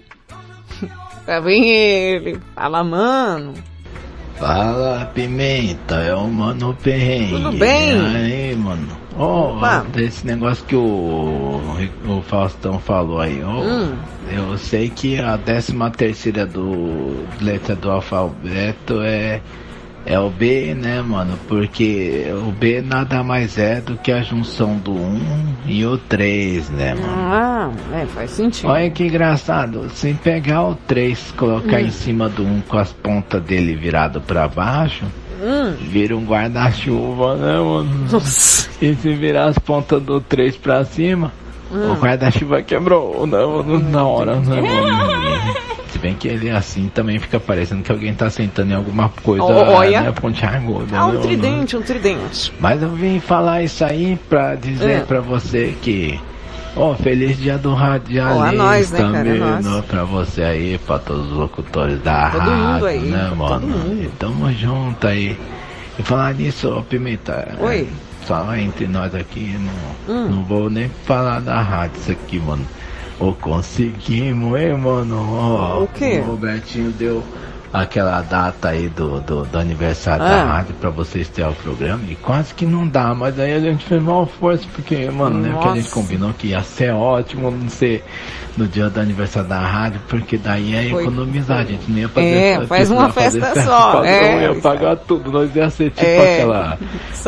[1.26, 2.40] Tá bem ele.
[2.54, 3.52] Fala, mano.
[4.38, 7.32] Fala, Pimenta, é o Mano Perrengue.
[7.32, 7.96] Tudo bem?
[7.96, 8.86] E aí, mano?
[9.18, 9.84] Ó, Opa.
[9.92, 11.60] desse negócio que o,
[12.06, 13.60] o Faustão falou aí, ó.
[13.62, 13.96] Hum.
[14.30, 19.40] Eu sei que a décima terceira do letra do alfabeto é
[20.06, 21.36] é o B, né, mano?
[21.48, 25.20] Porque o B nada mais é do que a junção do 1
[25.66, 27.06] e o 3, né, mano?
[27.08, 28.68] Ah, é, faz sentido.
[28.70, 31.86] Olha que engraçado, se pegar o 3, colocar Hum.
[31.86, 35.04] em cima do 1 com as pontas dele virado pra baixo,
[35.42, 35.74] Hum.
[35.80, 37.90] vira um guarda-chuva, né, mano?
[38.80, 41.32] E se virar as pontas do 3 pra cima,
[41.70, 41.92] Hum.
[41.92, 43.78] o guarda-chuva quebrou, né, mano?
[43.90, 45.65] Na hora, né, mano?
[45.90, 49.44] Se bem que ele assim também fica parecendo que alguém tá sentando em alguma coisa,
[49.44, 50.00] Olha.
[50.02, 51.20] né, pontiaguda, Ah, né, um mano?
[51.20, 52.52] tridente, um tridente.
[52.60, 55.00] Mas eu vim falar isso aí pra dizer É.
[55.00, 56.20] pra você que.
[56.78, 58.98] Ó, feliz dia do radialista Ó, a nós, né,
[59.88, 63.66] pra você aí, pra todos os locutores da Todo rádio, mundo aí, né, mano?
[63.66, 64.12] mundo.
[64.18, 65.38] Tamo junto aí.
[65.98, 67.56] E falar nisso, ó, Pimenta.
[67.60, 67.88] Oi.
[67.90, 69.56] é, Só entre nós aqui,
[70.06, 70.28] não, Hum.
[70.28, 72.66] não vou nem falar da rádio isso aqui, mano.
[73.18, 75.16] Ô, conseguimos, hein, mano?
[75.32, 76.20] Ó, O quê?
[76.20, 77.22] O Robertinho deu
[77.82, 80.28] aquela data aí do, do, do aniversário Ah.
[80.28, 83.60] da rádio pra vocês terem o programa e quase que não dá, mas aí a
[83.60, 87.50] gente fez mal força porque, mano, né, que a gente combinou que ia ser ótimo
[87.50, 88.04] não ser
[88.56, 91.02] no dia do aniversário da rádio, porque daí ia Foi.
[91.02, 94.96] economizar, a gente não ia fazer É, faz uma festa festa só, é, ia pagar
[94.96, 96.78] tudo, nós ia ser tipo É, aquela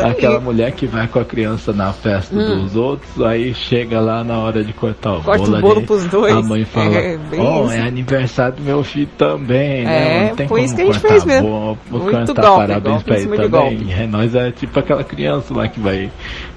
[0.03, 2.63] aquela mulher que vai com a criança na festa Hum.
[2.63, 5.87] dos outros, aí chega lá na hora de cortar o Corta bolo, o bolo ali,
[5.87, 6.35] pros dois.
[6.35, 7.73] a mãe fala, É, ó, isso.
[7.75, 10.29] é aniversário do meu filho também, né?
[10.39, 11.49] É, tem foi isso que a gente fez mesmo.
[11.49, 13.49] bolo, vou Muito cantar golpe, parabéns golpe pra ele também.
[13.79, 13.93] golpe.
[13.93, 16.11] É, nós é tipo aquela criança lá que vai,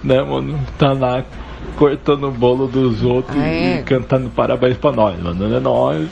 [0.03, 1.23] né, mano, tá lá
[1.77, 3.79] cortando o bolo dos outros É.
[3.79, 5.55] e cantando parabéns pra nós, mano.
[5.55, 6.07] É nós,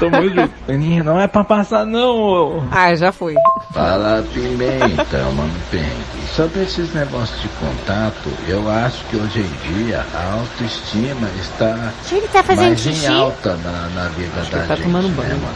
[0.00, 0.52] tamo junto.
[1.04, 2.62] Não é pra passar não, ô.
[2.70, 3.34] Ah, já foi.
[3.72, 6.22] Fala pimenta, mano Perrengue.
[6.34, 12.14] Sobre esses negócios de contato, eu acho que hoje em dia a autoestima está Acho
[12.14, 13.04] ele tá fazendo mais xixi.
[13.06, 15.30] em alta na, na vida da ele tá gente, tomando né, banho.
[15.40, 15.54] mano?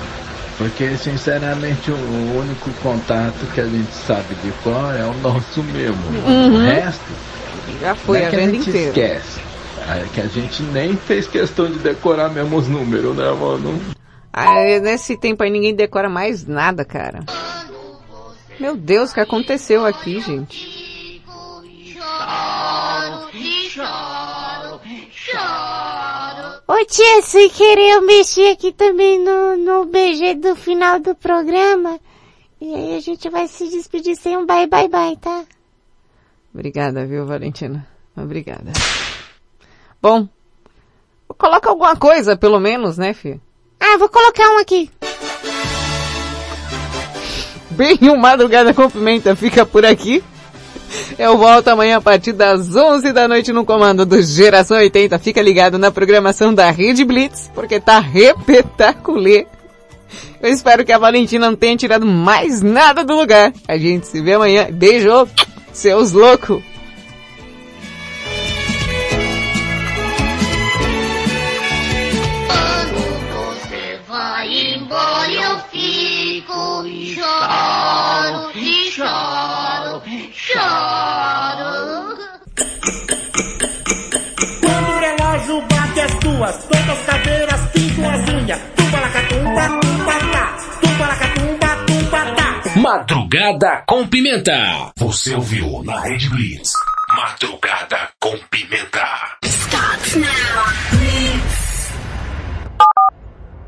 [0.59, 5.97] Porque, sinceramente, o, único contato que a gente sabe de cor é o nosso mesmo.
[6.27, 6.55] Uhum.
[6.55, 7.05] O resto,
[7.81, 8.89] Já foi é a que a gente inteira.
[8.89, 9.41] esquece.
[9.89, 13.81] É que a gente nem fez questão de decorar mesmo os números, né, mano?
[14.33, 17.21] Ah, nesse tempo aí ninguém decora mais nada, cara.
[18.59, 21.23] Meu Deus, o que aconteceu aqui, gente?
[26.69, 32.01] Ô tia, sem querer eu mexi aqui também no, no BG do final do programa.
[32.61, 35.45] E aí a gente vai se despedir sem um bye bye bye, tá?
[36.53, 37.87] Obrigada, viu, Valentina?
[38.17, 38.73] Obrigada.
[40.03, 40.29] Bom,
[41.39, 43.41] coloca alguma coisa, pelo menos, né, filho?
[43.79, 44.91] Ah, vou colocar um aqui.
[47.71, 50.25] Bem, o Madrugada com Pimenta fica por aqui.
[51.19, 55.19] Eu volto amanhã a partir das 11 da noite no comando do Geração 80.
[55.19, 59.47] Fica ligado na programação da Rede Blitz, porque tá repetaculê.
[60.41, 63.53] Eu espero que a Valentina não tenha tirado mais nada do lugar.
[63.67, 64.69] A gente se vê amanhã.
[64.71, 65.29] Beijo,
[65.73, 66.63] seus loucos!
[77.17, 79.66] Choro, e choro,
[80.47, 82.17] choro.
[84.61, 88.61] Quando o relógio bate as duas, todas as cadeiras pintam as unhas.
[88.77, 90.57] Tumba la catumba, tumba tá.
[90.81, 92.81] Tumba la catumba, tumba tá.
[92.81, 94.93] Madrugada com pimenta.
[94.99, 96.73] Você ouviu na Rede Blitz.
[97.17, 99.05] Madrugada com pimenta.
[99.45, 100.29] Starts now.
[100.93, 101.66] Blitz.